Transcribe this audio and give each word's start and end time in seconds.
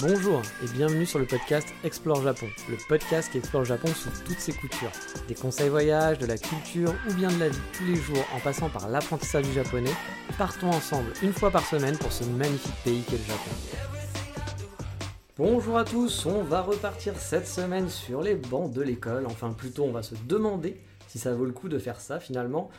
Bonjour 0.00 0.42
et 0.62 0.68
bienvenue 0.74 1.06
sur 1.06 1.18
le 1.18 1.26
podcast 1.26 1.68
Explore 1.84 2.22
Japon, 2.22 2.46
le 2.68 2.76
podcast 2.88 3.30
qui 3.30 3.38
explore 3.38 3.64
Japon 3.64 3.88
sous 3.88 4.10
toutes 4.24 4.38
ses 4.38 4.52
coutures. 4.52 4.90
Des 5.28 5.34
conseils 5.34 5.68
voyage, 5.68 6.18
de 6.18 6.26
la 6.26 6.36
culture 6.36 6.94
ou 7.08 7.14
bien 7.14 7.30
de 7.30 7.38
la 7.38 7.48
vie 7.48 7.58
tous 7.72 7.84
les 7.84 7.96
jours 7.96 8.24
en 8.34 8.40
passant 8.40 8.68
par 8.68 8.88
l'apprentissage 8.88 9.44
du 9.44 9.52
japonais, 9.52 9.92
partons 10.38 10.70
ensemble 10.70 11.12
une 11.22 11.32
fois 11.32 11.50
par 11.50 11.64
semaine 11.64 11.96
pour 11.98 12.12
ce 12.12 12.24
magnifique 12.24 12.74
pays 12.84 13.02
qu'est 13.02 13.18
le 13.18 13.24
Japon. 13.24 13.50
Bonjour 15.38 15.78
à 15.78 15.84
tous, 15.84 16.26
on 16.26 16.42
va 16.42 16.62
repartir 16.62 17.16
cette 17.16 17.46
semaine 17.46 17.88
sur 17.88 18.22
les 18.22 18.34
bancs 18.34 18.72
de 18.72 18.82
l'école, 18.82 19.26
enfin 19.26 19.52
plutôt 19.52 19.84
on 19.84 19.92
va 19.92 20.02
se 20.02 20.14
demander 20.26 20.80
si 21.08 21.18
ça 21.18 21.32
vaut 21.32 21.44
le 21.44 21.52
coup 21.52 21.68
de 21.68 21.78
faire 21.78 22.00
ça 22.00 22.20
finalement, 22.20 22.70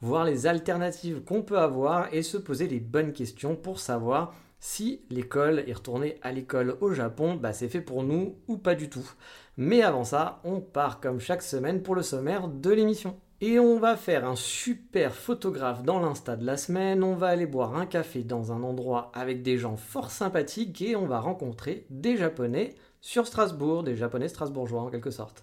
voir 0.00 0.24
les 0.24 0.46
alternatives 0.46 1.22
qu'on 1.22 1.42
peut 1.42 1.58
avoir 1.58 2.12
et 2.12 2.22
se 2.22 2.36
poser 2.36 2.68
les 2.68 2.80
bonnes 2.80 3.12
questions 3.12 3.54
pour 3.56 3.80
savoir 3.80 4.34
si 4.60 5.02
l'école 5.10 5.64
est 5.66 5.72
retournée 5.72 6.18
à 6.22 6.32
l'école 6.32 6.76
au 6.82 6.92
Japon, 6.92 7.34
bah 7.34 7.54
c'est 7.54 7.68
fait 7.68 7.80
pour 7.80 8.02
nous 8.02 8.36
ou 8.46 8.58
pas 8.58 8.74
du 8.74 8.90
tout. 8.90 9.10
Mais 9.56 9.82
avant 9.82 10.04
ça, 10.04 10.40
on 10.44 10.60
part 10.60 11.00
comme 11.00 11.18
chaque 11.18 11.42
semaine 11.42 11.82
pour 11.82 11.94
le 11.94 12.02
sommaire 12.02 12.46
de 12.46 12.70
l'émission. 12.70 13.18
Et 13.40 13.58
on 13.58 13.78
va 13.78 13.96
faire 13.96 14.28
un 14.28 14.36
super 14.36 15.14
photographe 15.14 15.82
dans 15.82 15.98
l'insta 15.98 16.36
de 16.36 16.44
la 16.44 16.58
semaine, 16.58 17.02
on 17.02 17.14
va 17.14 17.28
aller 17.28 17.46
boire 17.46 17.74
un 17.74 17.86
café 17.86 18.22
dans 18.22 18.52
un 18.52 18.62
endroit 18.62 19.10
avec 19.14 19.42
des 19.42 19.56
gens 19.56 19.78
fort 19.78 20.10
sympathiques 20.10 20.82
et 20.82 20.94
on 20.94 21.06
va 21.06 21.20
rencontrer 21.20 21.86
des 21.88 22.18
Japonais 22.18 22.74
sur 23.00 23.26
Strasbourg, 23.26 23.82
des 23.82 23.96
Japonais 23.96 24.28
strasbourgeois 24.28 24.82
en 24.82 24.90
quelque 24.90 25.10
sorte. 25.10 25.42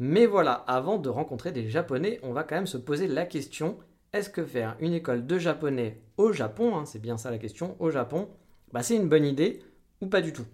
Mais 0.00 0.26
voilà, 0.26 0.52
avant 0.66 0.98
de 0.98 1.08
rencontrer 1.08 1.52
des 1.52 1.68
Japonais, 1.68 2.18
on 2.24 2.32
va 2.32 2.42
quand 2.42 2.56
même 2.56 2.66
se 2.66 2.76
poser 2.76 3.06
la 3.06 3.24
question, 3.24 3.78
est-ce 4.12 4.30
que 4.30 4.44
faire 4.44 4.76
une 4.80 4.94
école 4.94 5.24
de 5.24 5.38
japonais 5.38 6.00
au 6.16 6.32
Japon, 6.32 6.76
hein, 6.76 6.86
c'est 6.86 7.00
bien 7.00 7.16
ça 7.18 7.30
la 7.30 7.38
question, 7.38 7.76
au 7.78 7.90
Japon, 7.90 8.28
bah, 8.72 8.82
c'est 8.82 8.96
une 8.96 9.08
bonne 9.08 9.24
idée 9.24 9.62
ou 10.00 10.06
pas 10.06 10.20
du 10.20 10.32
tout. 10.32 10.46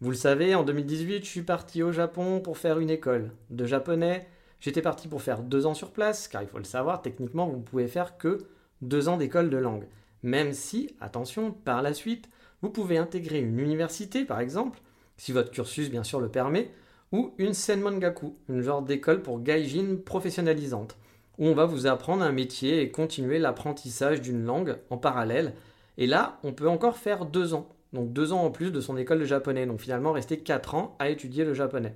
Vous 0.00 0.10
le 0.10 0.16
savez, 0.16 0.54
en 0.54 0.62
2018, 0.62 1.24
je 1.24 1.28
suis 1.28 1.42
parti 1.42 1.82
au 1.82 1.90
Japon 1.90 2.40
pour 2.40 2.56
faire 2.56 2.78
une 2.78 2.90
école 2.90 3.32
de 3.50 3.64
japonais. 3.64 4.28
J'étais 4.60 4.82
parti 4.82 5.08
pour 5.08 5.22
faire 5.22 5.42
deux 5.42 5.66
ans 5.66 5.74
sur 5.74 5.90
place, 5.90 6.28
car 6.28 6.42
il 6.42 6.48
faut 6.48 6.58
le 6.58 6.64
savoir, 6.64 7.02
techniquement, 7.02 7.48
vous 7.48 7.58
ne 7.58 7.62
pouvez 7.62 7.88
faire 7.88 8.16
que 8.16 8.38
deux 8.80 9.08
ans 9.08 9.16
d'école 9.16 9.50
de 9.50 9.56
langue. 9.56 9.88
Même 10.22 10.52
si, 10.52 10.94
attention, 11.00 11.52
par 11.52 11.82
la 11.82 11.94
suite, 11.94 12.28
vous 12.62 12.70
pouvez 12.70 12.98
intégrer 12.98 13.40
une 13.40 13.58
université, 13.58 14.24
par 14.24 14.40
exemple, 14.40 14.80
si 15.16 15.32
votre 15.32 15.50
cursus 15.50 15.90
bien 15.90 16.04
sûr 16.04 16.20
le 16.20 16.28
permet, 16.28 16.70
ou 17.12 17.34
une 17.38 17.54
Senmongaku, 17.54 18.36
une 18.48 18.60
genre 18.60 18.82
d'école 18.82 19.22
pour 19.22 19.40
gaijin 19.40 19.96
professionnalisante, 20.04 20.96
où 21.38 21.46
on 21.46 21.54
va 21.54 21.66
vous 21.66 21.86
apprendre 21.86 22.22
un 22.22 22.32
métier 22.32 22.82
et 22.82 22.90
continuer 22.90 23.38
l'apprentissage 23.38 24.20
d'une 24.20 24.44
langue 24.44 24.78
en 24.90 24.98
parallèle 24.98 25.54
et 25.98 26.06
là, 26.06 26.38
on 26.44 26.52
peut 26.52 26.68
encore 26.68 26.96
faire 26.96 27.26
deux 27.26 27.52
ans. 27.52 27.68
Donc 27.92 28.12
deux 28.12 28.32
ans 28.32 28.42
en 28.42 28.50
plus 28.50 28.70
de 28.70 28.80
son 28.80 28.96
école 28.96 29.18
de 29.18 29.24
japonais. 29.24 29.66
Donc 29.66 29.80
finalement, 29.80 30.12
rester 30.12 30.38
quatre 30.38 30.74
ans 30.74 30.96
à 30.98 31.10
étudier 31.10 31.44
le 31.44 31.52
japonais. 31.52 31.94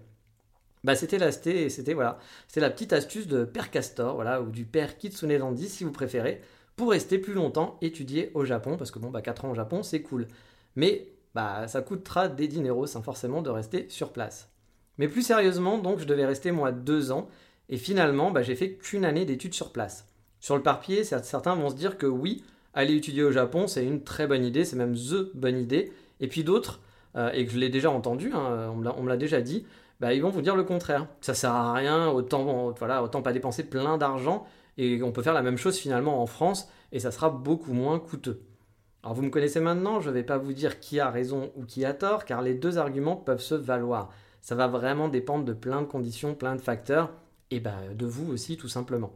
Bah, 0.85 0.97
c'était 0.97 1.19
la, 1.19 1.31
c'était 1.31 1.95
voilà, 1.95 2.19
la 2.57 2.71
petite 2.71 2.93
astuce 2.93 3.29
de 3.29 3.45
Père 3.45 3.71
Castor, 3.71 4.17
voilà, 4.17 4.43
ou 4.43 4.51
du 4.51 4.65
Père 4.65 4.99
Kitsune 4.99 5.39
Dandy 5.39 5.69
si 5.69 5.85
vous 5.85 5.93
préférez, 5.93 6.41
pour 6.75 6.91
rester 6.91 7.19
plus 7.19 7.35
longtemps 7.35 7.79
étudier 7.81 8.33
au 8.35 8.45
Japon, 8.45 8.77
parce 8.77 8.91
que 8.91 8.99
bon, 8.99 9.11
bah, 9.11 9.23
4 9.23 9.45
ans 9.45 9.51
au 9.53 9.55
Japon, 9.55 9.85
c'est 9.85 10.03
cool. 10.03 10.27
Mais 10.75 11.13
bah, 11.35 11.69
ça 11.69 11.83
coûtera 11.83 12.29
des 12.29 12.49
dineros, 12.49 12.97
hein, 12.97 13.03
forcément, 13.03 13.43
de 13.43 13.51
rester 13.51 13.87
sur 13.91 14.13
place. 14.13 14.51
Mais 14.99 15.07
plus 15.07 15.23
sérieusement, 15.23 15.79
donc, 15.79 16.01
je 16.01 16.05
devais 16.05 16.27
rester 16.27 16.51
moi 16.51 16.73
deux 16.73 17.13
ans, 17.13 17.29
et 17.69 17.77
finalement, 17.77 18.33
bah, 18.33 18.43
j'ai 18.43 18.57
fait 18.57 18.73
qu'une 18.73 19.05
année 19.05 19.25
d'études 19.25 19.55
sur 19.55 19.71
place. 19.71 20.09
Sur 20.41 20.57
le 20.57 20.63
papier, 20.65 21.05
certains 21.05 21.55
vont 21.55 21.71
se 21.71 21.77
dire 21.77 21.97
que 21.97 22.07
oui, 22.07 22.43
aller 22.75 22.95
étudier 22.95 23.23
au 23.23 23.33
Japon, 23.33 23.67
c'est 23.67 23.85
une 23.85 24.03
très 24.03 24.27
bonne 24.27 24.45
idée, 24.45 24.65
c'est 24.65 24.77
même 24.77 24.95
THE 24.95 25.31
bonne 25.35 25.59
idée. 25.59 25.93
Et 26.21 26.29
puis 26.29 26.45
d'autres, 26.45 26.81
euh, 27.17 27.31
et 27.33 27.45
que 27.47 27.53
je 27.53 27.59
l'ai 27.59 27.69
déjà 27.69 27.91
entendu, 27.91 28.33
hein, 28.33 28.73
on 28.75 29.03
me 29.03 29.09
l'a 29.09 29.17
déjà 29.17 29.41
dit, 29.41 29.67
bah, 30.01 30.15
ils 30.15 30.23
vont 30.23 30.31
vous 30.31 30.43
dire 30.43 30.57
le 30.57 30.65
contraire. 30.65 31.07
Ça 31.21 31.35
sert 31.35 31.53
à 31.53 31.73
rien, 31.73 32.09
autant, 32.09 32.71
voilà, 32.71 33.03
autant 33.03 33.23
pas 33.23 33.33
dépenser 33.33 33.65
plein 33.65 33.99
d'argent, 33.99 34.47
et 34.79 35.03
on 35.03 35.13
peut 35.13 35.23
faire 35.23 35.35
la 35.35 35.43
même 35.43 35.59
chose 35.59 35.77
finalement 35.77 36.23
en 36.23 36.27
France, 36.27 36.69
et 36.93 37.01
ça 37.01 37.11
sera 37.11 37.31
beaucoup 37.31 37.73
moins 37.73 37.99
coûteux. 37.99 38.43
Alors 39.03 39.15
vous 39.15 39.23
me 39.23 39.31
connaissez 39.31 39.61
maintenant, 39.61 40.01
je 40.01 40.11
ne 40.11 40.15
vais 40.15 40.23
pas 40.23 40.39
vous 40.39 40.53
dire 40.53 40.79
qui 40.79 41.01
a 41.01 41.11
raison 41.11 41.51
ou 41.57 41.65
qui 41.65 41.85
a 41.85 41.93
tort, 41.93 42.25
car 42.25 42.41
les 42.41 42.55
deux 42.55 42.79
arguments 42.79 43.17
peuvent 43.17 43.41
se 43.41 43.55
valoir. 43.55 44.11
Ça 44.41 44.55
va 44.55 44.69
vraiment 44.69 45.09
dépendre 45.09 45.45
de 45.45 45.53
plein 45.53 45.83
de 45.83 45.87
conditions, 45.87 46.35
plein 46.35 46.57
de 46.57 46.61
facteurs, 46.61 47.13
et 47.51 47.61
bah, 47.61 47.79
de 47.95 48.07
vous 48.07 48.33
aussi 48.33 48.57
tout 48.57 48.69
simplement. 48.69 49.13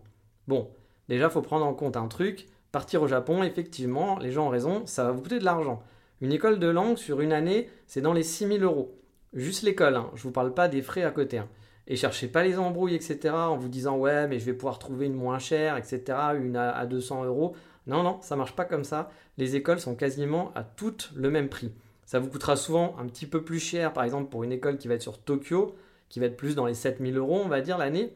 Bon, 0.48 0.68
déjà, 1.08 1.30
faut 1.30 1.42
prendre 1.42 1.64
en 1.64 1.74
compte 1.74 1.96
un 1.96 2.08
truc, 2.08 2.48
Partir 2.76 3.00
au 3.00 3.06
Japon, 3.06 3.42
effectivement, 3.42 4.18
les 4.18 4.30
gens 4.30 4.48
ont 4.48 4.50
raison, 4.50 4.84
ça 4.84 5.02
va 5.02 5.10
vous 5.10 5.22
coûter 5.22 5.38
de 5.38 5.46
l'argent. 5.46 5.82
Une 6.20 6.30
école 6.30 6.58
de 6.58 6.66
langue 6.66 6.98
sur 6.98 7.22
une 7.22 7.32
année, 7.32 7.70
c'est 7.86 8.02
dans 8.02 8.12
les 8.12 8.22
6000 8.22 8.62
euros. 8.62 9.00
Juste 9.32 9.62
l'école, 9.62 9.96
hein. 9.96 10.10
je 10.14 10.22
vous 10.22 10.30
parle 10.30 10.52
pas 10.52 10.68
des 10.68 10.82
frais 10.82 11.02
à 11.02 11.10
côté. 11.10 11.38
Hein. 11.38 11.48
Et 11.86 11.96
cherchez 11.96 12.28
pas 12.28 12.44
les 12.44 12.58
embrouilles, 12.58 12.94
etc. 12.94 13.32
en 13.32 13.56
vous 13.56 13.70
disant 13.70 13.96
ouais, 13.96 14.28
mais 14.28 14.38
je 14.38 14.44
vais 14.44 14.52
pouvoir 14.52 14.78
trouver 14.78 15.06
une 15.06 15.14
moins 15.14 15.38
chère, 15.38 15.78
etc. 15.78 16.02
Une 16.38 16.54
à, 16.54 16.84
200 16.84 17.24
euros. 17.24 17.56
Non, 17.86 18.02
non, 18.02 18.20
ça 18.20 18.36
marche 18.36 18.54
pas 18.54 18.66
comme 18.66 18.84
ça. 18.84 19.08
Les 19.38 19.56
écoles 19.56 19.80
sont 19.80 19.94
quasiment 19.94 20.52
à 20.54 20.62
toutes 20.62 21.12
le 21.14 21.30
même 21.30 21.48
prix. 21.48 21.72
Ça 22.04 22.18
vous 22.18 22.28
coûtera 22.28 22.56
souvent 22.56 22.94
un 22.98 23.06
petit 23.06 23.24
peu 23.24 23.42
plus 23.42 23.58
cher, 23.58 23.94
par 23.94 24.04
exemple 24.04 24.28
pour 24.28 24.44
une 24.44 24.52
école 24.52 24.76
qui 24.76 24.86
va 24.86 24.96
être 24.96 25.00
sur 25.00 25.16
Tokyo, 25.16 25.76
qui 26.10 26.20
va 26.20 26.26
être 26.26 26.36
plus 26.36 26.54
dans 26.54 26.66
les 26.66 26.74
7000 26.74 27.16
euros, 27.16 27.40
on 27.42 27.48
va 27.48 27.62
dire, 27.62 27.78
l'année. 27.78 28.14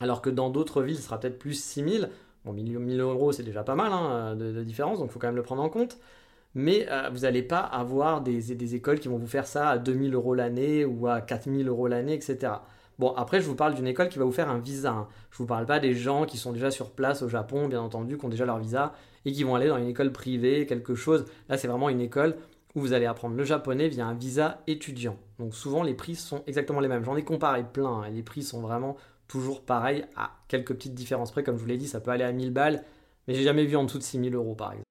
Alors 0.00 0.20
que 0.20 0.28
dans 0.28 0.50
d'autres 0.50 0.82
villes, 0.82 0.98
ce 0.98 1.02
sera 1.02 1.18
peut-être 1.18 1.38
plus 1.38 1.58
6000. 1.58 2.10
Bon, 2.46 2.52
1000 2.52 3.00
euros, 3.00 3.32
c'est 3.32 3.42
déjà 3.42 3.64
pas 3.64 3.74
mal 3.74 3.92
hein, 3.92 4.36
de, 4.36 4.62
différence, 4.62 5.00
donc 5.00 5.08
il 5.10 5.12
faut 5.12 5.18
quand 5.18 5.26
même 5.26 5.36
le 5.36 5.42
prendre 5.42 5.62
en 5.62 5.68
compte. 5.68 5.98
Mais 6.54 6.86
euh, 6.90 7.10
vous 7.12 7.20
n'allez 7.20 7.42
pas 7.42 7.58
avoir 7.58 8.20
des, 8.22 8.74
écoles 8.74 9.00
qui 9.00 9.08
vont 9.08 9.18
vous 9.18 9.26
faire 9.26 9.46
ça 9.48 9.68
à 9.68 9.78
2000 9.78 10.14
euros 10.14 10.32
l'année 10.34 10.84
ou 10.84 11.08
à 11.08 11.20
4000 11.20 11.68
euros 11.68 11.88
l'année, 11.88 12.14
etc. 12.14 12.52
Bon, 13.00 13.12
après, 13.16 13.40
je 13.40 13.46
vous 13.46 13.56
parle 13.56 13.74
d'une 13.74 13.88
école 13.88 14.08
qui 14.08 14.18
va 14.18 14.24
vous 14.24 14.32
faire 14.32 14.48
un 14.48 14.58
visa. 14.58 14.92
Hein. 14.92 15.08
Je 15.32 15.36
ne 15.36 15.38
vous 15.38 15.46
parle 15.46 15.66
pas 15.66 15.80
des 15.80 15.92
gens 15.92 16.24
qui 16.24 16.38
sont 16.38 16.52
déjà 16.52 16.70
sur 16.70 16.92
place 16.92 17.20
au 17.22 17.28
Japon, 17.28 17.66
bien 17.66 17.80
entendu, 17.80 18.16
qui 18.16 18.24
ont 18.24 18.30
déjà 18.30 18.46
leur 18.46 18.58
visa 18.58 18.94
et 19.24 19.32
qui 19.32 19.42
vont 19.42 19.56
aller 19.56 19.66
dans 19.66 19.76
une 19.76 19.88
école 19.88 20.12
privée, 20.12 20.66
quelque 20.66 20.94
chose. 20.94 21.26
Là, 21.48 21.58
c'est 21.58 21.68
vraiment 21.68 21.88
une 21.88 22.00
école 22.00 22.36
où 22.76 22.80
vous 22.80 22.92
allez 22.92 23.06
apprendre 23.06 23.34
le 23.34 23.44
japonais 23.44 23.88
via 23.88 24.06
un 24.06 24.14
visa 24.14 24.62
étudiant. 24.68 25.16
Donc 25.38 25.54
souvent, 25.54 25.82
les 25.82 25.94
prix 25.94 26.14
sont 26.14 26.42
exactement 26.46 26.80
les 26.80 26.88
mêmes. 26.88 27.04
J'en 27.04 27.16
ai 27.16 27.24
comparé 27.24 27.64
plein. 27.64 28.02
Hein. 28.02 28.10
Les 28.10 28.22
prix 28.22 28.42
sont 28.42 28.60
vraiment 28.60 28.96
toujours 29.28 29.62
pareil, 29.62 30.04
à 30.16 30.30
quelques 30.48 30.74
petites 30.74 30.94
différences 30.94 31.30
près. 31.30 31.42
Comme 31.42 31.56
je 31.56 31.62
vous 31.62 31.68
l'ai 31.68 31.78
dit, 31.78 31.88
ça 31.88 32.00
peut 32.00 32.10
aller 32.10 32.24
à 32.24 32.32
1000 32.32 32.52
balles, 32.52 32.84
mais 33.26 33.34
j'ai 33.34 33.42
jamais 33.42 33.64
vu 33.64 33.76
en 33.76 33.84
dessous 33.84 33.98
de 33.98 34.02
6000 34.02 34.34
euros 34.34 34.54
par 34.54 34.72
exemple. 34.72 34.86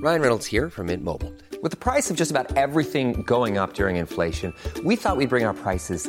Ryan 0.00 0.20
Reynolds 0.20 0.46
here 0.46 0.70
from 0.70 0.86
Mint 0.86 1.02
Mobile. 1.02 1.32
With 1.60 1.72
the 1.72 1.76
price 1.76 2.08
of 2.08 2.16
just 2.16 2.30
about 2.30 2.56
everything 2.56 3.24
going 3.26 3.58
up 3.58 3.74
during 3.74 3.96
inflation, 3.96 4.54
we 4.84 4.94
thought 4.94 5.16
we'd 5.16 5.28
bring 5.28 5.44
our 5.44 5.54
prices 5.54 6.08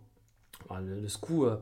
le, 0.79 1.07
coup, 1.19 1.45
euh, 1.45 1.57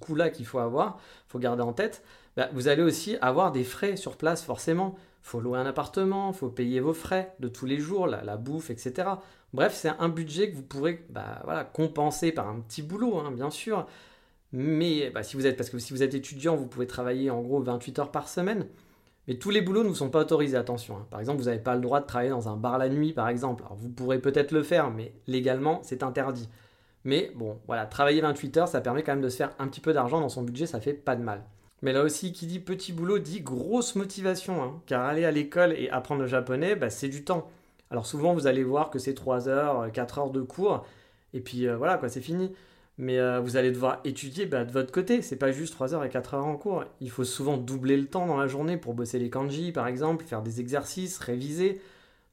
coup-là 0.00 0.30
qu'il 0.30 0.46
faut 0.46 0.58
avoir, 0.58 0.98
faut 1.28 1.38
garder 1.38 1.62
en 1.62 1.72
tête, 1.72 2.02
bah, 2.36 2.48
vous 2.52 2.68
allez 2.68 2.82
aussi 2.82 3.16
avoir 3.20 3.52
des 3.52 3.64
frais 3.64 3.96
sur 3.96 4.16
place 4.16 4.42
forcément. 4.42 4.96
faut 5.22 5.40
louer 5.40 5.58
un 5.58 5.66
appartement, 5.66 6.32
faut 6.32 6.48
payer 6.48 6.80
vos 6.80 6.94
frais 6.94 7.34
de 7.40 7.48
tous 7.48 7.66
les 7.66 7.78
jours, 7.78 8.06
la, 8.06 8.36
bouffe, 8.36 8.70
etc. 8.70 9.08
Bref, 9.52 9.74
c'est 9.74 9.90
un 9.98 10.08
budget 10.08 10.50
que 10.50 10.56
vous 10.56 10.62
pourrez 10.62 11.04
bah, 11.10 11.70
compenser 11.72 12.32
par 12.32 12.48
un 12.48 12.60
petit 12.60 12.82
boulot, 12.82 13.18
hein, 13.18 13.30
bien 13.32 13.50
sûr. 13.50 13.86
Mais 14.52 15.10
bah, 15.10 15.22
si 15.22 15.36
vous 15.36 15.46
êtes, 15.46 15.56
parce 15.56 15.70
que 15.70 15.78
si 15.78 15.92
vous 15.92 16.02
êtes 16.02 16.14
étudiant, 16.14 16.56
vous 16.56 16.66
pouvez 16.66 16.86
travailler 16.86 17.30
en 17.30 17.42
gros 17.42 17.60
28 17.60 17.98
heures 17.98 18.10
par 18.10 18.28
semaine. 18.28 18.66
Mais 19.28 19.34
tous 19.34 19.50
les 19.50 19.60
boulots 19.60 19.82
ne 19.82 19.88
vous 19.88 19.94
sont 19.94 20.08
pas 20.08 20.20
autorisés, 20.20 20.56
attention. 20.56 20.96
Hein. 20.96 21.06
Par 21.10 21.20
exemple, 21.20 21.38
vous 21.38 21.46
n'avez 21.46 21.58
pas 21.58 21.74
le 21.74 21.82
droit 21.82 22.00
de 22.00 22.06
travailler 22.06 22.30
dans 22.30 22.48
un 22.48 22.56
bar 22.56 22.78
la 22.78 22.88
nuit, 22.88 23.12
par 23.12 23.28
exemple. 23.28 23.62
Vous 23.76 23.90
pourrez 23.90 24.18
peut-être 24.18 24.52
le 24.52 24.62
faire, 24.62 24.90
mais 24.90 25.12
légalement, 25.26 25.80
c'est 25.82 26.02
interdit. 26.02 26.48
Mais 27.08 27.32
bon, 27.34 27.56
voilà, 27.66 27.86
travailler 27.86 28.20
28 28.20 28.56
heures, 28.58 28.68
ça 28.68 28.82
permet 28.82 29.02
quand 29.02 29.12
même 29.12 29.22
de 29.22 29.30
se 29.30 29.38
faire 29.38 29.52
un 29.58 29.66
petit 29.66 29.80
peu 29.80 29.94
d'argent 29.94 30.20
dans 30.20 30.28
son 30.28 30.42
budget, 30.42 30.66
ça 30.66 30.78
fait 30.78 30.92
pas 30.92 31.16
de 31.16 31.22
mal. 31.22 31.42
Mais 31.80 31.94
là 31.94 32.02
aussi, 32.02 32.34
qui 32.34 32.44
dit 32.46 32.58
petit 32.58 32.92
boulot 32.92 33.18
dit 33.18 33.40
grosse 33.40 33.94
motivation, 33.94 34.62
hein. 34.62 34.82
car 34.84 35.06
aller 35.06 35.24
à 35.24 35.30
l'école 35.30 35.72
et 35.72 35.88
apprendre 35.88 36.20
le 36.20 36.26
japonais, 36.26 36.76
bah, 36.76 36.90
c'est 36.90 37.08
du 37.08 37.24
temps. 37.24 37.48
Alors 37.90 38.04
souvent, 38.04 38.34
vous 38.34 38.46
allez 38.46 38.62
voir 38.62 38.90
que 38.90 38.98
c'est 38.98 39.14
3 39.14 39.48
heures, 39.48 39.90
4 39.90 40.18
heures 40.18 40.30
de 40.30 40.42
cours, 40.42 40.84
et 41.32 41.40
puis 41.40 41.66
euh, 41.66 41.78
voilà, 41.78 41.96
quoi, 41.96 42.10
c'est 42.10 42.20
fini. 42.20 42.52
Mais 42.98 43.18
euh, 43.18 43.40
vous 43.40 43.56
allez 43.56 43.70
devoir 43.70 44.00
étudier 44.04 44.44
bah, 44.44 44.66
de 44.66 44.72
votre 44.72 44.92
côté, 44.92 45.22
c'est 45.22 45.36
pas 45.36 45.50
juste 45.50 45.72
3 45.72 45.94
heures 45.94 46.04
et 46.04 46.10
4 46.10 46.34
heures 46.34 46.44
en 46.44 46.58
cours. 46.58 46.84
Il 47.00 47.10
faut 47.10 47.24
souvent 47.24 47.56
doubler 47.56 47.96
le 47.96 48.06
temps 48.06 48.26
dans 48.26 48.36
la 48.36 48.48
journée 48.48 48.76
pour 48.76 48.92
bosser 48.92 49.18
les 49.18 49.30
kanji, 49.30 49.72
par 49.72 49.86
exemple, 49.86 50.26
faire 50.26 50.42
des 50.42 50.60
exercices, 50.60 51.16
réviser. 51.20 51.80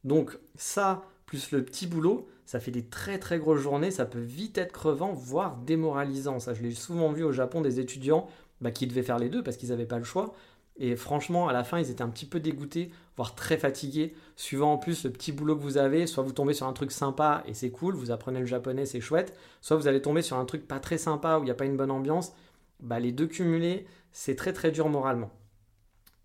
Donc 0.04 0.38
ça, 0.58 1.06
plus 1.28 1.52
le 1.52 1.64
petit 1.64 1.88
boulot, 1.88 2.28
ça 2.46 2.60
fait 2.60 2.72
des 2.72 2.86
très 2.86 3.18
très 3.20 3.40
grosses 3.40 3.62
journées, 3.62 3.92
ça 3.92 4.06
peut 4.06 4.20
vite 4.20 4.58
être 4.58 4.72
crevant, 4.72 5.14
voire 5.14 5.58
démoralisant. 5.58 6.40
Ça, 6.40 6.54
je 6.54 6.62
l'ai 6.62 6.72
souvent 6.72 7.12
vu 7.12 7.24
au 7.24 7.32
Japon 7.32 7.62
des 7.62 7.80
étudiants 7.80 8.28
bah, 8.62 8.72
qui 8.72 8.88
devaient 8.88 9.04
faire 9.04 9.20
les 9.20 9.30
deux 9.30 9.44
parce 9.44 9.58
qu'ils 9.58 9.70
n'avaient 9.70 9.86
pas 9.86 9.98
le 9.98 10.04
choix. 10.04 10.34
Et 10.78 10.96
franchement, 10.96 11.48
à 11.48 11.54
la 11.54 11.64
fin, 11.64 11.80
ils 11.80 11.90
étaient 11.90 12.02
un 12.02 12.10
petit 12.10 12.26
peu 12.26 12.40
dégoûtés, 12.40 12.92
voire 13.16 13.34
très 13.34 13.58
fatigués, 13.58 14.14
suivant 14.36 14.74
en 14.74 14.78
plus 14.78 15.06
le 15.06 15.10
petit 15.10 15.32
boulot 15.32 15.56
que 15.56 15.62
vous 15.62 15.78
avez. 15.78 16.06
Soit 16.06 16.24
vous 16.24 16.34
tombez 16.34 16.54
sur 16.54 16.68
un 16.68 16.74
truc 16.74 16.92
sympa 16.92 17.44
et 17.48 17.54
c'est 17.54 17.72
cool, 17.72 17.96
vous 17.96 18.12
apprenez 18.12 18.40
le 18.42 18.46
japonais, 18.46 18.86
c'est 18.86 19.02
chouette. 19.02 19.34
Soit 19.62 19.78
vous 19.78 19.88
allez 19.88 20.02
tomber 20.02 20.22
sur 20.22 20.38
un 20.38 20.46
truc 20.46 20.68
pas 20.68 20.80
très 20.80 20.98
sympa 20.98 21.38
où 21.38 21.42
il 21.42 21.46
n'y 21.46 21.52
a 21.52 21.56
pas 21.56 21.66
une 21.66 21.78
bonne 21.78 21.92
ambiance. 21.92 22.34
Bah, 22.82 23.00
les 23.00 23.14
deux 23.14 23.28
cumulés, 23.28 23.88
c'est 24.12 24.36
très 24.36 24.54
très 24.54 24.72
dur 24.72 24.90
moralement. 24.90 25.32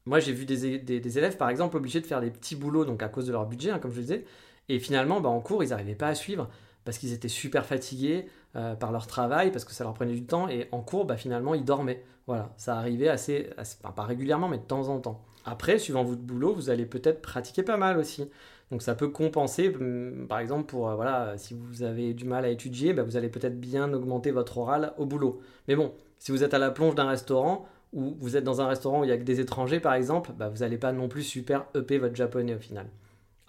Moi, 0.06 0.18
j'ai 0.18 0.32
vu 0.32 0.44
des, 0.44 1.18
élèves, 1.18 1.36
par 1.36 1.50
exemple, 1.50 1.76
obligés 1.76 2.00
de 2.00 2.06
faire 2.06 2.20
des 2.20 2.30
petits 2.30 2.56
boulots, 2.56 2.84
donc 2.84 3.02
à 3.02 3.08
cause 3.08 3.26
de 3.26 3.32
leur 3.32 3.46
budget, 3.46 3.70
hein, 3.70 3.78
comme 3.78 3.92
je 3.92 3.96
le 3.96 4.02
disais. 4.02 4.24
Et 4.70 4.78
finalement, 4.78 5.20
bah, 5.20 5.28
en 5.28 5.40
cours, 5.40 5.64
ils 5.64 5.70
n'arrivaient 5.70 5.96
pas 5.96 6.06
à 6.06 6.14
suivre 6.14 6.48
parce 6.84 6.96
qu'ils 6.96 7.12
étaient 7.12 7.28
super 7.28 7.66
fatigués 7.66 8.26
euh, 8.54 8.74
par 8.76 8.92
leur 8.92 9.08
travail, 9.08 9.50
parce 9.50 9.64
que 9.64 9.72
ça 9.72 9.82
leur 9.82 9.94
prenait 9.94 10.12
du 10.12 10.24
temps. 10.24 10.48
Et 10.48 10.68
en 10.70 10.80
cours, 10.80 11.06
bah, 11.06 11.16
finalement, 11.16 11.54
ils 11.54 11.64
dormaient. 11.64 12.04
Voilà, 12.28 12.54
ça 12.56 12.76
arrivait 12.76 13.08
assez, 13.08 13.50
pas 13.96 14.04
régulièrement, 14.04 14.48
mais 14.48 14.58
de 14.58 14.62
temps 14.62 14.88
en 14.88 15.00
temps. 15.00 15.24
Après, 15.44 15.80
suivant 15.80 16.04
votre 16.04 16.20
boulot, 16.20 16.54
vous 16.54 16.70
allez 16.70 16.86
peut-être 16.86 17.20
pratiquer 17.20 17.64
pas 17.64 17.76
mal 17.76 17.98
aussi. 17.98 18.30
Donc 18.70 18.82
ça 18.82 18.94
peut 18.94 19.08
compenser, 19.08 19.74
hum, 19.74 20.26
par 20.28 20.38
exemple, 20.38 20.66
pour 20.66 20.88
euh, 20.88 20.94
voilà, 20.94 21.36
si 21.36 21.54
vous 21.54 21.82
avez 21.82 22.14
du 22.14 22.24
mal 22.24 22.44
à 22.44 22.48
étudier, 22.48 22.92
bah, 22.92 23.02
vous 23.02 23.16
allez 23.16 23.28
peut-être 23.28 23.58
bien 23.58 23.92
augmenter 23.92 24.30
votre 24.30 24.58
oral 24.58 24.92
au 24.98 25.04
boulot. 25.04 25.40
Mais 25.66 25.74
bon, 25.74 25.92
si 26.20 26.30
vous 26.30 26.44
êtes 26.44 26.54
à 26.54 26.60
la 26.60 26.70
plonge 26.70 26.94
d'un 26.94 27.08
restaurant, 27.08 27.66
ou 27.92 28.14
vous 28.20 28.36
êtes 28.36 28.44
dans 28.44 28.60
un 28.60 28.68
restaurant 28.68 29.00
où 29.00 29.04
il 29.04 29.10
y 29.10 29.12
a 29.12 29.18
que 29.18 29.24
des 29.24 29.40
étrangers, 29.40 29.80
par 29.80 29.94
exemple, 29.94 30.30
vous 30.38 30.58
n'allez 30.58 30.78
pas 30.78 30.92
non 30.92 31.08
plus 31.08 31.24
super 31.24 31.66
EP 31.74 31.98
votre 31.98 32.14
japonais 32.14 32.54
au 32.54 32.60
final. 32.60 32.86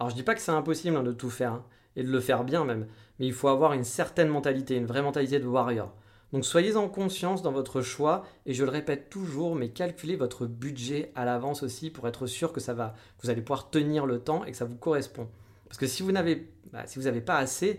Alors 0.02 0.10
je 0.10 0.16
dis 0.16 0.24
pas 0.24 0.34
que 0.34 0.40
c'est 0.40 0.50
impossible 0.50 0.96
hein, 0.96 1.04
de 1.04 1.12
tout 1.12 1.30
faire, 1.30 1.52
hein, 1.52 1.64
et 1.94 2.02
de 2.02 2.10
le 2.10 2.18
faire 2.18 2.42
bien 2.42 2.64
même, 2.64 2.88
mais 3.20 3.26
il 3.28 3.32
faut 3.32 3.46
avoir 3.46 3.72
une 3.72 3.84
certaine 3.84 4.26
mentalité, 4.26 4.74
une 4.74 4.86
vraie 4.86 5.00
mentalité 5.00 5.38
de 5.38 5.46
warrior. 5.46 5.94
Donc 6.32 6.44
soyez 6.44 6.74
en 6.74 6.88
conscience 6.88 7.40
dans 7.40 7.52
votre 7.52 7.82
choix, 7.82 8.24
et 8.44 8.52
je 8.52 8.64
le 8.64 8.70
répète 8.72 9.10
toujours, 9.10 9.54
mais 9.54 9.68
calculez 9.68 10.16
votre 10.16 10.46
budget 10.46 11.12
à 11.14 11.24
l'avance 11.24 11.62
aussi 11.62 11.88
pour 11.88 12.08
être 12.08 12.26
sûr 12.26 12.52
que 12.52 12.58
ça 12.58 12.74
va, 12.74 12.96
vous 13.22 13.30
allez 13.30 13.42
pouvoir 13.42 13.70
tenir 13.70 14.04
le 14.04 14.18
temps 14.18 14.44
et 14.44 14.50
que 14.50 14.56
ça 14.56 14.64
vous 14.64 14.74
correspond. 14.74 15.28
Parce 15.68 15.78
que 15.78 15.86
si 15.86 16.02
vous 16.02 16.10
n'avez 16.10 16.50
bah, 16.72 16.82
pas 17.24 17.36
assez 17.36 17.78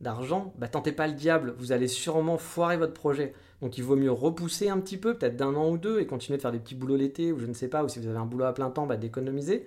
d'argent, 0.00 0.54
bah, 0.58 0.68
tentez 0.68 0.92
pas 0.92 1.08
le 1.08 1.14
diable, 1.14 1.56
vous 1.58 1.72
allez 1.72 1.88
sûrement 1.88 2.38
foirer 2.38 2.76
votre 2.76 2.94
projet. 2.94 3.34
Donc 3.60 3.76
il 3.76 3.82
vaut 3.82 3.96
mieux 3.96 4.12
repousser 4.12 4.68
un 4.68 4.78
petit 4.78 4.98
peu, 4.98 5.14
peut-être 5.14 5.34
d'un 5.34 5.56
an 5.56 5.68
ou 5.68 5.78
deux, 5.78 5.98
et 5.98 6.06
continuer 6.06 6.36
de 6.36 6.42
faire 6.42 6.52
des 6.52 6.60
petits 6.60 6.76
boulots 6.76 6.94
l'été, 6.94 7.32
ou 7.32 7.40
je 7.40 7.46
ne 7.46 7.54
sais 7.54 7.66
pas, 7.66 7.82
ou 7.82 7.88
si 7.88 7.98
vous 7.98 8.06
avez 8.06 8.18
un 8.18 8.24
boulot 8.24 8.44
à 8.44 8.54
plein 8.54 8.70
temps, 8.70 8.86
bah, 8.86 8.96
d'économiser. 8.96 9.66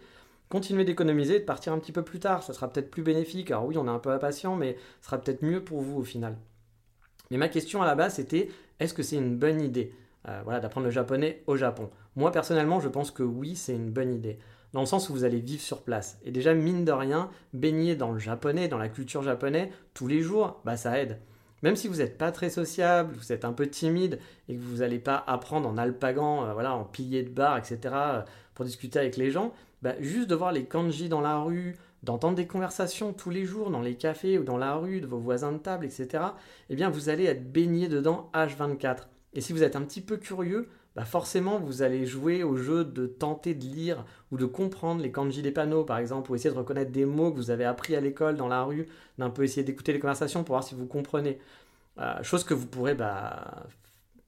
Continuez 0.49 0.83
d'économiser 0.83 1.35
et 1.35 1.39
de 1.39 1.45
partir 1.45 1.73
un 1.73 1.79
petit 1.79 1.91
peu 1.91 2.01
plus 2.01 2.19
tard, 2.19 2.41
ça 2.41 2.53
sera 2.53 2.67
peut-être 2.71 2.89
plus 2.89 3.03
bénéfique. 3.03 3.51
Alors 3.51 3.65
oui, 3.65 3.77
on 3.77 3.85
est 3.85 3.91
un 3.91 3.99
peu 3.99 4.09
impatient, 4.09 4.55
mais 4.55 4.77
ce 4.99 5.05
sera 5.05 5.19
peut-être 5.19 5.43
mieux 5.43 5.63
pour 5.63 5.81
vous 5.81 5.99
au 5.99 6.03
final. 6.03 6.37
Mais 7.29 7.37
ma 7.37 7.49
question 7.49 7.83
à 7.83 7.85
la 7.85 7.93
base, 7.93 8.15
c'était 8.15 8.49
est-ce 8.79 8.95
que 8.95 9.03
c'est 9.03 9.17
une 9.17 9.37
bonne 9.37 9.61
idée 9.61 9.93
euh, 10.27 10.41
voilà, 10.43 10.59
d'apprendre 10.59 10.85
le 10.85 10.91
japonais 10.91 11.43
au 11.45 11.55
Japon? 11.55 11.91
Moi, 12.15 12.31
personnellement, 12.31 12.79
je 12.79 12.89
pense 12.89 13.11
que 13.11 13.21
oui, 13.21 13.55
c'est 13.55 13.75
une 13.75 13.91
bonne 13.91 14.11
idée. 14.11 14.39
Dans 14.73 14.79
le 14.79 14.87
sens 14.87 15.09
où 15.09 15.13
vous 15.13 15.23
allez 15.23 15.39
vivre 15.39 15.61
sur 15.61 15.83
place. 15.83 16.19
Et 16.23 16.31
déjà, 16.31 16.55
mine 16.55 16.83
de 16.83 16.91
rien, 16.91 17.29
baigner 17.53 17.95
dans 17.95 18.11
le 18.11 18.19
japonais, 18.19 18.67
dans 18.67 18.77
la 18.77 18.89
culture 18.89 19.21
japonaise, 19.21 19.69
tous 19.93 20.07
les 20.07 20.21
jours, 20.21 20.61
bah, 20.65 20.77
ça 20.77 20.99
aide. 20.99 21.19
Même 21.61 21.75
si 21.75 21.87
vous 21.87 21.97
n'êtes 21.97 22.17
pas 22.17 22.31
très 22.31 22.49
sociable, 22.49 23.13
vous 23.15 23.31
êtes 23.31 23.45
un 23.45 23.53
peu 23.53 23.67
timide 23.67 24.19
et 24.47 24.55
que 24.55 24.61
vous 24.61 24.77
n'allez 24.77 24.99
pas 24.99 25.23
apprendre 25.27 25.67
en 25.67 25.77
alpagan, 25.77 26.45
euh, 26.45 26.53
voilà, 26.53 26.73
en 26.73 26.85
pilier 26.85 27.23
de 27.23 27.29
bar, 27.29 27.57
etc., 27.57 27.79
euh, 27.93 28.21
pour 28.55 28.65
discuter 28.65 28.99
avec 28.99 29.17
les 29.17 29.31
gens, 29.31 29.53
bah, 29.81 29.95
juste 29.99 30.29
de 30.29 30.35
voir 30.35 30.51
les 30.51 30.65
kanji 30.65 31.09
dans 31.09 31.21
la 31.21 31.39
rue, 31.39 31.75
d'entendre 32.03 32.35
des 32.35 32.47
conversations 32.47 33.13
tous 33.13 33.29
les 33.29 33.45
jours 33.45 33.69
dans 33.69 33.81
les 33.81 33.95
cafés 33.95 34.37
ou 34.37 34.43
dans 34.43 34.57
la 34.57 34.75
rue 34.75 35.01
de 35.01 35.07
vos 35.07 35.19
voisins 35.19 35.51
de 35.51 35.57
table, 35.57 35.85
etc., 35.85 36.23
eh 36.69 36.75
bien 36.75 36.89
vous 36.89 37.09
allez 37.09 37.25
être 37.25 37.51
baigné 37.51 37.87
dedans 37.87 38.29
H24. 38.33 39.07
Et 39.33 39.41
si 39.41 39.53
vous 39.53 39.63
êtes 39.63 39.75
un 39.75 39.81
petit 39.81 40.01
peu 40.01 40.17
curieux, 40.17 40.69
bah 40.95 41.05
forcément 41.05 41.59
vous 41.59 41.81
allez 41.81 42.05
jouer 42.05 42.43
au 42.43 42.57
jeu 42.57 42.83
de 42.83 43.05
tenter 43.05 43.53
de 43.53 43.63
lire 43.63 44.05
ou 44.31 44.37
de 44.37 44.45
comprendre 44.45 45.01
les 45.01 45.11
kanji 45.11 45.41
des 45.41 45.51
panneaux 45.51 45.83
par 45.83 45.97
exemple, 45.99 46.31
ou 46.31 46.35
essayer 46.35 46.53
de 46.53 46.57
reconnaître 46.57 46.91
des 46.91 47.05
mots 47.05 47.31
que 47.31 47.37
vous 47.37 47.51
avez 47.51 47.65
appris 47.65 47.95
à 47.95 48.01
l'école, 48.01 48.35
dans 48.37 48.47
la 48.47 48.63
rue, 48.63 48.87
d'un 49.17 49.29
peu 49.29 49.43
essayer 49.43 49.63
d'écouter 49.63 49.93
les 49.93 49.99
conversations 49.99 50.43
pour 50.43 50.53
voir 50.53 50.63
si 50.63 50.75
vous 50.75 50.85
comprenez. 50.85 51.39
Euh, 51.99 52.23
chose 52.23 52.43
que 52.43 52.53
vous 52.53 52.65
pourrez 52.65 52.95
bah, 52.95 53.67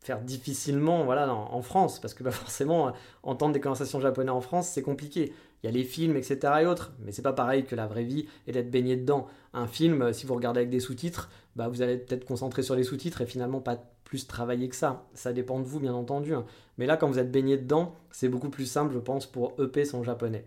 faire 0.01 0.19
difficilement 0.19 1.03
voilà, 1.05 1.31
en, 1.33 1.61
France, 1.61 1.99
parce 1.99 2.13
que 2.13 2.23
bah, 2.23 2.31
forcément, 2.31 2.91
entendre 3.23 3.53
des 3.53 3.61
conversations 3.61 3.99
japonaises 3.99 4.33
en 4.33 4.41
France, 4.41 4.69
c'est 4.69 4.81
compliqué. 4.81 5.33
Il 5.63 5.67
y 5.67 5.69
a 5.69 5.71
les 5.71 5.83
films, 5.83 6.17
etc. 6.17 6.39
et 6.61 6.65
autres, 6.65 6.91
mais 6.99 7.11
c'est 7.11 7.21
pas 7.21 7.33
pareil 7.33 7.65
que 7.65 7.75
la 7.75 7.85
vraie 7.85 8.03
vie 8.03 8.25
et 8.47 8.51
d'être 8.51 8.71
baigné 8.71 8.97
dedans. 8.97 9.27
Un 9.53 9.67
film, 9.67 10.11
si 10.11 10.25
vous 10.25 10.33
regardez 10.33 10.61
avec 10.61 10.71
des 10.71 10.79
sous-titres, 10.79 11.29
bah, 11.55 11.67
vous 11.67 11.83
allez 11.83 11.97
peut-être 11.97 12.25
concentrer 12.25 12.63
sur 12.63 12.75
les 12.75 12.83
sous-titres 12.83 13.21
et 13.21 13.27
finalement 13.27 13.61
pas 13.61 13.77
plus 14.03 14.25
travailler 14.25 14.69
que 14.69 14.75
ça. 14.75 15.05
Ça 15.13 15.33
dépend 15.33 15.59
de 15.59 15.65
vous, 15.65 15.79
bien 15.79 15.93
entendu. 15.93 16.33
Hein. 16.33 16.45
Mais 16.77 16.87
là, 16.87 16.97
quand 16.97 17.07
vous 17.07 17.19
êtes 17.19 17.31
baigné 17.31 17.57
dedans, 17.57 17.93
c'est 18.09 18.27
beaucoup 18.27 18.49
plus 18.49 18.65
simple, 18.65 18.93
je 18.93 18.99
pense, 18.99 19.27
pour 19.27 19.53
EP 19.59 19.85
son 19.85 20.03
japonais. 20.03 20.45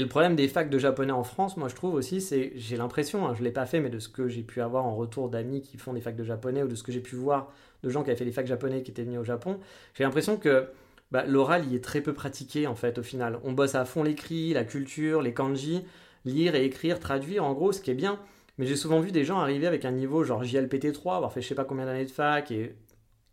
Et 0.00 0.02
le 0.02 0.08
problème 0.08 0.34
des 0.34 0.48
facs 0.48 0.70
de 0.70 0.78
japonais 0.78 1.12
en 1.12 1.24
France, 1.24 1.58
moi 1.58 1.68
je 1.68 1.74
trouve 1.74 1.92
aussi, 1.92 2.22
c'est, 2.22 2.52
j'ai 2.54 2.78
l'impression, 2.78 3.26
hein, 3.26 3.34
je 3.34 3.40
ne 3.40 3.44
l'ai 3.44 3.52
pas 3.52 3.66
fait, 3.66 3.80
mais 3.80 3.90
de 3.90 3.98
ce 3.98 4.08
que 4.08 4.28
j'ai 4.28 4.42
pu 4.42 4.62
avoir 4.62 4.86
en 4.86 4.96
retour 4.96 5.28
d'amis 5.28 5.60
qui 5.60 5.76
font 5.76 5.92
des 5.92 6.00
facs 6.00 6.16
de 6.16 6.24
japonais 6.24 6.62
ou 6.62 6.68
de 6.68 6.74
ce 6.74 6.82
que 6.82 6.90
j'ai 6.90 7.02
pu 7.02 7.16
voir 7.16 7.52
de 7.82 7.90
gens 7.90 8.02
qui 8.02 8.08
avaient 8.08 8.18
fait 8.18 8.24
des 8.24 8.32
facs 8.32 8.46
japonais 8.46 8.82
qui 8.82 8.92
étaient 8.92 9.02
venus 9.02 9.18
au 9.18 9.24
Japon, 9.24 9.60
j'ai 9.92 10.04
l'impression 10.04 10.38
que 10.38 10.70
bah, 11.10 11.26
l'oral 11.26 11.70
y 11.70 11.76
est 11.76 11.84
très 11.84 12.00
peu 12.00 12.14
pratiqué 12.14 12.66
en 12.66 12.74
fait 12.74 12.96
au 12.96 13.02
final. 13.02 13.40
On 13.44 13.52
bosse 13.52 13.74
à 13.74 13.84
fond 13.84 14.02
l'écrit, 14.02 14.54
la 14.54 14.64
culture, 14.64 15.20
les 15.20 15.34
kanji, 15.34 15.84
lire 16.24 16.54
et 16.54 16.64
écrire, 16.64 16.98
traduire 16.98 17.44
en 17.44 17.52
gros, 17.52 17.72
ce 17.72 17.82
qui 17.82 17.90
est 17.90 17.94
bien. 17.94 18.18
Mais 18.56 18.64
j'ai 18.64 18.76
souvent 18.76 19.00
vu 19.00 19.12
des 19.12 19.24
gens 19.24 19.38
arriver 19.38 19.66
avec 19.66 19.84
un 19.84 19.92
niveau 19.92 20.24
genre 20.24 20.42
JLPT3, 20.44 21.16
avoir 21.16 21.30
fait 21.30 21.42
je 21.42 21.48
sais 21.48 21.54
pas 21.54 21.66
combien 21.66 21.84
d'années 21.84 22.06
de 22.06 22.10
fac 22.10 22.50
et 22.50 22.74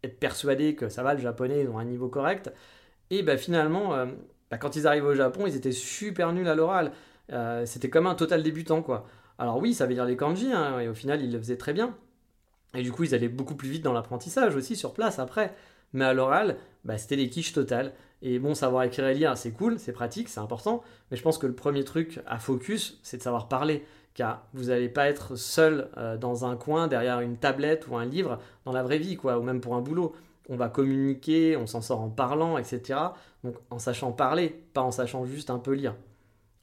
être 0.03 0.19
persuadés 0.19 0.75
que 0.75 0.89
ça 0.89 1.01
va 1.01 1.13
le 1.13 1.21
japonais, 1.21 1.61
ils 1.61 1.69
ont 1.69 1.79
un 1.79 1.85
niveau 1.85 2.09
correct. 2.09 2.51
Et 3.09 3.23
bah, 3.23 3.37
finalement, 3.37 3.93
euh, 3.95 4.07
bah, 4.51 4.57
quand 4.57 4.75
ils 4.75 4.87
arrivent 4.87 5.05
au 5.05 5.15
Japon, 5.15 5.45
ils 5.47 5.55
étaient 5.55 5.71
super 5.71 6.33
nuls 6.33 6.47
à 6.47 6.55
l'oral. 6.55 6.91
Euh, 7.31 7.65
c'était 7.65 7.89
comme 7.89 8.07
un 8.07 8.15
total 8.15 8.43
débutant 8.43 8.81
quoi. 8.81 9.05
Alors 9.37 9.57
oui, 9.57 9.73
ça 9.73 9.85
veut 9.85 9.93
dire 9.93 10.05
les 10.05 10.15
kanji, 10.15 10.51
hein, 10.51 10.79
et 10.79 10.87
au 10.87 10.93
final 10.93 11.21
ils 11.21 11.31
le 11.31 11.39
faisaient 11.39 11.57
très 11.57 11.73
bien. 11.73 11.95
Et 12.73 12.81
du 12.81 12.91
coup, 12.91 13.03
ils 13.03 13.15
allaient 13.15 13.29
beaucoup 13.29 13.55
plus 13.55 13.69
vite 13.69 13.83
dans 13.83 13.93
l'apprentissage 13.93 14.55
aussi 14.55 14.75
sur 14.75 14.93
place 14.93 15.19
après. 15.19 15.53
Mais 15.93 16.05
à 16.05 16.13
l'oral, 16.13 16.57
bah, 16.83 16.97
c'était 16.97 17.15
des 17.15 17.29
quiches 17.29 17.53
totales. 17.53 17.93
Et 18.21 18.39
bon, 18.39 18.55
savoir 18.55 18.83
écrire 18.83 19.07
et 19.07 19.13
lire, 19.13 19.37
c'est 19.37 19.51
cool, 19.51 19.79
c'est 19.79 19.93
pratique, 19.93 20.27
c'est 20.29 20.39
important. 20.39 20.83
Mais 21.09 21.17
je 21.17 21.23
pense 21.23 21.37
que 21.37 21.47
le 21.47 21.53
premier 21.53 21.83
truc 21.83 22.19
à 22.27 22.39
focus, 22.39 22.99
c'est 23.03 23.17
de 23.17 23.23
savoir 23.23 23.47
parler. 23.47 23.85
Car 24.15 24.47
vous 24.53 24.65
n'allez 24.65 24.89
pas 24.89 25.07
être 25.07 25.35
seul 25.35 25.89
euh, 25.97 26.17
dans 26.17 26.45
un 26.45 26.55
coin 26.55 26.87
derrière 26.87 27.19
une 27.19 27.37
tablette 27.37 27.87
ou 27.87 27.95
un 27.95 28.05
livre 28.05 28.39
dans 28.65 28.73
la 28.73 28.83
vraie 28.83 28.97
vie, 28.97 29.15
quoi, 29.15 29.37
ou 29.37 29.43
même 29.43 29.61
pour 29.61 29.75
un 29.75 29.81
boulot. 29.81 30.15
On 30.49 30.55
va 30.55 30.69
communiquer, 30.69 31.57
on 31.57 31.67
s'en 31.67 31.81
sort 31.81 32.01
en 32.01 32.09
parlant, 32.09 32.57
etc. 32.57 32.99
Donc 33.43 33.55
en 33.69 33.79
sachant 33.79 34.11
parler, 34.11 34.49
pas 34.73 34.81
en 34.81 34.91
sachant 34.91 35.25
juste 35.25 35.49
un 35.49 35.59
peu 35.59 35.73
lire. 35.73 35.95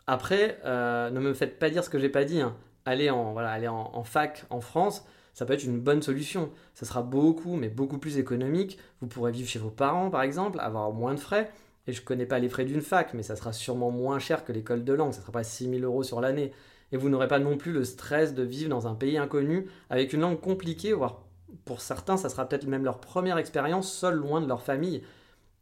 Après, 0.07 0.59
euh, 0.65 1.11
ne 1.11 1.21
me 1.21 1.35
faites 1.35 1.59
pas 1.59 1.71
dire 1.71 1.85
ce 1.85 1.91
que 1.91 1.99
j'ai 1.99 2.09
pas 2.09 2.25
dit. 2.25 2.41
Hein. 2.41 2.57
Allez, 2.85 3.11
en, 3.11 3.33
voilà, 3.33 3.51
aller 3.51 3.69
en 3.69 4.05
fac 4.05 4.45
en 4.51 4.61
France, 4.61 5.05
ça 5.35 5.45
peut 5.45 5.53
être 5.53 5.65
une 5.65 5.81
bonne 5.81 6.01
solution. 6.01 6.51
Ça 6.75 6.87
sera 6.87 7.03
beaucoup, 7.03 7.57
mais 7.57 7.69
beaucoup 7.69 7.99
plus 7.99 8.19
économique. 8.19 8.79
Vous 9.01 9.09
pourrez 9.09 9.33
vivre 9.33 9.49
chez 9.49 9.59
vos 9.59 9.71
parents, 9.71 10.09
par 10.09 10.23
exemple, 10.23 10.61
avoir 10.61 10.93
moins 10.93 11.13
de 11.15 11.21
frais. 11.21 11.51
Et 11.87 11.93
je 11.93 12.01
ne 12.01 12.07
connais 12.07 12.25
pas 12.25 12.39
les 12.39 12.49
frais 12.49 12.65
d'une 12.65 12.81
fac, 12.81 13.13
mais 13.15 13.23
ça 13.23 13.37
sera 13.37 13.53
sûrement 13.53 13.91
moins 13.91 14.19
cher 14.19 14.45
que 14.45 14.53
l'école 14.53 14.85
de 14.85 14.93
langue. 14.93 15.13
Ça 15.13 15.19
ne 15.19 15.23
sera 15.23 15.33
pas 15.33 15.45
6 15.45 15.69
000 15.69 15.83
euros 15.83 16.05
sur 16.05 16.21
l'année. 16.21 16.53
Et 16.93 16.97
vous 16.97 17.09
n'aurez 17.09 17.27
pas 17.27 17.41
non 17.41 17.57
plus 17.57 17.73
le 17.73 17.83
stress 17.83 18.35
de 18.35 18.45
vivre 18.45 18.71
dans 18.71 18.87
un 18.87 18.95
pays 18.95 19.19
inconnu 19.19 19.67
avec 19.91 20.13
une 20.13 20.21
langue 20.21 20.41
compliquée, 20.41 20.93
voire 20.93 21.24
pour 21.65 21.81
certains, 21.81 22.17
ça 22.17 22.29
sera 22.29 22.49
peut-être 22.49 22.67
même 22.67 22.85
leur 22.85 23.01
première 23.01 23.39
expérience 23.39 23.93
seul 23.93 24.15
loin 24.15 24.41
de 24.41 24.47
leur 24.47 24.63
famille. 24.63 25.03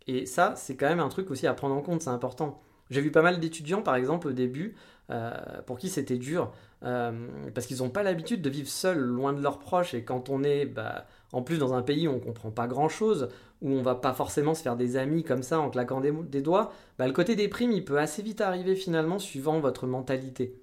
Et 0.06 0.26
ça, 0.26 0.54
c'est 0.56 0.76
quand 0.76 0.88
même 0.88 1.00
un 1.00 1.08
truc 1.08 1.30
aussi 1.30 1.46
à 1.46 1.54
prendre 1.54 1.74
en 1.74 1.82
compte, 1.82 2.02
c'est 2.02 2.10
important. 2.10 2.60
J'ai 2.90 3.00
vu 3.00 3.10
pas 3.10 3.22
mal 3.22 3.40
d'étudiants, 3.40 3.82
par 3.82 3.94
exemple, 3.94 4.28
au 4.28 4.32
début, 4.32 4.74
euh, 5.10 5.32
pour 5.66 5.78
qui 5.78 5.88
c'était 5.88 6.18
dur, 6.18 6.52
euh, 6.84 7.26
parce 7.54 7.66
qu'ils 7.66 7.78
n'ont 7.78 7.90
pas 7.90 8.02
l'habitude 8.02 8.42
de 8.42 8.50
vivre 8.50 8.68
seuls, 8.68 8.98
loin 8.98 9.32
de 9.32 9.40
leurs 9.40 9.58
proches, 9.58 9.94
et 9.94 10.04
quand 10.04 10.28
on 10.28 10.42
est 10.42 10.66
bah, 10.66 11.06
en 11.32 11.42
plus 11.42 11.58
dans 11.58 11.74
un 11.74 11.82
pays 11.82 12.06
où 12.06 12.12
on 12.12 12.16
ne 12.16 12.20
comprend 12.20 12.50
pas 12.50 12.66
grand-chose, 12.66 13.28
où 13.62 13.70
on 13.70 13.82
va 13.82 13.94
pas 13.94 14.12
forcément 14.12 14.54
se 14.54 14.62
faire 14.62 14.76
des 14.76 14.96
amis 14.96 15.24
comme 15.24 15.42
ça 15.42 15.60
en 15.60 15.70
claquant 15.70 16.00
des, 16.00 16.42
doigts, 16.42 16.72
bah, 16.98 17.06
le 17.06 17.12
côté 17.12 17.36
des 17.36 17.48
primes, 17.48 17.72
il 17.72 17.84
peut 17.84 17.98
assez 17.98 18.22
vite 18.22 18.40
arriver 18.40 18.74
finalement 18.74 19.18
suivant 19.18 19.60
votre 19.60 19.86
mentalité. 19.86 20.60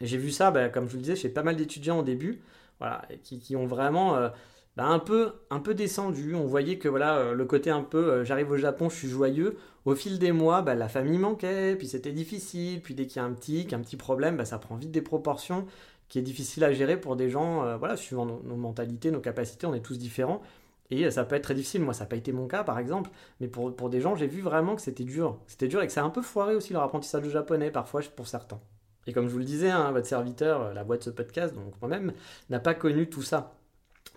J'ai 0.00 0.18
vu 0.18 0.30
ça, 0.30 0.50
bah, 0.50 0.68
comme 0.68 0.86
je 0.86 0.92
vous 0.92 0.96
le 0.96 1.02
disais, 1.02 1.16
chez 1.16 1.28
pas 1.28 1.42
mal 1.42 1.56
d'étudiants 1.56 1.98
au 1.98 2.02
début, 2.02 2.40
voilà, 2.80 3.02
qui, 3.22 3.54
ont 3.54 3.66
vraiment... 3.66 4.16
Euh, 4.16 4.28
bah, 4.76 4.86
un, 4.86 4.98
peu, 4.98 5.32
un 5.50 5.60
peu 5.60 5.74
descendu. 5.74 6.34
On 6.34 6.46
voyait 6.46 6.78
que 6.78 6.88
voilà, 6.88 7.16
euh, 7.16 7.34
le 7.34 7.44
côté 7.44 7.70
un 7.70 7.82
peu 7.82 7.98
euh, 7.98 8.24
j'arrive 8.24 8.50
au 8.50 8.56
Japon, 8.56 8.88
je 8.88 8.96
suis 8.96 9.08
joyeux. 9.08 9.56
Au 9.84 9.94
fil 9.94 10.18
des 10.18 10.32
mois, 10.32 10.62
bah, 10.62 10.74
la 10.74 10.88
famille 10.88 11.18
manquait, 11.18 11.76
puis 11.76 11.86
c'était 11.88 12.12
difficile. 12.12 12.80
Puis 12.82 12.94
dès 12.94 13.06
qu'il 13.06 13.20
y 13.20 13.24
a 13.24 13.28
un 13.28 13.32
petit, 13.32 13.68
un 13.72 13.80
petit 13.80 13.96
problème, 13.96 14.36
bah, 14.36 14.44
ça 14.44 14.58
prend 14.58 14.76
vite 14.76 14.90
des 14.90 15.02
proportions 15.02 15.66
qui 16.08 16.18
est 16.18 16.22
difficile 16.22 16.64
à 16.64 16.72
gérer 16.72 16.98
pour 16.98 17.14
des 17.16 17.28
gens, 17.30 17.78
voilà, 17.78 17.96
suivant 17.96 18.26
nos, 18.26 18.56
mentalités, 18.56 19.12
nos 19.12 19.20
capacités, 19.20 19.66
on 19.66 19.74
est 19.74 19.80
tous 19.80 19.96
différents. 19.96 20.42
Et 20.90 21.08
ça 21.12 21.24
peut 21.24 21.36
être 21.36 21.44
très 21.44 21.54
difficile. 21.54 21.82
Moi, 21.82 21.94
ça 21.94 22.02
n'a 22.04 22.08
pas 22.08 22.16
été 22.16 22.32
mon 22.32 22.48
cas, 22.48 22.64
par 22.64 22.80
exemple. 22.80 23.10
Mais 23.40 23.46
pour, 23.46 23.74
pour 23.76 23.90
des 23.90 24.00
gens, 24.00 24.16
j'ai 24.16 24.26
vu 24.26 24.40
vraiment 24.40 24.74
que 24.74 24.82
c'était 24.82 25.04
dur. 25.04 25.38
C'était 25.46 25.68
dur 25.68 25.80
et 25.82 25.86
que 25.86 25.92
ça 25.92 26.02
a 26.02 26.04
un 26.04 26.10
peu 26.10 26.22
foiré 26.22 26.56
aussi 26.56 26.72
leur 26.72 26.82
apprentissage 26.82 27.22
de 27.22 27.30
japonais, 27.30 27.70
parfois, 27.70 28.00
pour 28.16 28.26
certains. 28.26 28.60
Et 29.06 29.12
comme 29.12 29.28
je 29.28 29.32
vous 29.32 29.38
le 29.38 29.44
disais, 29.44 29.70
hein, 29.70 29.90
votre 29.92 30.06
serviteur, 30.06 30.74
la 30.74 30.84
boîte 30.84 31.00
de 31.00 31.04
ce 31.04 31.10
podcast, 31.10 31.54
donc 31.54 31.74
moi-même, 31.80 32.12
n'a 32.50 32.60
pas 32.60 32.74
connu 32.74 33.08
tout 33.08 33.22
ça. 33.22 33.54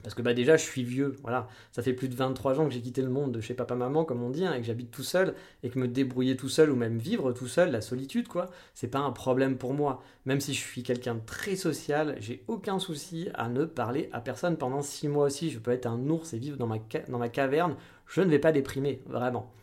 Parce 0.04 0.16
que 0.16 0.22
bah 0.22 0.34
déjà, 0.34 0.58
je 0.58 0.64
suis 0.64 0.84
vieux, 0.84 1.16
voilà. 1.22 1.48
Ça 1.72 1.82
fait 1.82 1.94
plus 1.94 2.10
de 2.10 2.16
23 2.16 2.60
ans 2.60 2.66
que 2.66 2.74
j'ai 2.74 2.82
quitté 2.82 3.02
le 3.02 3.10
monde 3.10 3.32
de 3.32 3.40
chez 3.40 3.54
papa-maman, 3.54 4.04
comme 4.04 4.22
on 4.22 4.30
dit, 4.30 4.46
hein, 4.46 4.54
et 4.54 4.60
que 4.60 4.66
j'habite 4.66 4.92
tout 4.92 5.04
seul, 5.04 5.34
et 5.64 5.70
que 5.70 5.80
me 5.80 5.88
débrouiller 5.88 6.36
tout 6.36 6.50
seul, 6.50 6.70
ou 6.70 6.76
même 6.76 6.98
vivre 6.98 7.32
tout 7.32 7.48
seul, 7.48 7.72
la 7.72 7.80
solitude, 7.80 8.28
quoi, 8.28 8.50
c'est 8.74 8.90
pas 8.90 9.00
un 9.00 9.12
problème 9.12 9.58
pour 9.58 9.74
moi. 9.74 10.04
Même 10.26 10.42
si 10.42 10.54
je 10.54 10.60
suis 10.60 10.84
quelqu'un 10.84 11.16
de 11.16 11.22
très 11.26 11.56
social, 11.56 12.18
j'ai 12.20 12.44
aucun 12.48 12.80
souci 12.80 13.30
à 13.34 13.48
ne 13.48 13.64
parler 13.64 14.10
à 14.12 14.20
personne 14.20 14.58
pendant 14.58 14.82
6 14.82 15.08
mois 15.08 15.26
aussi. 15.28 15.50
Je 15.50 15.60
peux 15.60 15.72
être 15.72 15.86
un 15.86 16.10
ours 16.10 16.34
et 16.34 16.38
vivre 16.38 16.58
dans 16.58 16.68
ma, 16.68 16.80
dans 17.08 17.20
ma 17.20 17.30
caverne, 17.30 17.76
je 18.08 18.22
ne 18.22 18.30
vais 18.30 18.40
pas 18.40 18.52
déprimer, 18.52 19.02
vraiment. 19.06 19.54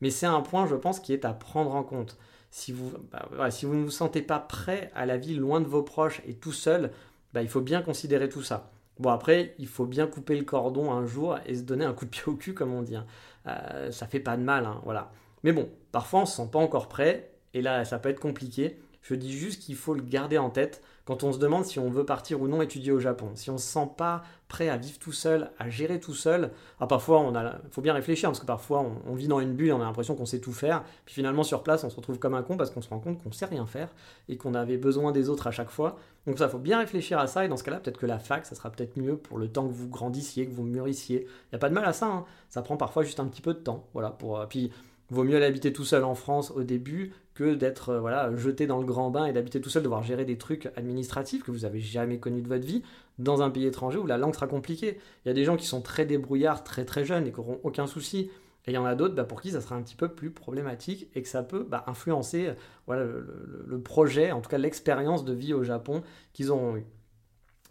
Mais 0.00 0.10
c'est 0.10 0.26
un 0.26 0.40
point, 0.40 0.66
je 0.66 0.74
pense, 0.74 1.00
qui 1.00 1.12
est 1.12 1.26
à 1.26 1.34
prendre 1.34 1.74
en 1.74 1.82
compte. 1.82 2.16
Si 2.52 2.70
vous, 2.70 2.92
bah, 3.10 3.50
si 3.50 3.64
vous 3.64 3.74
ne 3.74 3.82
vous 3.82 3.90
sentez 3.90 4.20
pas 4.20 4.38
prêt 4.38 4.90
à 4.94 5.06
la 5.06 5.16
vie 5.16 5.34
loin 5.34 5.62
de 5.62 5.66
vos 5.66 5.82
proches 5.82 6.20
et 6.26 6.34
tout 6.34 6.52
seul, 6.52 6.92
bah, 7.32 7.40
il 7.40 7.48
faut 7.48 7.62
bien 7.62 7.80
considérer 7.80 8.28
tout 8.28 8.42
ça. 8.42 8.70
Bon, 8.98 9.08
après, 9.08 9.54
il 9.58 9.66
faut 9.66 9.86
bien 9.86 10.06
couper 10.06 10.36
le 10.36 10.44
cordon 10.44 10.92
un 10.92 11.06
jour 11.06 11.38
et 11.46 11.54
se 11.54 11.62
donner 11.62 11.86
un 11.86 11.94
coup 11.94 12.04
de 12.04 12.10
pied 12.10 12.24
au 12.26 12.34
cul, 12.34 12.52
comme 12.52 12.74
on 12.74 12.82
dit. 12.82 12.94
Hein. 12.94 13.06
Euh, 13.46 13.90
ça 13.90 14.06
fait 14.06 14.20
pas 14.20 14.36
de 14.36 14.42
mal, 14.42 14.66
hein, 14.66 14.82
voilà. 14.84 15.10
Mais 15.44 15.52
bon, 15.52 15.70
parfois 15.92 16.20
on 16.20 16.26
se 16.26 16.36
sent 16.36 16.48
pas 16.52 16.58
encore 16.58 16.88
prêt, 16.88 17.30
et 17.54 17.62
là, 17.62 17.86
ça 17.86 17.98
peut 17.98 18.10
être 18.10 18.20
compliqué. 18.20 18.78
Je 19.02 19.14
dis 19.14 19.32
juste 19.32 19.62
qu'il 19.62 19.74
faut 19.74 19.94
le 19.94 20.02
garder 20.02 20.38
en 20.38 20.50
tête 20.50 20.80
quand 21.04 21.24
on 21.24 21.32
se 21.32 21.38
demande 21.38 21.64
si 21.64 21.80
on 21.80 21.90
veut 21.90 22.06
partir 22.06 22.40
ou 22.40 22.46
non 22.46 22.62
étudier 22.62 22.92
au 22.92 23.00
Japon. 23.00 23.30
Si 23.34 23.50
on 23.50 23.54
ne 23.54 23.58
se 23.58 23.66
sent 23.66 23.88
pas 23.96 24.22
prêt 24.46 24.68
à 24.68 24.76
vivre 24.76 24.98
tout 24.98 25.12
seul, 25.12 25.50
à 25.58 25.68
gérer 25.68 25.98
tout 25.98 26.14
seul, 26.14 26.52
ah, 26.78 26.86
parfois 26.86 27.32
il 27.34 27.70
faut 27.72 27.80
bien 27.80 27.94
réfléchir 27.94 28.28
parce 28.28 28.38
que 28.38 28.46
parfois 28.46 28.84
on, 29.06 29.14
vit 29.14 29.26
dans 29.26 29.40
une 29.40 29.54
bulle, 29.54 29.72
on 29.72 29.80
a 29.80 29.84
l'impression 29.84 30.14
qu'on 30.14 30.26
sait 30.26 30.38
tout 30.38 30.52
faire, 30.52 30.84
puis 31.04 31.14
finalement 31.14 31.42
sur 31.42 31.64
place 31.64 31.82
on 31.82 31.90
se 31.90 31.96
retrouve 31.96 32.18
comme 32.18 32.34
un 32.34 32.42
con 32.42 32.56
parce 32.56 32.70
qu'on 32.70 32.82
se 32.82 32.88
rend 32.88 33.00
compte 33.00 33.20
qu'on 33.22 33.32
sait 33.32 33.46
rien 33.46 33.66
faire 33.66 33.88
et 34.28 34.36
qu'on 34.36 34.54
avait 34.54 34.76
besoin 34.76 35.10
des 35.10 35.28
autres 35.28 35.48
à 35.48 35.50
chaque 35.50 35.70
fois. 35.70 35.96
Donc 36.26 36.38
ça, 36.38 36.48
faut 36.48 36.58
bien 36.58 36.78
réfléchir 36.78 37.18
à 37.18 37.26
ça 37.26 37.44
et 37.44 37.48
dans 37.48 37.56
ce 37.56 37.64
cas-là, 37.64 37.80
peut-être 37.80 37.98
que 37.98 38.06
la 38.06 38.20
fac, 38.20 38.46
ça 38.46 38.54
sera 38.54 38.70
peut-être 38.70 38.96
mieux 38.96 39.16
pour 39.16 39.38
le 39.38 39.48
temps 39.48 39.66
que 39.66 39.72
vous 39.72 39.88
grandissiez, 39.88 40.46
que 40.46 40.52
vous 40.52 40.62
mûrissiez. 40.62 41.22
Il 41.22 41.54
n'y 41.54 41.56
a 41.56 41.58
pas 41.58 41.68
de 41.68 41.74
mal 41.74 41.84
à 41.84 41.92
ça, 41.92 42.06
hein. 42.06 42.24
ça 42.48 42.62
prend 42.62 42.76
parfois 42.76 43.02
juste 43.02 43.18
un 43.18 43.26
petit 43.26 43.42
peu 43.42 43.54
de 43.54 43.58
temps. 43.58 43.88
Voilà, 43.94 44.10
pour, 44.10 44.38
euh, 44.38 44.46
puis 44.46 44.70
vaut 45.12 45.24
mieux 45.24 45.38
l'habiter 45.38 45.72
tout 45.72 45.84
seul 45.84 46.04
en 46.04 46.14
France 46.14 46.50
au 46.50 46.62
début 46.62 47.12
que 47.34 47.54
d'être 47.54 47.90
euh, 47.90 48.36
jeté 48.36 48.66
dans 48.66 48.78
le 48.78 48.86
grand 48.86 49.10
bain 49.10 49.26
et 49.26 49.32
d'habiter 49.32 49.60
tout 49.60 49.70
seul, 49.70 49.82
devoir 49.82 50.02
gérer 50.02 50.24
des 50.24 50.38
trucs 50.38 50.70
administratifs 50.76 51.42
que 51.42 51.50
vous 51.50 51.64
avez 51.64 51.80
jamais 51.80 52.18
connus 52.18 52.42
de 52.42 52.48
votre 52.48 52.66
vie 52.66 52.82
dans 53.18 53.42
un 53.42 53.50
pays 53.50 53.66
étranger 53.66 53.98
où 53.98 54.06
la 54.06 54.18
langue 54.18 54.34
sera 54.34 54.46
compliquée. 54.46 54.98
Il 55.24 55.28
y 55.28 55.30
a 55.30 55.34
des 55.34 55.44
gens 55.44 55.56
qui 55.56 55.66
sont 55.66 55.82
très 55.82 56.06
débrouillards, 56.06 56.64
très 56.64 56.84
très 56.84 57.04
jeunes 57.04 57.26
et 57.26 57.32
qui 57.32 57.38
n'auront 57.38 57.60
aucun 57.62 57.86
souci. 57.86 58.30
Et 58.66 58.70
il 58.70 58.74
y 58.74 58.78
en 58.78 58.84
a 58.84 58.94
d'autres 58.94 59.14
bah, 59.14 59.24
pour 59.24 59.42
qui 59.42 59.50
ça 59.50 59.60
sera 59.60 59.74
un 59.74 59.82
petit 59.82 59.96
peu 59.96 60.08
plus 60.08 60.30
problématique 60.30 61.08
et 61.14 61.22
que 61.22 61.28
ça 61.28 61.42
peut 61.42 61.66
bah, 61.68 61.84
influencer 61.86 62.52
euh, 62.88 63.22
le, 63.66 63.80
projet, 63.80 64.32
en 64.32 64.40
tout 64.40 64.48
cas 64.48 64.58
l'expérience 64.58 65.24
de 65.24 65.32
vie 65.32 65.52
au 65.52 65.62
Japon 65.62 66.02
qu'ils 66.32 66.50
auront 66.50 66.76
eu. 66.76 66.84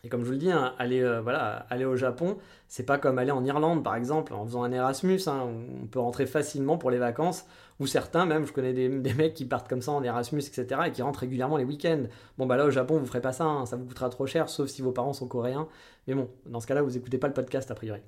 Et 0.04 0.10
comme 0.10 0.22
je 0.22 0.26
vous 0.26 0.32
le 0.32 0.38
dis, 0.38 0.52
hein, 0.52 0.74
aller, 0.80 1.02
euh, 1.02 1.22
voilà, 1.22 1.68
aller 1.70 1.86
au 1.86 1.96
Japon, 1.96 2.38
c'est 2.68 2.86
pas 2.86 2.98
comme 2.98 3.20
aller 3.20 3.30
en 3.30 3.46
Irlande, 3.46 3.84
par 3.84 3.96
exemple, 3.96 4.34
en 4.34 4.46
faisant 4.46 4.64
un 4.64 4.72
Erasmus. 4.72 5.20
Hein, 5.28 5.48
on 5.84 5.86
peut 5.86 6.00
rentrer 6.00 6.26
facilement 6.26 6.80
pour 6.80 6.90
les 6.90 6.98
vacances, 6.98 7.46
ou 7.80 7.86
certains, 7.86 8.26
même, 8.26 8.48
je 8.48 8.52
connais 8.52 8.74
des, 8.74 9.14
mecs 9.14 9.36
qui 9.36 9.46
partent 9.46 9.68
comme 9.68 9.82
ça 9.82 9.92
en 9.92 10.04
Erasmus, 10.04 10.40
etc., 10.40 10.82
et 10.88 10.92
qui 10.92 11.04
rentrent 11.04 11.20
régulièrement 11.20 11.58
les 11.58 11.66
week-ends. 11.66 12.04
Bon, 12.40 12.48
bah 12.48 12.58
là, 12.58 12.66
au 12.66 12.72
Japon, 12.72 12.98
vous 12.98 13.06
ferez 13.06 13.22
pas 13.22 13.32
ça, 13.32 13.46
hein, 13.46 13.66
ça 13.68 13.76
vous 13.76 13.86
coûtera 13.86 14.10
trop 14.10 14.26
cher, 14.26 14.50
sauf 14.50 14.70
si 14.70 14.82
vos 14.82 14.92
parents 14.92 15.14
sont 15.14 15.28
coréens. 15.28 15.68
Mais 16.08 16.16
bon, 16.16 16.30
dans 16.48 16.60
ce 16.60 16.68
cas-là, 16.68 16.82
vous 16.82 16.98
écoutez 16.98 17.20
pas 17.20 17.28
le 17.28 17.34
podcast, 17.34 17.70
a 17.70 17.76
priori. 17.76 18.02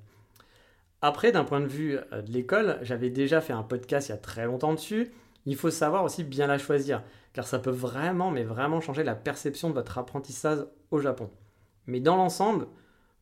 Après, 1.04 1.32
d'un 1.32 1.44
point 1.44 1.60
de 1.60 1.68
vue 1.68 2.00
euh, 2.12 2.22
de 2.24 2.32
l'école, 2.32 2.80
j'avais 2.82 3.12
déjà 3.12 3.40
fait 3.40 3.54
un 3.54 3.64
podcast 3.64 4.08
il 4.08 4.14
y 4.14 4.16
a 4.16 4.18
très 4.18 4.46
longtemps 4.46 4.74
dessus. 4.74 5.12
Il 5.46 5.58
faut 5.58 5.70
savoir 5.70 6.04
aussi 6.06 6.24
bien 6.24 6.48
la 6.48 6.58
choisir, 6.58 7.04
car 7.34 7.46
ça 7.46 7.60
peut 7.60 7.70
vraiment, 7.70 8.32
mais 8.32 8.44
vraiment 8.44 8.82
changer 8.82 9.04
la 9.04 9.14
perception 9.14 9.70
de 9.70 9.76
votre 9.76 9.98
apprentissage 9.98 10.60
au 10.90 11.00
Japon. 11.00 11.30
Mais 11.88 12.00
dans 12.00 12.16
l'ensemble, 12.16 12.68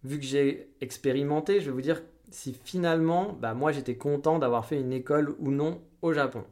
vu 0.04 0.20
que 0.20 0.26
j'ai 0.26 0.70
expérimenté, 0.82 1.62
je 1.62 1.68
vais 1.68 1.72
vous 1.72 1.82
dire 1.82 2.02
si 2.30 2.58
finalement, 2.64 3.38
bah, 3.40 3.54
moi 3.54 3.72
j'étais 3.72 3.96
content 3.96 4.40
d'avoir 4.40 4.66
fait 4.66 4.80
une 4.80 4.94
école 4.94 5.36
ou 5.40 5.52
non 5.52 5.82
au 6.02 6.14
Japon. 6.14 6.44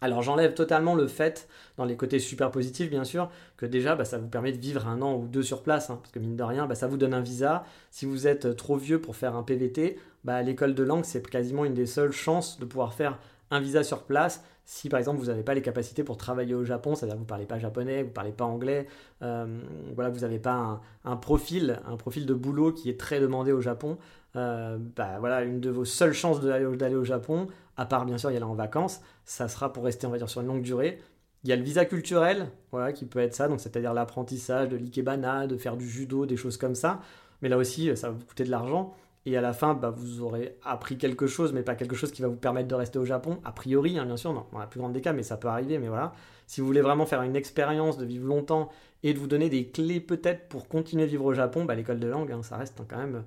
Alors 0.00 0.22
j'enlève 0.22 0.52
totalement 0.52 0.94
le 0.94 1.06
fait, 1.06 1.48
dans 1.78 1.84
les 1.84 1.96
côtés 1.96 2.18
super 2.18 2.50
positifs 2.50 2.90
bien 2.90 3.04
sûr, 3.04 3.30
que 3.56 3.64
déjà 3.64 3.94
bah, 3.94 4.04
ça 4.04 4.18
vous 4.18 4.28
permet 4.28 4.52
de 4.52 4.58
vivre 4.58 4.86
un 4.86 5.00
an 5.00 5.16
ou 5.16 5.26
deux 5.26 5.42
sur 5.42 5.62
place, 5.62 5.88
hein, 5.88 5.98
parce 6.02 6.12
que 6.12 6.18
mine 6.18 6.36
de 6.36 6.42
rien, 6.42 6.66
bah, 6.66 6.74
ça 6.74 6.86
vous 6.86 6.98
donne 6.98 7.14
un 7.14 7.20
visa. 7.20 7.64
Si 7.90 8.04
vous 8.04 8.26
êtes 8.26 8.56
trop 8.56 8.76
vieux 8.76 9.00
pour 9.00 9.16
faire 9.16 9.36
un 9.36 9.42
PVT, 9.42 9.98
l'école 10.44 10.74
de 10.74 10.82
langue 10.82 11.04
c'est 11.04 11.26
quasiment 11.26 11.64
une 11.64 11.74
des 11.74 11.86
seules 11.86 12.12
chances 12.12 12.58
de 12.58 12.64
pouvoir 12.66 12.94
faire 12.94 13.18
un 13.50 13.60
visa 13.60 13.84
sur 13.84 14.02
place 14.02 14.44
si 14.66 14.88
par 14.88 14.98
exemple 14.98 15.20
vous 15.20 15.26
n'avez 15.26 15.44
pas 15.44 15.54
les 15.54 15.62
capacités 15.62 16.02
pour 16.02 16.16
travailler 16.16 16.54
au 16.54 16.64
Japon, 16.64 16.96
c'est-à-dire 16.96 17.16
vous 17.16 17.22
ne 17.22 17.28
parlez 17.28 17.46
pas 17.46 17.58
japonais, 17.58 18.02
vous 18.02 18.08
ne 18.08 18.12
parlez 18.12 18.32
pas 18.32 18.44
anglais, 18.44 18.88
euh, 19.22 19.60
voilà, 19.94 20.10
vous 20.10 20.20
n'avez 20.20 20.40
pas 20.40 20.82
un, 21.04 21.16
profil, 21.16 21.80
un 21.86 21.96
profil 21.96 22.26
de 22.26 22.34
boulot 22.34 22.72
qui 22.72 22.90
est 22.90 22.98
très 22.98 23.20
demandé 23.20 23.52
au 23.52 23.60
Japon, 23.60 23.96
euh, 24.34 24.76
bah, 24.96 25.18
voilà, 25.20 25.44
une 25.44 25.60
de 25.60 25.70
vos 25.70 25.84
seules 25.84 26.12
chances 26.12 26.40
d'aller 26.40 26.96
au 26.96 27.04
Japon, 27.04 27.46
à 27.76 27.86
part 27.86 28.06
bien 28.06 28.18
sûr 28.18 28.32
y 28.32 28.36
aller 28.36 28.44
en 28.44 28.54
vacances, 28.54 29.00
ça 29.24 29.46
sera 29.46 29.72
pour 29.72 29.84
rester 29.84 30.08
on 30.08 30.10
va 30.10 30.26
sur 30.26 30.40
une 30.40 30.48
longue 30.48 30.62
durée. 30.62 30.98
Il 31.44 31.50
y 31.50 31.52
a 31.52 31.56
le 31.56 31.62
visa 31.62 31.84
culturel, 31.84 32.48
voilà, 32.72 32.92
qui 32.92 33.04
peut 33.04 33.20
être 33.20 33.34
ça, 33.34 33.48
c'est-à-dire 33.58 33.94
l'apprentissage 33.94 34.68
de 34.68 34.76
l'ikebana, 34.76 35.46
de 35.46 35.56
faire 35.56 35.76
du 35.76 35.88
judo, 35.88 36.26
des 36.26 36.36
choses 36.36 36.56
comme 36.56 36.74
ça. 36.74 37.00
Mais 37.40 37.48
là 37.48 37.56
aussi, 37.56 37.96
ça 37.96 38.08
va 38.08 38.14
vous 38.14 38.24
coûter 38.24 38.42
de 38.42 38.50
l'argent. 38.50 38.96
Et 39.26 39.36
à 39.36 39.40
la 39.40 39.52
fin, 39.52 39.74
bah, 39.74 39.90
vous 39.90 40.22
aurez 40.22 40.56
appris 40.62 40.98
quelque 40.98 41.26
chose, 41.26 41.52
mais 41.52 41.64
pas 41.64 41.74
quelque 41.74 41.96
chose 41.96 42.12
qui 42.12 42.22
va 42.22 42.28
vous 42.28 42.36
permettre 42.36 42.68
de 42.68 42.74
rester 42.76 43.00
au 43.00 43.04
Japon. 43.04 43.40
A 43.44 43.50
priori, 43.50 43.98
hein, 43.98 44.06
bien 44.06 44.16
sûr, 44.16 44.32
dans 44.32 44.58
la 44.58 44.68
plus 44.68 44.78
grande 44.78 44.92
des 44.92 45.00
cas, 45.00 45.12
mais 45.12 45.24
ça 45.24 45.36
peut 45.36 45.48
arriver. 45.48 45.78
Mais 45.78 45.88
voilà, 45.88 46.12
si 46.46 46.60
vous 46.60 46.66
voulez 46.66 46.80
vraiment 46.80 47.06
faire 47.06 47.22
une 47.22 47.34
expérience 47.34 47.98
de 47.98 48.04
vivre 48.04 48.24
longtemps 48.24 48.68
et 49.02 49.12
de 49.14 49.18
vous 49.18 49.26
donner 49.26 49.50
des 49.50 49.66
clés 49.66 49.98
peut-être 49.98 50.48
pour 50.48 50.68
continuer 50.68 51.02
à 51.02 51.06
vivre 51.06 51.24
au 51.24 51.34
Japon, 51.34 51.64
bah, 51.64 51.74
l'école 51.74 51.98
de 51.98 52.06
langue, 52.06 52.30
hein, 52.30 52.44
ça 52.44 52.56
reste 52.56 52.80
quand 52.88 52.98
même 52.98 53.24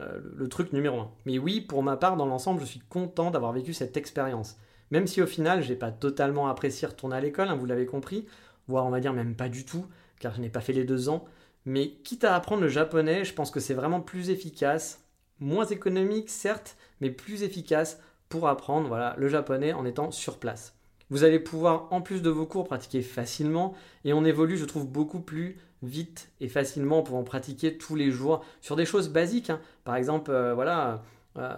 euh, 0.00 0.20
le, 0.36 0.48
truc 0.48 0.74
numéro 0.74 1.00
un. 1.00 1.10
Mais 1.24 1.38
oui, 1.38 1.62
pour 1.62 1.82
ma 1.82 1.96
part, 1.96 2.18
dans 2.18 2.26
l'ensemble, 2.26 2.60
je 2.60 2.66
suis 2.66 2.80
content 2.80 3.30
d'avoir 3.30 3.52
vécu 3.52 3.72
cette 3.72 3.96
expérience. 3.96 4.58
Même 4.90 5.06
si 5.06 5.22
au 5.22 5.26
final, 5.26 5.62
je 5.62 5.70
n'ai 5.70 5.76
pas 5.76 5.90
totalement 5.90 6.48
apprécié 6.48 6.86
retourner 6.86 7.16
à 7.16 7.20
l'école, 7.20 7.48
hein, 7.48 7.56
vous 7.56 7.66
l'avez 7.66 7.86
compris, 7.86 8.26
voire 8.68 8.84
on 8.84 8.90
va 8.90 9.00
dire 9.00 9.14
même 9.14 9.34
pas 9.34 9.48
du 9.48 9.64
tout, 9.64 9.86
car 10.20 10.34
je 10.34 10.42
n'ai 10.42 10.50
pas 10.50 10.60
fait 10.60 10.74
les 10.74 10.84
deux 10.84 11.08
ans. 11.08 11.24
Mais 11.64 11.90
quitte 12.04 12.24
à 12.24 12.34
apprendre 12.34 12.60
le 12.60 12.68
japonais, 12.68 13.24
je 13.24 13.32
pense 13.32 13.50
que 13.50 13.60
c'est 13.60 13.74
vraiment 13.74 14.00
plus 14.00 14.28
efficace 14.28 15.07
moins 15.40 15.66
économique 15.66 16.30
certes, 16.30 16.76
mais 17.00 17.10
plus 17.10 17.42
efficace 17.42 18.00
pour 18.28 18.48
apprendre 18.48 18.88
voilà, 18.88 19.14
le 19.18 19.28
japonais 19.28 19.72
en 19.72 19.84
étant 19.84 20.10
sur 20.10 20.38
place. 20.38 20.74
Vous 21.10 21.24
allez 21.24 21.38
pouvoir, 21.38 21.88
en 21.90 22.02
plus 22.02 22.20
de 22.20 22.28
vos 22.28 22.44
cours, 22.44 22.64
pratiquer 22.64 23.00
facilement 23.00 23.74
et 24.04 24.12
on 24.12 24.24
évolue, 24.24 24.58
je 24.58 24.66
trouve, 24.66 24.86
beaucoup 24.86 25.20
plus 25.20 25.58
vite 25.82 26.30
et 26.40 26.48
facilement 26.48 26.98
en 26.98 27.02
pouvant 27.02 27.22
pratiquer 27.22 27.78
tous 27.78 27.94
les 27.94 28.10
jours 28.10 28.44
sur 28.60 28.76
des 28.76 28.84
choses 28.84 29.08
basiques. 29.08 29.50
Hein. 29.50 29.60
Par 29.84 29.96
exemple, 29.96 30.30
euh, 30.30 30.52
voilà, 30.54 31.02
euh, 31.38 31.54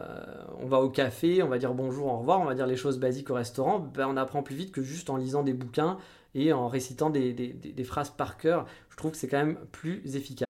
on 0.61 0.67
va 0.67 0.81
au 0.81 0.89
café, 0.89 1.43
on 1.43 1.49
va 1.49 1.59
dire 1.59 1.75
bonjour, 1.75 2.07
au 2.07 2.19
revoir, 2.19 2.41
on 2.41 2.45
va 2.45 2.55
dire 2.55 2.67
les 2.67 2.77
choses 2.77 2.99
basiques 2.99 3.31
au 3.31 3.35
restaurant, 3.35 3.81
ben, 3.81 4.07
on 4.09 4.17
apprend 4.17 4.43
plus 4.43 4.55
vite 4.55 4.73
que 4.73 4.83
juste 4.83 5.11
en 5.11 5.17
lisant 5.17 5.43
des 5.43 5.55
bouquins 5.55 5.99
et 6.35 6.53
en 6.53 6.69
récitant 6.69 7.11
des, 7.11 7.33
des 7.33 7.85
phrases 7.85 8.11
par 8.11 8.37
cœur. 8.37 8.67
Je 8.89 8.97
trouve 8.97 9.11
que 9.11 9.17
c'est 9.17 9.29
quand 9.29 9.39
même 9.39 9.59
plus 9.73 10.15
efficace. 10.15 10.50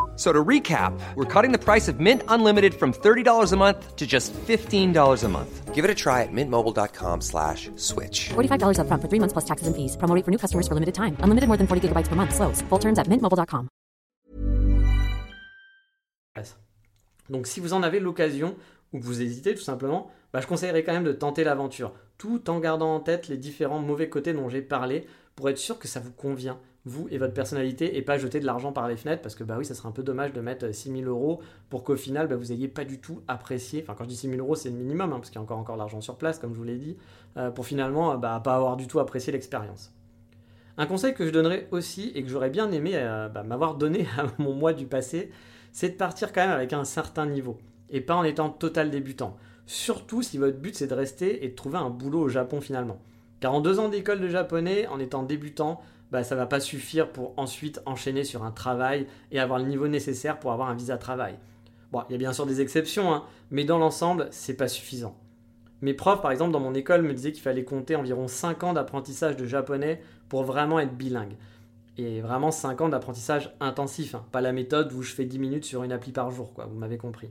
So 0.21 0.31
to 0.31 0.45
recap, 0.45 0.93
we're 1.15 1.25
cutting 1.25 1.51
the 1.51 1.57
price 1.57 1.87
of 1.87 1.99
Mint 1.99 2.21
Unlimited 2.27 2.75
from 2.75 2.93
$30 2.93 3.53
a 3.53 3.57
month 3.57 3.95
to 3.95 4.05
just 4.05 4.31
$15 4.33 5.23
a 5.23 5.27
month. 5.27 5.73
Give 5.73 5.83
it 5.83 5.89
a 5.89 5.95
try 5.95 6.21
at 6.21 6.31
mintmobile.com 6.31 7.21
slash 7.21 7.71
switch. 7.75 8.29
$45 8.29 8.81
up 8.81 8.85
front 8.85 9.01
for 9.01 9.09
three 9.09 9.17
months 9.17 9.33
plus 9.33 9.45
taxes 9.45 9.65
and 9.65 9.75
fees. 9.75 9.97
Promo 9.97 10.13
for 10.23 10.29
new 10.29 10.37
customers 10.37 10.67
for 10.67 10.75
limited 10.75 10.93
time. 10.93 11.17
Unlimited 11.23 11.47
more 11.47 11.57
than 11.57 11.65
40 11.65 11.87
gigabytes 11.87 12.07
per 12.07 12.15
month. 12.15 12.35
Slows. 12.35 12.61
Full 12.69 12.77
terms 12.77 12.99
at 12.99 13.07
mintmobile.com. 13.09 13.67
Donc 17.31 17.47
si 17.47 17.59
vous 17.59 17.73
en 17.73 17.81
avez 17.81 17.99
l'occasion 17.99 18.55
ou 18.93 18.99
que 18.99 19.05
vous 19.05 19.23
hésitez 19.23 19.55
tout 19.55 19.63
simplement, 19.63 20.11
bah, 20.33 20.39
je 20.39 20.45
conseillerais 20.45 20.83
quand 20.83 20.93
même 20.93 21.03
de 21.03 21.13
tenter 21.13 21.43
l'aventure, 21.43 21.93
tout 22.19 22.47
en 22.51 22.59
gardant 22.59 22.93
en 22.93 22.99
tête 22.99 23.27
les 23.27 23.37
différents 23.37 23.79
mauvais 23.79 24.09
côtés 24.09 24.33
dont 24.33 24.49
j'ai 24.49 24.61
parlé 24.61 25.07
pour 25.35 25.49
être 25.49 25.57
sûr 25.57 25.79
que 25.79 25.87
ça 25.87 25.99
vous 25.99 26.11
convient, 26.11 26.59
vous 26.85 27.07
et 27.11 27.17
votre 27.17 27.33
personnalité, 27.33 27.97
et 27.97 28.01
pas 28.01 28.17
jeter 28.17 28.39
de 28.39 28.45
l'argent 28.45 28.71
par 28.71 28.87
les 28.87 28.97
fenêtres, 28.97 29.21
parce 29.21 29.35
que 29.35 29.43
bah 29.43 29.55
oui, 29.57 29.65
ça 29.65 29.75
serait 29.75 29.87
un 29.87 29.91
peu 29.91 30.01
dommage 30.01 30.33
de 30.33 30.41
mettre 30.41 30.73
6000 30.73 31.07
euros 31.07 31.39
pour 31.69 31.83
qu'au 31.83 31.95
final, 31.95 32.27
bah, 32.27 32.35
vous 32.35 32.45
n'ayez 32.45 32.67
pas 32.67 32.85
du 32.85 32.99
tout 32.99 33.21
apprécié, 33.27 33.83
enfin 33.83 33.93
quand 33.95 34.03
je 34.05 34.09
dis 34.09 34.15
6000 34.15 34.39
euros, 34.39 34.55
c'est 34.55 34.69
le 34.69 34.75
minimum, 34.75 35.13
hein, 35.13 35.17
parce 35.17 35.29
qu'il 35.29 35.35
y 35.35 35.39
a 35.39 35.43
encore, 35.43 35.59
encore 35.59 35.77
l'argent 35.77 36.01
sur 36.01 36.17
place, 36.17 36.39
comme 36.39 36.53
je 36.53 36.57
vous 36.57 36.63
l'ai 36.63 36.77
dit, 36.77 36.97
euh, 37.37 37.51
pour 37.51 37.65
finalement 37.65 38.17
bah, 38.17 38.41
pas 38.43 38.55
avoir 38.55 38.77
du 38.77 38.87
tout 38.87 38.99
apprécié 38.99 39.31
l'expérience. 39.31 39.93
Un 40.77 40.87
conseil 40.87 41.13
que 41.13 41.25
je 41.25 41.31
donnerais 41.31 41.67
aussi, 41.71 42.11
et 42.15 42.23
que 42.23 42.29
j'aurais 42.29 42.49
bien 42.49 42.71
aimé 42.71 42.91
euh, 42.95 43.29
bah, 43.29 43.43
m'avoir 43.43 43.75
donné 43.75 44.07
à 44.17 44.25
mon 44.41 44.53
mois 44.53 44.73
du 44.73 44.87
passé, 44.87 45.31
c'est 45.71 45.89
de 45.89 45.95
partir 45.95 46.33
quand 46.33 46.41
même 46.41 46.55
avec 46.55 46.73
un 46.73 46.83
certain 46.83 47.27
niveau, 47.27 47.59
et 47.91 48.01
pas 48.01 48.15
en 48.15 48.23
étant 48.23 48.49
total 48.49 48.89
débutant. 48.89 49.37
Surtout 49.67 50.23
si 50.23 50.39
votre 50.39 50.57
but 50.57 50.75
c'est 50.75 50.87
de 50.87 50.95
rester 50.95 51.45
et 51.45 51.49
de 51.49 51.55
trouver 51.55 51.77
un 51.77 51.91
boulot 51.91 52.21
au 52.21 52.27
Japon 52.27 52.59
finalement. 52.59 52.99
Car 53.39 53.53
en 53.53 53.61
deux 53.61 53.79
ans 53.79 53.89
d'école 53.89 54.19
de 54.19 54.27
japonais, 54.27 54.87
en 54.87 54.99
étant 54.99 55.23
débutant, 55.23 55.81
bah, 56.11 56.23
ça 56.23 56.35
va 56.35 56.45
pas 56.45 56.59
suffire 56.59 57.11
pour 57.11 57.33
ensuite 57.37 57.81
enchaîner 57.85 58.23
sur 58.23 58.43
un 58.43 58.51
travail 58.51 59.07
et 59.31 59.39
avoir 59.39 59.59
le 59.59 59.65
niveau 59.65 59.87
nécessaire 59.87 60.39
pour 60.39 60.51
avoir 60.51 60.69
un 60.69 60.75
visa 60.75 60.97
travail. 60.97 61.37
Bon, 61.91 62.03
il 62.09 62.13
y 62.13 62.15
a 62.15 62.17
bien 62.17 62.33
sûr 62.33 62.45
des 62.45 62.61
exceptions, 62.61 63.13
hein, 63.13 63.23
mais 63.49 63.63
dans 63.63 63.77
l'ensemble, 63.77 64.27
c'est 64.31 64.55
pas 64.55 64.67
suffisant. 64.67 65.17
Mes 65.81 65.93
profs, 65.93 66.21
par 66.21 66.31
exemple, 66.31 66.51
dans 66.51 66.59
mon 66.59 66.75
école, 66.75 67.01
me 67.01 67.13
disaient 67.13 67.31
qu'il 67.31 67.41
fallait 67.41 67.63
compter 67.63 67.95
environ 67.95 68.27
5 68.27 68.63
ans 68.63 68.73
d'apprentissage 68.73 69.35
de 69.35 69.45
japonais 69.45 70.01
pour 70.29 70.43
vraiment 70.43 70.79
être 70.79 70.95
bilingue. 70.95 71.35
Et 71.97 72.21
vraiment 72.21 72.51
5 72.51 72.81
ans 72.81 72.89
d'apprentissage 72.89 73.53
intensif, 73.59 74.15
hein. 74.15 74.25
pas 74.31 74.41
la 74.41 74.53
méthode 74.53 74.93
où 74.93 75.01
je 75.01 75.13
fais 75.13 75.25
10 75.25 75.39
minutes 75.39 75.65
sur 75.65 75.83
une 75.83 75.91
appli 75.91 76.11
par 76.11 76.31
jour, 76.31 76.53
quoi, 76.53 76.65
vous 76.65 76.77
m'avez 76.77 76.97
compris. 76.97 77.29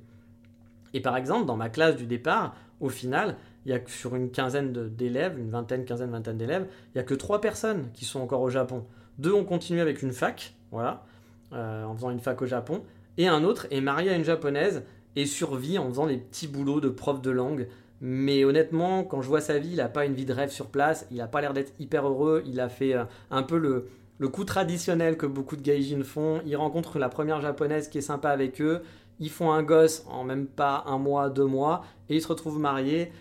Et 0.93 1.01
par 1.01 1.17
exemple, 1.17 1.47
dans 1.47 1.57
ma 1.57 1.69
classe 1.69 1.97
du 1.97 2.07
départ, 2.07 2.55
au 2.81 2.89
final, 2.89 3.37
il 3.67 3.73
y 3.73 3.75
a 3.75 3.81
sur 3.87 4.15
une 4.17 4.31
quinzaine 4.31 4.73
d'élèves, 4.73 5.39
une 5.39 5.51
vingtaine, 5.51 5.85
quinzaine, 5.85 6.11
vingtaine 6.11 6.39
d'élèves, 6.39 6.67
il 6.89 6.99
n'y 6.99 7.01
a 7.01 7.05
que 7.05 7.15
trois 7.15 7.41
personnes 7.41 7.91
qui 7.93 8.05
sont 8.05 8.21
encore 8.21 8.41
au 8.41 8.51
Japon. 8.51 8.85
Deux 9.19 9.33
ont 9.33 9.45
continué 9.45 9.81
avec 9.81 10.03
une 10.03 10.13
fac, 10.13 10.55
voilà, 10.71 11.05
euh, 11.53 11.85
en 11.85 11.95
faisant 11.95 12.11
une 12.11 12.21
fac 12.21 12.41
au 12.41 12.47
Japon, 12.47 12.83
et 13.19 13.29
un 13.29 13.45
autre 13.45 13.67
est 13.71 13.81
marié 13.81 14.11
à 14.11 14.17
une 14.17 14.25
japonaise 14.25 14.83
et 15.17 15.27
survit 15.27 15.79
en 15.79 15.89
faisant 15.89 16.07
des 16.07 16.17
petits 16.17 16.47
boulots 16.47 16.81
de 16.81 16.89
prof 16.89 17.21
de 17.21 17.31
langue. 17.31 17.69
Mais 18.01 18.45
honnêtement, 18.45 19.05
quand 19.05 19.21
je 19.21 19.29
vois 19.29 19.43
sa 19.43 19.59
vie, 19.59 19.71
il 19.73 19.77
n'a 19.77 19.89
pas 19.89 20.07
une 20.07 20.15
vie 20.15 20.25
de 20.25 20.33
rêve 20.33 20.51
sur 20.51 20.69
place, 20.69 21.07
il 21.11 21.19
n'a 21.19 21.27
pas 21.27 21.43
l'air 21.43 21.53
d'être 21.53 21.75
hyper 21.79 22.09
heureux, 22.09 22.43
il 22.47 22.61
a 22.61 22.71
fait 22.71 22.95
euh, 22.95 23.05
un 23.31 23.43
peu 23.43 23.59
le, 23.59 23.89
coup 24.29 24.45
traditionnel 24.45 25.17
que 25.17 25.27
beaucoup 25.27 25.57
de 25.57 25.63
gaijin 25.63 26.03
font. 26.03 26.41
Il 26.47 26.57
rencontre 26.57 26.99
la 26.99 27.11
première 27.11 27.41
japonaise 27.41 27.89
qui 27.89 27.99
est 27.99 28.03
sympa 28.03 28.31
avec 28.31 28.61
eux, 28.63 28.81
ils 29.19 29.29
font 29.29 29.53
un 29.53 29.63
gosse 29.63 30.05
en 30.09 30.25
même 30.25 30.47
pas 30.47 30.85
un 30.87 30.97
mois, 30.97 31.29
deux 31.29 31.45
mois, 31.45 31.85
et 32.09 32.17
ils 32.17 32.23
se 32.23 32.29
retrouvent 32.29 32.59
mariés. 32.59 33.13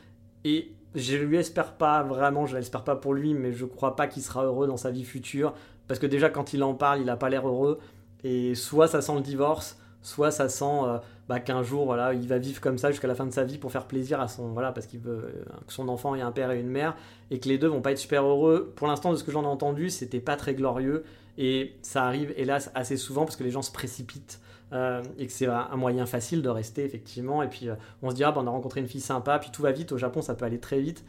Et 0.45 0.71
je 0.95 1.17
lui 1.17 1.37
espère 1.37 1.73
pas 1.73 2.03
vraiment, 2.03 2.45
je 2.45 2.55
l'espère 2.55 2.83
pas 2.83 2.95
pour 2.95 3.13
lui, 3.13 3.33
mais 3.33 3.53
je 3.53 3.65
crois 3.65 3.95
pas 3.95 4.07
qu'il 4.07 4.23
sera 4.23 4.45
heureux 4.45 4.67
dans 4.67 4.77
sa 4.77 4.91
vie 4.91 5.03
future. 5.03 5.53
Parce 5.87 5.99
que 5.99 6.07
déjà, 6.07 6.29
quand 6.29 6.53
il 6.53 6.63
en 6.63 6.73
parle, 6.73 7.01
il 7.01 7.09
a 7.09 7.17
pas 7.17 7.29
l'air 7.29 7.47
heureux. 7.47 7.79
Et 8.23 8.55
soit 8.55 8.87
ça 8.87 9.01
sent 9.01 9.15
le 9.15 9.21
divorce, 9.21 9.77
soit 10.01 10.31
ça 10.31 10.49
sent 10.49 10.65
euh, 10.65 10.97
bah, 11.27 11.39
qu'un 11.39 11.63
jour, 11.63 11.85
voilà, 11.85 12.13
il 12.13 12.27
va 12.27 12.37
vivre 12.37 12.61
comme 12.61 12.77
ça 12.77 12.91
jusqu'à 12.91 13.07
la 13.07 13.15
fin 13.15 13.25
de 13.25 13.31
sa 13.31 13.43
vie 13.43 13.57
pour 13.57 13.71
faire 13.71 13.85
plaisir 13.85 14.19
à 14.19 14.27
son, 14.27 14.49
voilà, 14.49 14.71
parce 14.71 14.87
qu'il 14.87 14.99
veut 14.99 15.25
euh, 15.25 15.43
que 15.67 15.73
son 15.73 15.87
enfant 15.87 16.15
ait 16.15 16.21
un 16.21 16.31
père 16.31 16.51
et 16.51 16.59
une 16.59 16.69
mère, 16.69 16.95
et 17.31 17.39
que 17.39 17.47
les 17.47 17.57
deux 17.57 17.67
vont 17.67 17.81
pas 17.81 17.91
être 17.91 17.97
super 17.97 18.25
heureux. 18.25 18.73
Pour 18.75 18.87
l'instant, 18.87 19.11
de 19.11 19.17
ce 19.17 19.23
que 19.23 19.31
j'en 19.31 19.43
ai 19.43 19.47
entendu, 19.47 19.89
c'était 19.89 20.19
pas 20.19 20.35
très 20.35 20.53
glorieux, 20.53 21.03
et 21.37 21.75
ça 21.81 22.03
arrive, 22.03 22.33
hélas, 22.35 22.71
assez 22.75 22.97
souvent 22.97 23.25
parce 23.25 23.35
que 23.35 23.43
les 23.43 23.51
gens 23.51 23.61
se 23.61 23.71
précipitent 23.71 24.41
euh, 24.71 25.01
et 25.17 25.25
que 25.25 25.31
c'est 25.31 25.47
un 25.47 25.75
moyen 25.75 26.05
facile 26.05 26.41
de 26.41 26.49
rester 26.49 26.83
effectivement. 26.85 27.41
Et 27.43 27.47
puis 27.47 27.69
euh, 27.69 27.75
on 28.01 28.09
se 28.09 28.15
dit 28.15 28.23
ah 28.23 28.31
bah, 28.31 28.41
on 28.43 28.47
a 28.47 28.51
rencontré 28.51 28.79
une 28.79 28.87
fille 28.87 29.01
sympa, 29.01 29.39
puis 29.39 29.49
tout 29.51 29.61
va 29.61 29.71
vite. 29.71 29.91
Au 29.91 29.97
Japon 29.97 30.21
ça 30.21 30.35
peut 30.35 30.45
aller 30.45 30.59
très 30.59 30.79
vite. 30.79 31.03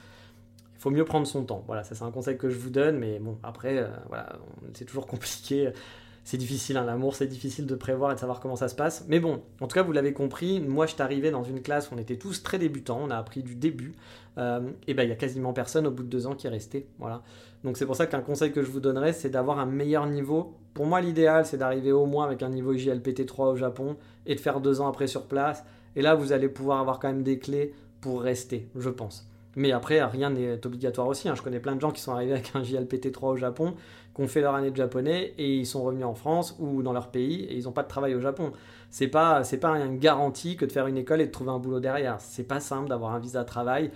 Il 0.77 0.81
faut 0.81 0.91
mieux 0.91 1.05
prendre 1.05 1.27
son 1.27 1.45
temps. 1.45 1.63
Voilà, 1.67 1.85
ça 1.85 1.95
c'est 1.95 2.05
un 2.05 2.11
conseil 2.11 2.39
que 2.39 2.49
je 2.49 2.59
vous 2.59 2.71
donne, 2.71 2.99
mais 2.99 3.19
bon 3.19 3.39
après 3.43 3.79
euh, 3.79 3.89
voilà, 4.09 4.33
c'est 4.75 4.85
toujours 4.85 5.07
compliqué. 5.09 5.73
C'est 6.25 6.37
difficile, 6.37 6.77
hein, 6.77 6.85
l'amour 6.85 7.15
c'est 7.15 7.27
difficile 7.27 7.67
de 7.67 7.75
prévoir 7.75 8.13
et 8.13 8.15
de 8.15 8.21
savoir 8.21 8.41
comment 8.41 8.57
ça 8.57 8.69
se 8.69 8.75
passe. 8.75 9.05
Mais 9.09 9.21
bon, 9.21 9.43
en 9.61 9.67
tout 9.67 9.75
cas 9.75 9.83
vous 9.83 9.93
l'avez 9.93 10.13
compris, 10.13 10.61
moi 10.61 10.87
je 10.87 10.93
suis 10.93 11.03
arrivé 11.03 11.31
dans 11.31 11.43
une 11.43 11.63
classe 11.63 11.91
où 11.91 11.95
on 11.95 11.99
était 11.99 12.17
tous 12.17 12.43
très 12.43 12.59
débutants, 12.59 13.01
on 13.03 13.11
a 13.11 13.17
appris 13.17 13.43
du 13.43 13.55
début. 13.55 13.95
et 14.37 14.95
ben 14.95 15.03
il 15.03 15.09
y 15.09 15.13
a 15.13 15.17
quasiment 15.17 15.53
personne 15.53 15.87
au 15.87 15.91
bout 15.91 16.03
de 16.03 16.09
deux 16.09 16.27
ans 16.27 16.35
qui 16.35 16.47
est 16.47 16.51
resté. 16.51 16.87
Voilà. 16.99 17.23
Donc 17.65 17.77
c'est 17.77 17.87
pour 17.87 17.97
ça 17.97 18.07
qu'un 18.07 18.21
conseil 18.21 18.53
que 18.53 18.63
je 18.63 18.71
vous 18.71 18.81
donnerais, 18.81 19.13
c'est 19.13 19.31
d'avoir 19.31 19.59
un 19.59 19.67
meilleur 19.67 20.07
niveau. 20.07 20.55
Pour 20.73 20.87
moi, 20.87 21.01
l'idéal, 21.01 21.45
c'est 21.45 21.59
d'arriver 21.59 21.93
au 21.93 22.07
moins 22.07 22.25
avec 22.25 22.43
un 22.43 22.49
niveau 22.49 22.75
JLPT 22.75 23.27
3 23.27 23.49
au 23.49 23.57
Japon 23.57 23.97
et 24.27 24.35
de 24.35 24.41
faire 24.41 24.61
deux 24.61 24.81
ans 24.81 24.89
après 24.89 25.07
sur 25.07 25.27
place. 25.27 25.65
Et 25.97 26.03
là, 26.03 26.15
vous 26.15 26.33
allez 26.33 26.49
pouvoir 26.49 26.81
avoir 26.81 27.01
quand 27.01 27.09
même 27.09 27.23
des 27.23 27.39
clés 27.39 27.75
pour 28.01 28.23
rester, 28.23 28.69
je 28.77 28.89
pense. 28.89 29.30
Mais 29.57 29.73
après, 29.73 30.03
rien 30.05 30.31
n'est 30.31 30.65
obligatoire 30.65 31.09
aussi. 31.09 31.29
Hein. 31.29 31.35
Je 31.35 31.43
connais 31.43 31.61
plein 31.61 31.75
de 31.75 31.81
gens 31.81 31.91
qui 31.91 32.01
sont 32.01 32.13
arrivés 32.13 32.33
avec 32.33 32.53
un 32.55 32.63
JLPT 32.63 33.13
3 33.13 33.31
au 33.31 33.37
Japon, 33.37 33.75
qui 34.15 34.23
ont 34.23 34.29
fait 34.29 34.41
leur 34.41 34.55
année 34.55 34.71
de 34.71 34.77
japonais 34.77 35.35
et 35.39 35.57
ils 35.57 35.67
sont 35.67 35.83
revenus 35.83 36.07
en 36.07 36.15
France 36.15 36.57
ou 36.61 36.83
dans 36.83 36.93
leur 36.93 37.09
pays 37.09 37.45
et 37.45 37.57
ils 37.57 37.65
n'ont 37.65 37.73
pas 37.73 37.83
de 37.83 37.89
travail 37.89 38.15
au 38.15 38.21
Japon. 38.21 38.53
C'est 38.91 39.09
pas, 39.09 39.45
c'est 39.45 39.59
pas 39.59 39.79
une 39.79 39.99
garantie 39.99 40.57
que 40.57 40.65
de 40.65 40.73
faire 40.73 40.87
une 40.87 40.97
école 40.97 41.21
et 41.21 41.27
de 41.27 41.33
trouver 41.33 41.51
un 41.51 41.59
boulot 41.59 41.81
derrière. 41.81 42.21
C'est 42.21 42.47
pas 42.47 42.61
simple 42.61 42.89
d'avoir 42.89 43.15
un 43.15 43.19
visa 43.19 43.43
de 43.43 43.49
travail. 43.49 43.91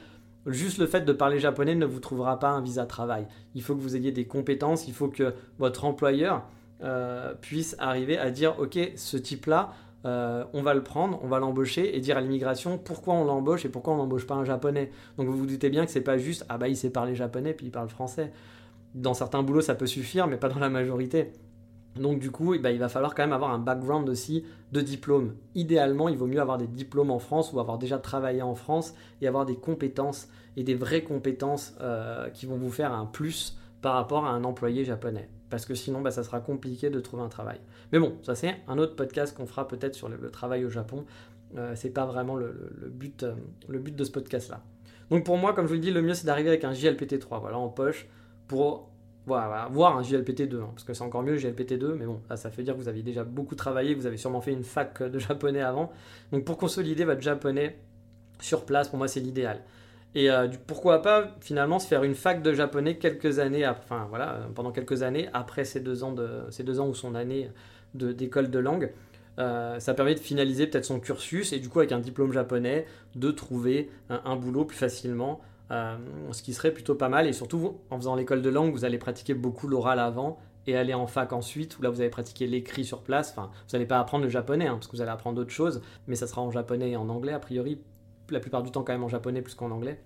Juste 0.47 0.79
le 0.79 0.87
fait 0.87 1.03
de 1.03 1.13
parler 1.13 1.39
japonais 1.39 1.75
ne 1.75 1.87
vous 1.87 2.01
trouvera 2.01 2.39
pas 2.39 2.51
un 2.51 2.61
visa 2.61 2.85
travail. 2.85 3.27
Il 3.55 3.63
faut 3.63 3.75
que 3.75 3.81
vous 3.81 3.97
ayez 3.97 4.13
des 4.13 4.27
compétences, 4.27 4.87
il 4.89 4.93
faut 4.93 5.09
que 5.09 5.35
votre 5.59 5.85
employeur 5.85 6.43
euh, 6.83 7.33
puisse 7.41 7.77
arriver 7.79 8.19
à 8.19 8.31
dire 8.31 8.59
ok, 8.59 8.79
ce 8.97 9.17
type-là, 9.17 9.73
euh, 10.05 10.45
on 10.53 10.63
va 10.63 10.75
le 10.75 10.83
prendre, 10.83 11.19
on 11.23 11.29
va 11.29 11.39
l'embaucher 11.39 11.97
et 11.97 12.01
dire 12.01 12.17
à 12.17 12.21
l'immigration 12.21 12.79
pourquoi 12.79 13.15
on 13.15 13.25
l'embauche 13.25 13.65
et 13.65 13.69
pourquoi 13.69 13.95
on 13.95 13.97
n'embauche 13.97 14.27
pas 14.27 14.35
un 14.35 14.45
japonais. 14.45 14.91
Donc 15.17 15.29
vous 15.29 15.37
vous 15.37 15.47
doutez 15.47 15.71
bien 15.71 15.87
que 15.87 15.91
c'est 15.91 16.03
pas 16.03 16.19
juste 16.19 16.45
ah 16.49 16.59
bah 16.59 16.69
il 16.69 16.77
sait 16.77 16.91
parler 16.91 17.15
japonais 17.15 17.55
puis 17.55 17.67
il 17.67 17.71
parle 17.71 17.89
français. 17.89 18.33
Dans 18.95 19.15
certains 19.15 19.43
boulots 19.43 19.63
ça 19.63 19.75
peut 19.75 19.87
suffire, 19.87 20.27
mais 20.27 20.37
pas 20.37 20.49
dans 20.49 20.61
la 20.61 20.71
majorité. 20.71 21.33
Donc 21.97 22.19
du 22.19 22.31
coup, 22.31 22.55
eh 22.55 22.59
ben, 22.59 22.71
il 22.71 22.79
va 22.79 22.89
falloir 22.89 23.15
quand 23.15 23.23
même 23.23 23.33
avoir 23.33 23.53
un 23.53 23.59
background 23.59 24.09
aussi 24.09 24.45
de 24.73 24.81
diplôme. 24.81 25.35
Idéalement, 25.55 26.09
il 26.09 26.17
vaut 26.17 26.27
mieux 26.27 26.41
avoir 26.41 26.59
des 26.59 26.67
diplômes 26.67 27.11
en 27.11 27.19
France 27.19 27.53
ou 27.53 27.61
avoir 27.61 27.79
déjà 27.79 27.99
travaillé 27.99 28.43
en 28.43 28.55
France 28.55 28.95
et 29.21 29.29
avoir 29.29 29.47
des 29.47 29.57
compétences 29.57 30.29
et 30.57 30.65
des 30.65 30.75
vraies 30.75 31.05
compétences 31.05 31.75
euh, 31.81 32.31
qui 32.31 32.47
vont 32.47 32.57
vous 32.57 32.71
faire 32.71 32.93
un 32.93 33.07
plus 33.07 33.57
par 33.81 33.95
rapport 33.95 34.25
à 34.25 34.31
un 34.31 34.45
employé 34.45 34.85
japonais. 34.85 35.29
Parce 35.55 35.67
que 35.67 35.77
sinon, 35.77 36.01
bah, 36.01 36.11
ça 36.11 36.25
sera 36.25 36.41
compliqué 36.41 36.91
de 36.91 36.99
trouver 36.99 37.23
un 37.23 37.29
travail. 37.29 37.61
Mais 37.93 38.01
bon, 38.01 38.17
ça 38.25 38.35
c'est 38.35 38.57
un 38.67 38.77
autre 38.77 38.97
podcast 38.97 39.37
qu'on 39.37 39.47
fera 39.47 39.69
peut-être 39.69 39.95
sur 39.95 40.09
le, 40.09 40.19
travail 40.33 40.65
au 40.65 40.69
Japon. 40.69 41.05
Euh, 41.57 41.75
c'est 41.77 41.91
pas 41.91 42.07
vraiment 42.07 42.35
le, 42.35 42.73
but, 42.91 43.23
euh, 43.23 43.35
le 43.69 43.79
but 43.79 43.95
de 43.95 44.03
ce 44.03 44.11
podcast-là. 44.11 44.65
Donc 45.11 45.25
pour 45.25 45.37
moi, 45.37 45.53
comme 45.53 45.67
je 45.67 45.69
vous 45.69 45.75
le 45.75 45.81
dis, 45.81 45.93
le 45.93 46.03
mieux 46.03 46.15
c'est 46.15 46.27
d'arriver 46.27 46.49
avec 46.49 46.65
un 46.65 46.73
JLPT3 46.73 47.39
voilà, 47.39 47.57
en 47.57 47.69
poche 47.69 48.09
pour 48.49 48.91
voir 49.27 49.97
un 49.97 50.03
JLPT2, 50.03 50.61
hein, 50.61 50.71
parce 50.75 50.83
que 50.83 50.93
c'est 50.93 51.05
encore 51.05 51.23
mieux 51.23 51.37
JLPT2, 51.37 51.95
mais 51.95 52.05
bon, 52.05 52.21
là, 52.29 52.37
ça 52.37 52.51
fait 52.51 52.65
dire 52.65 52.75
que 52.75 52.81
vous 52.81 52.89
avez 52.89 53.05
déjà 53.05 53.23
beaucoup 53.23 53.55
travaillé, 53.55 53.95
vous 53.95 54.07
avez 54.07 54.17
sûrement 54.17 54.41
fait 54.41 54.53
une 54.53 54.65
fac 54.65 55.05
de 55.05 55.19
japonais 55.21 55.63
avant. 55.63 55.93
Donc 56.33 56.45
pour 56.45 56.59
consolider 56.59 57.05
votre 57.05 57.23
japonais 57.23 57.79
sur 58.41 58.65
place, 58.67 58.89
pour 58.89 58.99
moi, 58.99 59.07
c'est 59.07 59.21
l'idéal. 59.21 59.61
Et 60.15 60.31
euh, 60.31 60.49
pourquoi 60.67 61.03
pas 61.03 61.35
finalement 61.41 61.79
se 61.79 61.89
faire 61.89 62.05
une 62.05 62.15
fac 62.15 62.43
de 62.43 62.53
japonais 62.53 62.97
quelques 62.97 63.41
années, 63.41 63.67
enfin 63.67 64.07
voilà, 64.09 64.35
euh, 64.35 64.47
pendant 64.55 64.71
quelques 64.71 65.03
années 65.03 65.29
après 65.33 65.65
ces 65.65 65.81
deux 65.81 66.05
ans, 66.05 66.13
de, 66.13 66.29
ces 66.51 66.63
deux 66.63 66.79
ans 66.79 66.89
ou 66.89 66.95
son 66.95 67.15
année 67.15 67.51
d'école 67.95 68.51
de, 68.51 68.59
langue. 68.59 68.93
Euh, 69.39 69.81
ça 69.81 69.95
permet 69.95 70.15
de 70.15 70.21
finaliser 70.21 70.69
peut-être 70.69 70.85
son 70.85 71.01
cursus 71.01 71.53
et 71.53 71.59
du 71.59 71.69
coup 71.69 71.81
avec 71.81 71.91
un 71.91 71.99
diplôme 71.99 72.33
japonais 72.33 72.87
de 73.17 73.33
trouver 73.33 73.91
un 74.09 74.37
boulot 74.37 74.65
plus 74.65 74.77
facilement 74.77 75.41
ce 75.71 76.43
qui 76.43 76.55
serait 76.55 76.71
plutôt 76.71 76.95
pas 76.95 77.09
mal. 77.09 77.27
Et 77.27 77.33
surtout, 77.33 77.79
en 77.91 77.97
faisant 77.97 78.15
l'école 78.15 78.43
de 78.43 78.51
langue, 78.51 78.73
vous 78.73 78.85
allez 78.85 78.99
pratiquer 78.99 79.35
beaucoup 79.35 79.67
l'oral 79.67 79.99
avant 79.99 80.39
et 80.69 80.77
aller 80.77 80.95
en 80.95 81.09
fac 81.09 81.33
ensuite, 81.33 81.79
où 81.79 81.83
là 81.83 81.91
vous 81.91 82.01
allez 82.01 82.11
pratiquer 82.11 82.47
l'écrit 82.47 82.85
sur 82.85 83.03
place. 83.03 83.33
Enfin, 83.33 83.51
vous 83.53 83.73
n'allez 83.73 83.87
pas 83.87 83.99
apprendre 83.99 84.25
le 84.25 84.31
japonais, 84.31 84.67
hein, 84.67 84.75
parce 84.75 84.87
que 84.87 84.97
vous 84.97 85.03
allez 85.03 85.11
apprendre 85.11 85.37
d'autres 85.37 85.51
choses, 85.51 85.83
mais 86.07 86.15
ça 86.15 86.27
sera 86.27 86.43
en 86.43 86.51
japonais 86.51 86.91
et 86.91 86.97
en 86.97 87.09
anglais, 87.09 87.33
a 87.33 87.41
priori, 87.41 87.81
la 88.31 88.41
plupart 88.41 88.63
du 88.63 88.71
temps 88.71 88.83
quand 88.83 88.93
même 88.93 89.05
en 89.05 89.09
japonais 89.09 89.43
plus 89.43 89.55
qu'en 89.55 89.71
anglais. 89.71 90.01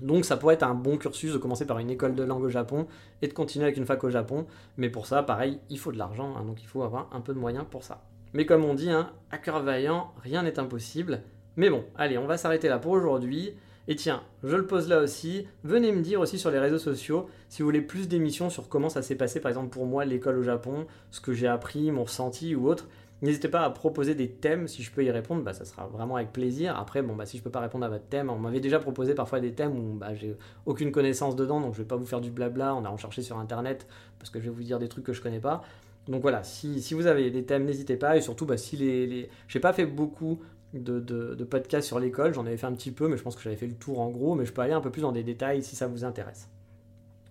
Donc 0.00 0.24
ça 0.24 0.36
pourrait 0.36 0.54
être 0.54 0.62
un 0.62 0.74
bon 0.74 0.96
cursus 0.96 1.32
de 1.32 1.38
commencer 1.38 1.66
par 1.66 1.78
une 1.78 1.90
école 1.90 2.14
de 2.14 2.22
langue 2.22 2.42
au 2.42 2.48
Japon 2.48 2.86
et 3.20 3.28
de 3.28 3.32
continuer 3.32 3.66
avec 3.66 3.76
une 3.76 3.86
fac 3.86 4.02
au 4.04 4.10
Japon. 4.10 4.46
Mais 4.76 4.90
pour 4.90 5.06
ça, 5.06 5.22
pareil, 5.22 5.60
il 5.70 5.78
faut 5.78 5.92
de 5.92 5.98
l'argent, 5.98 6.34
hein, 6.36 6.44
donc 6.44 6.62
il 6.62 6.66
faut 6.66 6.82
avoir 6.82 7.08
un 7.12 7.20
peu 7.20 7.34
de 7.34 7.38
moyens 7.38 7.64
pour 7.70 7.84
ça. 7.84 8.02
Mais 8.32 8.46
comme 8.46 8.64
on 8.64 8.74
dit, 8.74 8.90
hein, 8.90 9.10
à 9.30 9.38
cœur 9.38 9.62
vaillant, 9.62 10.12
rien 10.22 10.42
n'est 10.42 10.58
impossible. 10.58 11.22
Mais 11.56 11.68
bon, 11.68 11.84
allez, 11.96 12.18
on 12.18 12.26
va 12.26 12.38
s'arrêter 12.38 12.68
là 12.68 12.78
pour 12.78 12.92
aujourd'hui. 12.92 13.54
Et 13.88 13.96
tiens, 13.96 14.22
je 14.44 14.56
le 14.56 14.66
pose 14.66 14.88
là 14.88 15.00
aussi, 15.00 15.46
venez 15.64 15.90
me 15.90 16.02
dire 16.02 16.20
aussi 16.20 16.38
sur 16.38 16.52
les 16.52 16.60
réseaux 16.60 16.78
sociaux 16.78 17.28
si 17.48 17.62
vous 17.62 17.66
voulez 17.66 17.80
plus 17.80 18.06
d'émissions 18.06 18.48
sur 18.48 18.68
comment 18.68 18.88
ça 18.88 19.02
s'est 19.02 19.16
passé 19.16 19.40
par 19.40 19.48
exemple 19.48 19.70
pour 19.70 19.86
moi 19.86 20.04
l'école 20.04 20.38
au 20.38 20.42
Japon, 20.44 20.86
ce 21.10 21.20
que 21.20 21.32
j'ai 21.32 21.48
appris, 21.48 21.90
mon 21.90 22.04
ressenti 22.04 22.54
ou 22.54 22.68
autre. 22.68 22.88
N'hésitez 23.22 23.48
pas 23.48 23.62
à 23.62 23.70
proposer 23.70 24.16
des 24.16 24.28
thèmes, 24.28 24.66
si 24.66 24.82
je 24.82 24.90
peux 24.90 25.04
y 25.04 25.10
répondre, 25.10 25.42
bah, 25.42 25.52
ça 25.52 25.64
sera 25.64 25.86
vraiment 25.86 26.16
avec 26.16 26.32
plaisir. 26.32 26.76
Après, 26.76 27.02
bon, 27.02 27.14
bah, 27.14 27.24
si 27.24 27.38
je 27.38 27.42
peux 27.42 27.50
pas 27.50 27.60
répondre 27.60 27.84
à 27.84 27.88
votre 27.88 28.06
thème, 28.06 28.28
on 28.30 28.38
m'avait 28.38 28.60
déjà 28.60 28.80
proposé 28.80 29.14
parfois 29.14 29.38
des 29.38 29.52
thèmes 29.52 29.78
où 29.78 29.94
bah, 29.94 30.12
j'ai 30.14 30.36
aucune 30.66 30.90
connaissance 30.90 31.36
dedans, 31.36 31.60
donc 31.60 31.74
je 31.74 31.78
vais 31.78 31.88
pas 31.88 31.96
vous 31.96 32.06
faire 32.06 32.20
du 32.20 32.32
blabla, 32.32 32.74
on 32.74 32.84
a 32.84 32.88
recherché 32.88 33.22
sur 33.22 33.38
internet, 33.38 33.86
parce 34.18 34.30
que 34.30 34.40
je 34.40 34.46
vais 34.46 34.50
vous 34.50 34.62
dire 34.64 34.80
des 34.80 34.88
trucs 34.88 35.04
que 35.04 35.12
je 35.12 35.22
connais 35.22 35.38
pas. 35.38 35.62
Donc 36.08 36.20
voilà, 36.22 36.42
si, 36.42 36.94
vous 36.94 37.06
avez 37.06 37.30
des 37.30 37.44
thèmes, 37.44 37.64
n'hésitez 37.64 37.96
pas, 37.96 38.16
et 38.16 38.20
surtout, 38.20 38.44
bah, 38.44 38.56
si 38.56 38.76
les, 38.76 39.06
les... 39.06 39.30
j'ai 39.46 39.60
pas 39.60 39.72
fait 39.72 39.86
beaucoup 39.86 40.40
de, 40.74 41.00
de, 41.00 41.44
podcasts 41.44 41.86
sur 41.86 42.00
l'école. 42.00 42.34
J'en 42.34 42.46
avais 42.46 42.56
fait 42.56 42.66
un 42.66 42.72
petit 42.72 42.90
peu, 42.90 43.08
mais 43.08 43.16
je 43.16 43.22
pense 43.22 43.36
que 43.36 43.42
j'avais 43.42 43.56
fait 43.56 43.66
le 43.66 43.74
tour 43.74 44.00
en 44.00 44.10
gros. 44.10 44.34
Mais 44.34 44.44
je 44.44 44.52
peux 44.52 44.62
aller 44.62 44.72
un 44.72 44.80
peu 44.80 44.90
plus 44.90 45.02
dans 45.02 45.12
des 45.12 45.22
détails 45.22 45.62
si 45.62 45.76
ça 45.76 45.86
vous 45.86 46.04
intéresse. 46.04 46.48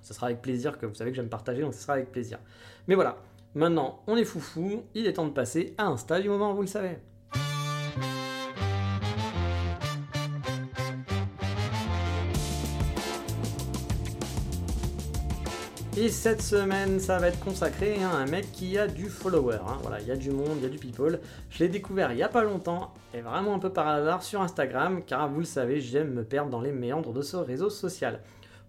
Ce 0.01 0.13
sera 0.13 0.27
avec 0.27 0.41
plaisir 0.41 0.77
que 0.77 0.85
vous 0.85 0.95
savez 0.95 1.11
que 1.11 1.15
j'aime 1.15 1.29
partager, 1.29 1.61
donc 1.61 1.73
ce 1.73 1.81
sera 1.81 1.93
avec 1.93 2.11
plaisir. 2.11 2.39
Mais 2.87 2.95
voilà, 2.95 3.17
maintenant 3.55 4.03
on 4.07 4.17
est 4.17 4.25
foufou, 4.25 4.83
il 4.93 5.07
est 5.07 5.13
temps 5.13 5.27
de 5.27 5.31
passer 5.31 5.73
à 5.77 5.87
Insta 5.87 6.19
du 6.19 6.29
moment, 6.29 6.53
vous 6.53 6.61
le 6.61 6.67
savez. 6.67 6.97
Et 15.97 16.07
cette 16.07 16.41
semaine, 16.41 17.01
ça 17.01 17.19
va 17.19 17.27
être 17.27 17.39
consacré 17.41 18.01
à 18.01 18.09
un 18.09 18.25
mec 18.25 18.49
qui 18.53 18.77
a 18.77 18.87
du 18.87 19.09
follower. 19.09 19.57
hein. 19.67 19.77
Voilà, 19.81 19.99
il 19.99 20.07
y 20.07 20.11
a 20.11 20.15
du 20.15 20.31
monde, 20.31 20.57
il 20.57 20.63
y 20.63 20.65
a 20.65 20.69
du 20.69 20.79
people. 20.79 21.19
Je 21.49 21.59
l'ai 21.59 21.69
découvert 21.69 22.13
il 22.13 22.17
y 22.17 22.23
a 22.23 22.29
pas 22.29 22.43
longtemps, 22.43 22.93
et 23.13 23.19
vraiment 23.19 23.53
un 23.53 23.59
peu 23.59 23.69
par 23.71 23.87
hasard 23.89 24.23
sur 24.23 24.41
Instagram, 24.41 25.03
car 25.05 25.29
vous 25.29 25.39
le 25.41 25.45
savez, 25.45 25.81
j'aime 25.81 26.13
me 26.13 26.23
perdre 26.23 26.49
dans 26.49 26.61
les 26.61 26.71
méandres 26.71 27.11
de 27.11 27.21
ce 27.21 27.35
réseau 27.35 27.69
social 27.69 28.21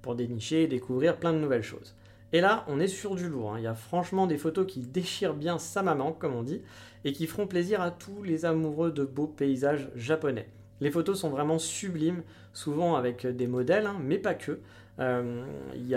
pour 0.03 0.17
dénicher 0.17 0.65
et 0.65 0.67
découvrir 0.67 1.17
plein 1.17 1.33
de 1.33 1.39
nouvelles 1.39 1.63
choses. 1.63 1.95
Et 2.33 2.41
là, 2.41 2.65
on 2.69 2.81
est 2.81 2.89
sur 2.89 3.15
du 3.15 3.29
lourd. 3.29 3.53
hein. 3.53 3.59
Il 3.59 3.65
y 3.65 3.69
a 3.69 3.75
franchement 3.75 4.27
des 4.27 4.39
photos 4.39 4.67
qui 4.67 4.81
déchirent 4.81 5.35
bien 5.35 5.59
sa 5.59 5.83
maman, 5.83 6.13
comme 6.13 6.35
on 6.35 6.43
dit, 6.43 6.63
et 7.05 7.13
qui 7.13 7.27
feront 7.27 7.47
plaisir 7.47 7.81
à 7.81 7.91
tous 7.91 8.23
les 8.23 8.45
amoureux 8.45 8.91
de 8.91 9.05
beaux 9.05 9.27
paysages 9.27 9.91
japonais. 9.95 10.49
Les 10.81 10.91
photos 10.91 11.21
sont 11.21 11.31
vraiment 11.31 11.59
sublimes, 11.59 12.23
souvent 12.53 12.97
avec 12.97 13.27
des 13.27 13.47
modèles, 13.47 13.87
hein, 13.87 13.97
mais 14.03 14.19
pas 14.19 14.35
que. 14.35 14.61
Euh, 14.99 15.45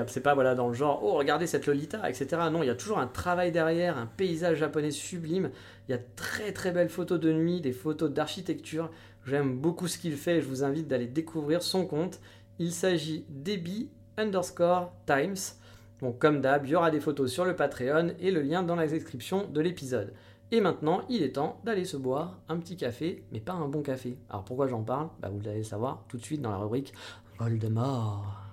c'est 0.08 0.22
pas 0.22 0.36
voilà 0.36 0.56
dans 0.56 0.70
le 0.70 0.74
genre 0.74 1.02
oh 1.04 1.16
regardez 1.16 1.48
cette 1.48 1.66
Lolita 1.68 2.10
etc. 2.10 2.44
Non, 2.50 2.64
il 2.64 2.68
y 2.68 2.70
a 2.70 2.76
toujours 2.76 2.98
un 3.00 3.08
travail 3.08 3.52
derrière, 3.52 3.98
un 3.98 4.06
paysage 4.06 4.60
japonais 4.60 4.92
sublime. 4.92 5.52
Il 5.88 5.92
y 5.92 5.96
a 5.96 6.00
très 6.16 6.54
très 6.54 6.72
belles 6.72 6.90
photos 6.90 7.20
de 7.20 7.34
nuit, 7.34 7.60
des 7.60 7.74
photos 7.74 8.10
d'architecture. 8.10 8.90
J'aime 9.26 9.58
beaucoup 9.58 9.88
ce 9.88 9.98
qu'il 9.98 10.16
fait 10.16 10.38
et 10.38 10.42
je 10.42 10.48
vous 10.48 10.64
invite 10.64 10.88
d'aller 10.88 11.08
découvrir 11.08 11.62
son 11.62 11.86
compte. 11.86 12.22
Il 12.58 12.72
s'agit 12.72 13.26
d'Ebi 13.30 13.90
underscore 14.18 14.94
Times. 15.06 15.36
Donc 16.06 16.20
comme 16.20 16.40
d'hab, 16.40 16.68
il 16.68 16.70
y 16.70 16.76
aura 16.76 16.92
des 16.92 17.00
photos 17.00 17.32
sur 17.32 17.46
le 17.46 17.56
Patreon 17.56 18.12
et 18.20 18.30
le 18.30 18.44
lien 18.44 18.62
dans 18.62 18.76
la 18.76 18.86
description 18.86 19.48
de 19.48 19.60
l'épisode. 19.60 20.14
Et 20.52 20.62
maintenant, 20.62 21.02
il 21.10 21.24
est 21.24 21.32
temps 21.32 21.60
d'aller 21.64 21.84
se 21.84 21.98
boire 21.98 22.38
un 22.48 22.58
petit 22.58 22.78
café, 22.78 23.24
mais 23.32 23.40
pas 23.40 23.54
un 23.54 23.68
bon 23.68 23.82
café. 23.82 24.16
Alors 24.30 24.46
pourquoi 24.46 24.68
j'en 24.68 24.84
parle? 24.84 25.10
Bah 25.20 25.32
vous 25.34 25.48
allez 25.48 25.58
le 25.58 25.64
savoir 25.64 26.04
tout 26.08 26.18
de 26.18 26.24
suite 26.24 26.44
dans 26.44 26.52
la 26.52 26.58
rubrique 26.58 26.94
Voldemort. 27.40 28.45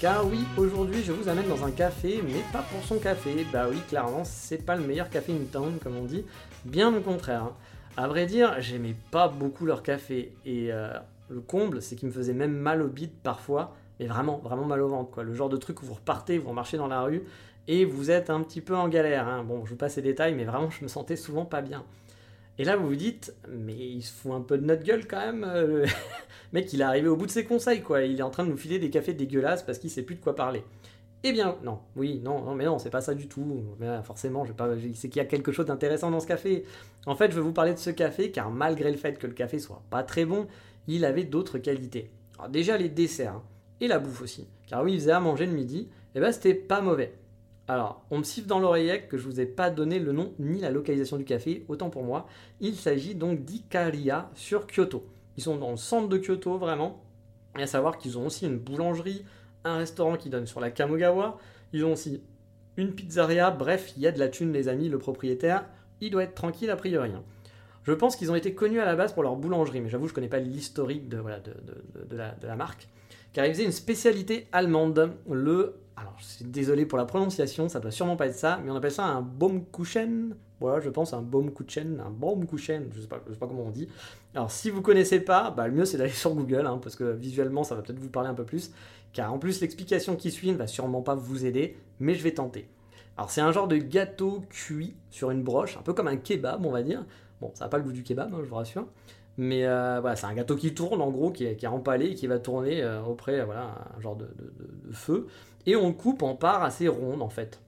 Car 0.00 0.26
oui, 0.26 0.40
aujourd'hui 0.56 1.02
je 1.02 1.12
vous 1.12 1.28
amène 1.28 1.46
dans 1.46 1.62
un 1.62 1.70
café, 1.70 2.22
mais 2.24 2.40
pas 2.54 2.62
pour 2.62 2.82
son 2.84 2.98
café. 2.98 3.44
Bah 3.52 3.66
oui, 3.70 3.76
clairement, 3.86 4.24
c'est 4.24 4.64
pas 4.64 4.74
le 4.74 4.82
meilleur 4.82 5.10
café 5.10 5.30
in 5.32 5.44
town, 5.52 5.78
comme 5.82 5.94
on 5.96 6.04
dit. 6.04 6.24
Bien 6.64 6.94
au 6.94 7.00
contraire. 7.00 7.50
À 7.98 8.08
vrai 8.08 8.24
dire, 8.24 8.56
j'aimais 8.60 8.96
pas 9.10 9.28
beaucoup 9.28 9.66
leur 9.66 9.82
café. 9.82 10.32
Et 10.46 10.72
euh, 10.72 10.94
le 11.28 11.42
comble, 11.42 11.82
c'est 11.82 11.96
qu'il 11.96 12.08
me 12.08 12.14
faisait 12.14 12.32
même 12.32 12.54
mal 12.54 12.80
au 12.80 12.88
bide 12.88 13.12
parfois. 13.22 13.76
Mais 13.98 14.06
vraiment, 14.06 14.38
vraiment 14.38 14.64
mal 14.64 14.80
au 14.80 14.88
ventre, 14.88 15.10
quoi. 15.10 15.22
Le 15.22 15.34
genre 15.34 15.50
de 15.50 15.58
truc 15.58 15.82
où 15.82 15.86
vous 15.86 15.94
repartez, 15.94 16.38
vous 16.38 16.50
marchez 16.54 16.78
dans 16.78 16.88
la 16.88 17.02
rue, 17.02 17.22
et 17.68 17.84
vous 17.84 18.10
êtes 18.10 18.30
un 18.30 18.40
petit 18.40 18.62
peu 18.62 18.74
en 18.74 18.88
galère. 18.88 19.28
hein. 19.28 19.44
Bon, 19.44 19.66
je 19.66 19.70
vous 19.70 19.76
passe 19.76 19.96
les 19.96 20.02
détails, 20.02 20.34
mais 20.34 20.44
vraiment, 20.44 20.70
je 20.70 20.82
me 20.82 20.88
sentais 20.88 21.16
souvent 21.16 21.44
pas 21.44 21.60
bien. 21.60 21.84
Et 22.60 22.64
là, 22.64 22.76
vous 22.76 22.88
vous 22.88 22.94
dites, 22.94 23.34
mais 23.48 23.72
il 23.74 24.02
se 24.02 24.12
fout 24.12 24.32
un 24.32 24.42
peu 24.42 24.58
de 24.58 24.66
notre 24.66 24.82
gueule 24.82 25.08
quand 25.08 25.18
même. 25.18 25.44
euh, 25.44 25.86
mec, 26.52 26.70
il 26.74 26.82
est 26.82 26.84
arrivé 26.84 27.08
au 27.08 27.16
bout 27.16 27.24
de 27.24 27.30
ses 27.30 27.46
conseils, 27.46 27.80
quoi. 27.80 28.02
Il 28.02 28.20
est 28.20 28.22
en 28.22 28.28
train 28.28 28.44
de 28.44 28.50
nous 28.50 28.56
filer 28.58 28.78
des 28.78 28.90
cafés 28.90 29.14
dégueulasses 29.14 29.62
parce 29.62 29.78
qu'il 29.78 29.88
sait 29.88 30.02
plus 30.02 30.16
de 30.16 30.20
quoi 30.20 30.36
parler. 30.36 30.62
Eh 31.24 31.32
bien, 31.32 31.56
non, 31.64 31.78
oui, 31.96 32.20
non, 32.22 32.42
non, 32.42 32.54
mais 32.54 32.66
non, 32.66 32.78
c'est 32.78 32.90
pas 32.90 33.00
ça 33.00 33.14
du 33.14 33.28
tout. 33.28 33.64
Là, 33.80 34.02
forcément, 34.02 34.44
je 34.44 34.50
vais 34.50 34.56
pas, 34.56 34.68
c'est 34.92 35.08
qu'il 35.08 35.16
y 35.16 35.24
a 35.24 35.24
quelque 35.24 35.52
chose 35.52 35.64
d'intéressant 35.64 36.10
dans 36.10 36.20
ce 36.20 36.26
café. 36.26 36.66
En 37.06 37.16
fait, 37.16 37.30
je 37.30 37.36
vais 37.36 37.40
vous 37.40 37.54
parler 37.54 37.72
de 37.72 37.78
ce 37.78 37.88
café 37.88 38.30
car 38.30 38.50
malgré 38.50 38.90
le 38.90 38.98
fait 38.98 39.18
que 39.18 39.26
le 39.26 39.32
café 39.32 39.58
soit 39.58 39.82
pas 39.88 40.02
très 40.02 40.26
bon, 40.26 40.46
il 40.86 41.06
avait 41.06 41.24
d'autres 41.24 41.56
qualités. 41.56 42.10
Déjà 42.50 42.76
les 42.76 42.90
desserts 42.90 43.36
hein, 43.36 43.42
et 43.80 43.88
la 43.88 43.98
bouffe 43.98 44.20
aussi. 44.20 44.46
Car 44.66 44.82
oui, 44.82 44.92
il 44.92 45.00
faisait 45.00 45.12
à 45.12 45.20
manger 45.20 45.46
le 45.46 45.52
midi, 45.52 45.88
et 46.14 46.20
ben 46.20 46.30
c'était 46.30 46.52
pas 46.52 46.82
mauvais. 46.82 47.14
Alors, 47.72 48.04
on 48.10 48.18
me 48.18 48.24
siffle 48.24 48.48
dans 48.48 48.58
l'oreillette 48.58 49.06
que 49.06 49.16
je 49.16 49.24
vous 49.24 49.38
ai 49.38 49.46
pas 49.46 49.70
donné 49.70 50.00
le 50.00 50.10
nom 50.10 50.32
ni 50.40 50.58
la 50.58 50.70
localisation 50.70 51.16
du 51.18 51.24
café, 51.24 51.64
autant 51.68 51.88
pour 51.88 52.02
moi. 52.02 52.26
Il 52.60 52.74
s'agit 52.74 53.14
donc 53.14 53.44
d'Ikaria 53.44 54.28
sur 54.34 54.66
Kyoto. 54.66 55.06
Ils 55.36 55.44
sont 55.44 55.54
dans 55.54 55.70
le 55.70 55.76
centre 55.76 56.08
de 56.08 56.18
Kyoto 56.18 56.58
vraiment. 56.58 57.04
Et 57.56 57.62
à 57.62 57.68
savoir 57.68 57.98
qu'ils 57.98 58.18
ont 58.18 58.26
aussi 58.26 58.44
une 58.44 58.58
boulangerie, 58.58 59.24
un 59.62 59.76
restaurant 59.76 60.16
qui 60.16 60.30
donne 60.30 60.48
sur 60.48 60.58
la 60.58 60.72
Kamogawa. 60.72 61.38
Ils 61.72 61.84
ont 61.84 61.92
aussi 61.92 62.20
une 62.76 62.92
pizzeria. 62.92 63.52
Bref, 63.52 63.92
il 63.96 64.02
y 64.02 64.08
a 64.08 64.10
de 64.10 64.18
la 64.18 64.26
thune, 64.26 64.52
les 64.52 64.66
amis. 64.66 64.88
Le 64.88 64.98
propriétaire, 64.98 65.64
il 66.00 66.10
doit 66.10 66.24
être 66.24 66.34
tranquille 66.34 66.70
a 66.70 66.76
priori. 66.76 67.10
hein. 67.10 67.22
Je 67.84 67.92
pense 67.92 68.16
qu'ils 68.16 68.32
ont 68.32 68.34
été 68.34 68.52
connus 68.52 68.80
à 68.80 68.84
la 68.84 68.96
base 68.96 69.12
pour 69.12 69.22
leur 69.22 69.36
boulangerie, 69.36 69.80
mais 69.80 69.90
j'avoue, 69.90 70.08
je 70.08 70.12
connais 70.12 70.26
pas 70.26 70.40
l'historique 70.40 71.08
de 71.08 71.22
la 72.42 72.56
marque. 72.56 72.88
Car 73.32 73.46
ils 73.46 73.54
faisaient 73.54 73.64
une 73.64 73.70
spécialité 73.70 74.48
allemande, 74.50 75.12
le. 75.30 75.76
Alors, 76.00 76.14
je 76.18 76.24
suis 76.24 76.44
désolé 76.46 76.86
pour 76.86 76.96
la 76.96 77.04
prononciation, 77.04 77.68
ça 77.68 77.78
doit 77.78 77.90
sûrement 77.90 78.16
pas 78.16 78.26
être 78.26 78.34
ça, 78.34 78.58
mais 78.64 78.70
on 78.70 78.76
appelle 78.76 78.90
ça 78.90 79.04
un 79.04 79.20
Baumkuchen. 79.20 80.34
Voilà, 80.58 80.80
je 80.80 80.88
pense 80.88 81.12
un 81.12 81.20
Baumkuchen, 81.20 82.00
un 82.00 82.08
Baumkuchen, 82.08 82.88
je 82.94 83.02
sais 83.02 83.06
pas, 83.06 83.22
sais 83.30 83.38
pas 83.38 83.46
comment 83.46 83.64
on 83.64 83.70
dit. 83.70 83.86
Alors, 84.34 84.50
si 84.50 84.70
vous 84.70 84.80
connaissez 84.80 85.20
pas, 85.20 85.50
bah, 85.50 85.68
le 85.68 85.74
mieux 85.74 85.84
c'est 85.84 85.98
d'aller 85.98 86.10
sur 86.10 86.34
Google, 86.34 86.66
hein, 86.66 86.80
parce 86.82 86.96
que 86.96 87.04
visuellement 87.04 87.64
ça 87.64 87.74
va 87.74 87.82
peut-être 87.82 87.98
vous 87.98 88.08
parler 88.08 88.30
un 88.30 88.34
peu 88.34 88.44
plus. 88.44 88.72
Car 89.12 89.30
en 89.30 89.38
plus, 89.38 89.60
l'explication 89.60 90.16
qui 90.16 90.30
suit 90.30 90.52
ne 90.52 90.56
va 90.56 90.66
sûrement 90.66 91.02
pas 91.02 91.14
vous 91.14 91.44
aider, 91.44 91.76
mais 91.98 92.14
je 92.14 92.22
vais 92.22 92.32
tenter. 92.32 92.66
Alors, 93.18 93.30
c'est 93.30 93.42
un 93.42 93.52
genre 93.52 93.68
de 93.68 93.76
gâteau 93.76 94.42
cuit 94.48 94.94
sur 95.10 95.30
une 95.30 95.42
broche, 95.42 95.76
un 95.76 95.82
peu 95.82 95.92
comme 95.92 96.08
un 96.08 96.16
kebab, 96.16 96.64
on 96.64 96.70
va 96.70 96.82
dire. 96.82 97.04
Bon, 97.42 97.50
ça 97.52 97.66
n'a 97.66 97.68
pas 97.68 97.76
le 97.76 97.84
goût 97.84 97.92
du 97.92 98.04
kebab, 98.04 98.32
hein, 98.32 98.38
je 98.42 98.48
vous 98.48 98.54
rassure. 98.54 98.86
Mais 99.36 99.66
euh, 99.66 100.00
voilà, 100.00 100.16
c'est 100.16 100.26
un 100.26 100.34
gâteau 100.34 100.56
qui 100.56 100.72
tourne 100.72 101.02
en 101.02 101.10
gros, 101.10 101.30
qui 101.30 101.44
est, 101.44 101.66
empalé 101.66 102.06
et 102.06 102.14
qui 102.14 102.26
va 102.26 102.38
tourner 102.38 102.82
euh, 102.82 103.02
auprès, 103.02 103.44
voilà, 103.44 103.74
un 103.96 104.00
genre 104.00 104.16
de 104.16 104.28
feu. 104.92 105.26
Et 105.66 105.76
on 105.76 105.92
coupe 105.92 106.22
en 106.22 106.34
parts 106.34 106.62
assez 106.62 106.88
rondes 106.88 107.22
en 107.22 107.28
fait. 107.28 107.60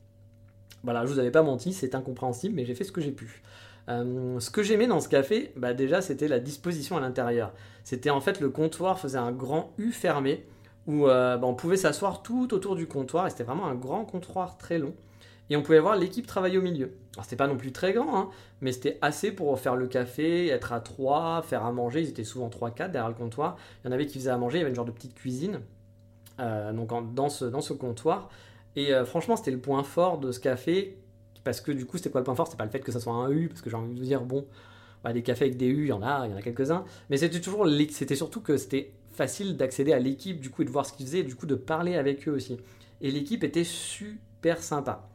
Voilà, 0.85 1.07
je 1.07 1.13
vous 1.13 1.19
avais 1.19 1.31
pas 1.31 1.43
menti, 1.43 1.73
c'est 1.73 1.95
incompréhensible, 1.95 2.55
mais 2.57 2.65
j'ai 2.65 2.75
fait 2.75 2.85
ce 2.85 2.93
que 2.93 3.01
j'ai 3.01 3.13
pu. 3.13 3.43
Euh, 3.89 4.39
ce 4.41 4.51
que 4.51 4.63
j'aimais 4.63 4.87
dans 4.87 5.01
ce 5.01 5.09
café, 5.09 5.53
bah 5.57 5.75
déjà 5.75 6.01
c'était 6.01 6.29
la 6.29 6.39
disposition 6.39 6.97
à 6.97 7.01
l'intérieur. 7.01 7.53
C'était 7.85 8.11
en 8.11 8.21
fait 8.21 8.41
le 8.41 8.49
comptoir 8.51 8.99
faisait 8.99 9.19
un 9.19 9.33
grand 9.33 9.73
U 9.79 9.93
fermé 9.93 10.45
où 10.87 11.07
euh, 11.07 11.37
bah, 11.37 11.47
on 11.47 11.55
pouvait 11.55 11.77
s'asseoir 11.77 12.23
tout 12.23 12.55
autour 12.55 12.77
du 12.77 12.87
comptoir 12.87 13.27
et 13.27 13.31
c'était 13.31 13.45
vraiment 13.45 13.67
un 13.67 13.75
grand 13.75 14.05
comptoir 14.05 14.57
très 14.59 14.79
long. 14.79 14.95
Et 15.51 15.57
on 15.57 15.63
pouvait 15.63 15.81
voir 15.81 15.97
l'équipe 15.97 16.27
travailler 16.27 16.59
au 16.59 16.63
milieu. 16.63 16.93
Alors 17.15 17.25
c'était 17.25 17.37
pas 17.37 17.49
non 17.49 17.57
plus 17.57 17.73
très 17.73 17.93
grand, 17.93 18.17
hein, 18.17 18.31
mais 18.61 18.73
c'était 18.73 18.99
assez 19.03 19.33
pour 19.33 19.59
faire 19.59 19.77
le 19.77 19.87
café, 19.87 20.49
être 20.49 20.73
à 20.73 20.81
3, 20.81 21.43
faire 21.43 21.65
à 21.65 21.73
manger. 21.73 22.01
Ils 22.01 22.09
étaient 22.09 22.25
souvent 22.25 22.49
3-4 22.49 22.91
derrière 22.91 23.09
le 23.09 23.15
comptoir. 23.15 23.57
Il 23.83 23.89
y 23.89 23.91
en 23.91 23.93
avait 23.93 24.07
qui 24.07 24.19
faisaient 24.19 24.31
à 24.31 24.39
manger, 24.39 24.59
il 24.59 24.61
y 24.61 24.63
avait 24.63 24.71
une 24.71 24.77
genre 24.77 24.85
de 24.85 24.93
petite 24.93 25.15
cuisine 25.15 25.61
donc 26.39 26.93
en- 26.93 27.03
dans, 27.03 27.29
ce, 27.29 27.45
dans 27.45 27.61
ce 27.61 27.73
comptoir. 27.73 28.31
Et 28.77 28.93
euh, 28.95 29.05
franchement, 29.05 29.37
c'était 29.37 29.51
le 29.51 29.59
point 29.61 29.83
fort 29.83 30.19
de 30.19 30.33
ce 30.33 30.41
café. 30.41 30.99
Parce 31.45 31.61
que 31.61 31.73
du 31.73 31.87
coup, 31.87 31.97
c'était 31.97 32.11
quoi 32.11 32.21
le 32.21 32.25
point 32.25 32.35
fort? 32.35 32.47
C'était 32.47 32.59
pas 32.59 32.65
le 32.65 32.71
fait 32.71 32.81
que 32.81 32.93
ça 32.93 33.01
soit 33.01 33.13
un 33.15 33.31
U, 33.31 33.49
parce 33.49 33.63
que 33.63 33.71
j'ai 33.71 33.77
envie 33.77 33.95
de 33.95 33.99
vous 33.99 34.05
dire, 34.05 34.23
bon, 34.23 34.47
bah, 35.05 35.13
des 35.13 35.23
cafés 35.23 35.47
avec 35.47 35.57
des 35.57 35.67
U, 35.67 35.85
il 35.85 35.89
y 35.89 35.93
en 35.93 36.03
a, 36.03 36.27
il 36.27 36.31
y 36.33 36.35
en 36.35 36.37
a 36.37 36.43
quelques-uns. 36.43 36.85
Mais 37.11 37.17
c'était 37.17 37.41
toujours, 37.41 37.67
c'était 37.91 38.17
surtout 38.17 38.41
que 38.41 38.57
c'était 38.57 38.93
facile 39.13 39.57
d'accéder 39.57 39.93
à 39.93 39.99
l'équipe, 39.99 40.41
du 40.41 40.51
coup, 40.51 40.63
et 40.63 40.65
de 40.65 40.71
voir 40.71 40.87
ce 40.87 40.93
qu'ils 40.93 41.07
faisaient, 41.07 41.19
et 41.21 41.25
du 41.25 41.35
coup, 41.35 41.47
de 41.47 41.55
parler 41.57 41.97
avec 41.97 42.29
eux 42.29 42.33
aussi. 42.33 42.59
Et 43.01 43.11
l'équipe 43.11 43.43
était 43.45 43.65
super 43.65 44.63
sympa. 44.63 45.09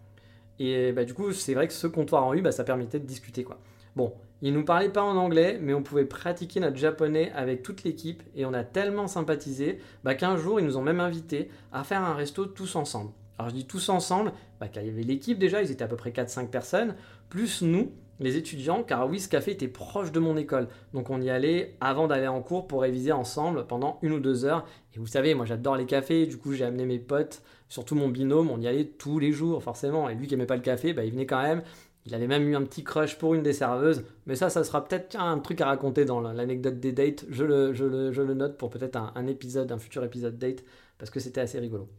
Et 0.59 0.91
bah, 0.91 1.05
du 1.05 1.13
coup, 1.13 1.31
c'est 1.33 1.53
vrai 1.53 1.67
que 1.67 1.73
ce 1.73 1.87
comptoir 1.87 2.25
en 2.25 2.33
U, 2.33 2.41
bah, 2.41 2.51
ça 2.51 2.63
permettait 2.63 2.99
de 2.99 3.05
discuter, 3.05 3.43
quoi. 3.43 3.59
Bon, 3.95 4.13
ils 4.41 4.53
nous 4.53 4.65
parlaient 4.65 4.89
pas 4.89 5.03
en 5.03 5.17
anglais, 5.17 5.59
mais 5.61 5.73
on 5.73 5.83
pouvait 5.83 6.05
pratiquer 6.05 6.59
notre 6.59 6.77
japonais 6.77 7.31
avec 7.35 7.63
toute 7.63 7.83
l'équipe, 7.83 8.23
et 8.35 8.45
on 8.45 8.53
a 8.53 8.63
tellement 8.63 9.07
sympathisé 9.07 9.79
bah, 10.03 10.15
qu'un 10.15 10.37
jour, 10.37 10.59
ils 10.59 10.65
nous 10.65 10.77
ont 10.77 10.83
même 10.83 10.99
invités 10.99 11.49
à 11.71 11.83
faire 11.83 12.03
un 12.03 12.13
resto 12.13 12.45
tous 12.45 12.75
ensemble. 12.75 13.11
Alors 13.39 13.49
je 13.49 13.55
dis 13.55 13.65
tous 13.65 13.89
ensemble, 13.89 14.31
bah, 14.59 14.67
car 14.67 14.83
il 14.83 14.87
y 14.87 14.89
avait 14.89 15.03
l'équipe 15.03 15.37
déjà, 15.37 15.61
ils 15.61 15.71
étaient 15.71 15.83
à 15.83 15.87
peu 15.87 15.95
près 15.95 16.11
4-5 16.11 16.49
personnes, 16.49 16.95
plus 17.29 17.61
nous, 17.61 17.91
les 18.19 18.35
étudiants, 18.35 18.83
car 18.83 19.07
oui, 19.07 19.19
ce 19.19 19.29
café 19.29 19.51
était 19.51 19.67
proche 19.67 20.11
de 20.11 20.19
mon 20.19 20.37
école. 20.37 20.67
Donc 20.93 21.09
on 21.09 21.21
y 21.21 21.29
allait 21.29 21.75
avant 21.81 22.07
d'aller 22.07 22.27
en 22.27 22.41
cours 22.41 22.67
pour 22.67 22.81
réviser 22.81 23.11
ensemble 23.11 23.67
pendant 23.67 23.99
une 24.01 24.13
ou 24.13 24.19
deux 24.19 24.45
heures. 24.45 24.65
Et 24.95 24.99
vous 24.99 25.05
savez, 25.05 25.35
moi 25.35 25.45
j'adore 25.45 25.75
les 25.75 25.85
cafés, 25.85 26.25
du 26.25 26.37
coup 26.37 26.53
j'ai 26.53 26.65
amené 26.65 26.85
mes 26.85 26.99
potes, 26.99 27.43
surtout 27.69 27.95
mon 27.95 28.09
binôme, 28.09 28.49
on 28.49 28.59
y 28.59 28.67
allait 28.67 28.85
tous 28.85 29.19
les 29.19 29.31
jours 29.31 29.61
forcément. 29.61 30.09
Et 30.09 30.15
lui 30.15 30.27
qui 30.27 30.33
aimait 30.33 30.47
pas 30.47 30.55
le 30.55 30.61
café, 30.61 30.93
bah, 30.93 31.03
il 31.03 31.11
venait 31.11 31.27
quand 31.27 31.41
même. 31.41 31.61
Il 32.07 32.15
avait 32.15 32.27
même 32.27 32.47
eu 32.47 32.55
un 32.55 32.63
petit 32.63 32.85
crush 32.85 33.17
pour 33.17 33.35
une 33.35 33.43
des 33.43 33.51
serveuses. 33.51 34.05
Mais 34.27 34.35
ça, 34.35 34.49
ça 34.49 34.63
sera 34.63 34.85
peut-être 34.85 35.17
un 35.17 35.39
truc 35.39 35.59
à 35.59 35.65
raconter 35.65 36.05
dans 36.05 36.21
l'anecdote 36.21 36.79
des 36.79 36.93
dates. 36.93 37.25
Je 37.29 37.43
le, 37.43 38.33
note 38.33 38.57
pour 38.57 38.69
peut-être 38.69 38.97
un, 39.13 39.27
épisode, 39.27 39.69
un 39.73 39.77
futur 39.77 40.05
épisode 40.05 40.37
date, 40.37 40.63
parce 40.97 41.11
que 41.11 41.19
c'était 41.19 41.41
assez 41.41 41.59
rigolo. 41.59 41.89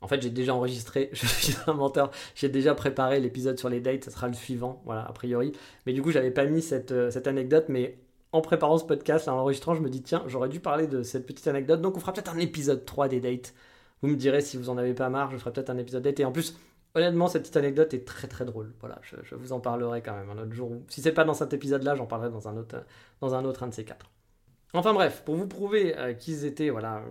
En 0.00 0.06
fait, 0.06 0.22
j'ai 0.22 0.30
déjà 0.30 0.54
enregistré, 0.54 1.10
je 1.12 1.26
suis 1.26 1.56
un 1.66 1.72
menteur, 1.72 2.12
j'ai 2.36 2.48
déjà 2.48 2.74
préparé 2.74 3.18
l'épisode 3.18 3.58
sur 3.58 3.68
les 3.68 3.80
dates, 3.80 4.04
ça 4.04 4.12
sera 4.12 4.28
le 4.28 4.34
suivant, 4.34 4.80
voilà, 4.84 5.04
a 5.04 5.12
priori. 5.12 5.52
Mais 5.86 5.92
du 5.92 6.00
coup, 6.00 6.12
j'avais 6.12 6.30
pas 6.30 6.44
mis 6.44 6.62
cette, 6.62 6.92
euh, 6.92 7.10
anecdote, 7.24 7.64
mais 7.68 7.98
en 8.30 8.42
préparant 8.42 8.78
ce 8.78 8.84
podcast, 8.84 9.26
en 9.26 9.38
enregistrant, 9.38 9.74
je 9.74 9.80
me 9.80 9.88
dis, 9.88 10.02
tiens, 10.02 10.22
j'aurais 10.28 10.48
dû 10.48 10.60
parler 10.60 10.86
de 10.86 11.02
cette 11.02 11.26
petite 11.26 11.48
anecdote, 11.48 11.80
donc 11.80 11.96
on 11.96 12.00
fera 12.00 12.12
peut-être 12.12 12.32
un 12.32 12.38
épisode 12.38 12.84
3 12.84 13.08
des 13.08 13.20
dates. 13.20 13.54
Vous 14.02 14.08
me 14.08 14.16
direz 14.16 14.40
si 14.40 14.56
vous 14.56 14.68
en 14.68 14.78
avez 14.78 14.94
pas 14.94 15.08
marre, 15.08 15.30
je 15.32 15.38
ferai 15.38 15.52
peut-être 15.52 15.70
un 15.70 15.78
épisode 15.78 16.02
date. 16.02 16.20
Et 16.20 16.24
en 16.24 16.32
plus, 16.32 16.54
Honnêtement, 16.96 17.26
cette 17.26 17.42
petite 17.42 17.56
anecdote 17.56 17.92
est 17.92 18.04
très 18.04 18.28
très 18.28 18.44
drôle. 18.44 18.72
Voilà, 18.80 19.00
je, 19.02 19.34
vous 19.34 19.52
en 19.52 19.58
parlerai 19.58 20.00
quand 20.00 20.14
même 20.14 20.30
un 20.30 20.40
autre 20.40 20.52
jour. 20.52 20.70
Si 20.88 21.02
c'est 21.02 21.12
pas 21.12 21.24
dans 21.24 21.34
cet 21.34 21.52
épisode-là, 21.52 21.96
j'en 21.96 22.06
parlerai 22.06 22.30
dans 22.30 22.46
un 22.46 22.56
autre, 22.56 22.76
dans 23.20 23.34
un 23.34 23.44
autre 23.44 23.64
un 23.64 23.68
de 23.68 23.74
ces 23.74 23.84
quatre. 23.84 24.10
Enfin 24.74 24.92
bref, 24.92 25.22
pour 25.24 25.34
vous 25.34 25.46
prouver 25.46 25.96
euh, 25.96 26.14
qu'ils 26.14 26.44
étaient 26.44 26.70
voilà 26.70 27.02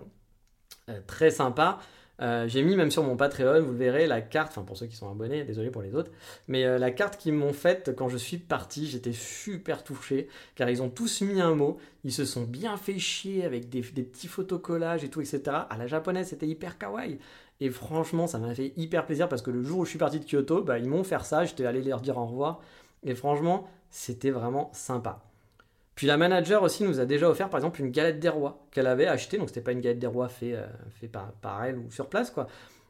euh, 0.90 1.00
très 1.06 1.32
sympas, 1.32 1.80
euh, 2.22 2.48
j'ai 2.48 2.62
mis 2.62 2.76
même 2.76 2.92
sur 2.92 3.04
mon 3.04 3.18
Patreon, 3.18 3.62
vous 3.62 3.72
le 3.72 3.78
verrez, 3.78 4.08
la 4.08 4.22
carte, 4.22 4.50
enfin 4.52 4.64
pour 4.64 4.78
ceux 4.78 4.86
qui 4.86 4.96
sont 4.96 5.10
abonnés, 5.10 5.44
désolé 5.44 5.70
pour 5.70 5.82
les 5.82 5.96
autres, 5.96 6.12
mais 6.48 6.78
la 6.78 6.92
carte 6.92 7.18
qu'ils 7.18 7.34
m'ont 7.34 7.54
faite 7.54 7.94
quand 7.98 8.08
je 8.08 8.18
suis 8.18 8.38
parti, 8.38 8.86
j'étais 8.86 9.14
super 9.14 9.84
touché, 9.84 10.28
car 10.56 10.70
ils 10.70 10.82
ont 10.82 10.90
tous 10.90 11.22
mis 11.22 11.42
un 11.42 11.56
mot, 11.56 11.78
ils 12.04 12.14
se 12.14 12.26
sont 12.26 12.44
bien 12.44 12.78
fait 12.78 13.00
chier 13.00 13.46
avec 13.46 13.70
des, 13.70 13.82
petits 13.82 14.28
photocollages 14.28 15.04
et 15.04 15.10
tout, 15.10 15.22
etc. 15.22 15.42
À 15.70 15.78
la 15.78 15.88
japonaise, 15.88 16.28
c'était 16.28 16.48
hyper 16.48 16.78
kawaii. 16.78 17.18
Et 17.64 17.70
franchement, 17.70 18.28
ça 18.28 18.40
m'a 18.40 18.54
fait 18.54 18.74
hyper 18.76 19.06
plaisir 19.06 19.30
parce 19.30 19.42
que 19.42 19.50
le 19.50 19.64
jour 19.64 19.80
où 19.80 19.86
je 19.86 19.92
suis 19.92 19.98
parti 19.98 20.20
de 20.20 20.26
Kyoto, 20.26 20.64
bah, 20.64 20.80
ils 20.80 20.86
m'ont 20.86 21.06
fait 21.06 21.24
ça, 21.24 21.46
j'étais 21.46 21.66
allé 21.66 21.82
leur 21.82 22.02
dire 22.02 22.18
au 22.18 22.26
revoir. 22.26 22.60
Et 23.04 23.16
franchement, 23.16 23.70
c'était 23.90 24.32
vraiment 24.32 24.70
sympa. 24.74 25.22
Puis 25.96 26.06
la 26.06 26.18
manager 26.18 26.62
aussi 26.62 26.84
nous 26.84 27.00
a 27.00 27.06
déjà 27.06 27.30
offert 27.30 27.50
par 27.50 27.60
exemple 27.60 27.80
une 27.80 27.92
galette 27.92 28.20
des 28.20 28.28
rois 28.28 28.66
qu'elle 28.70 28.86
avait 28.86 29.08
achetée, 29.08 29.38
donc 29.38 29.48
c'était 29.48 29.62
pas 29.62 29.72
une 29.72 29.80
galette 29.80 30.00
des 30.00 30.08
rois 30.08 30.28
faite 30.28 30.56
euh, 30.56 31.20
par, 31.42 31.64
elle 31.64 31.78
ou 31.78 31.90
sur 31.90 32.10
place 32.10 32.32
quoi. 32.32 32.48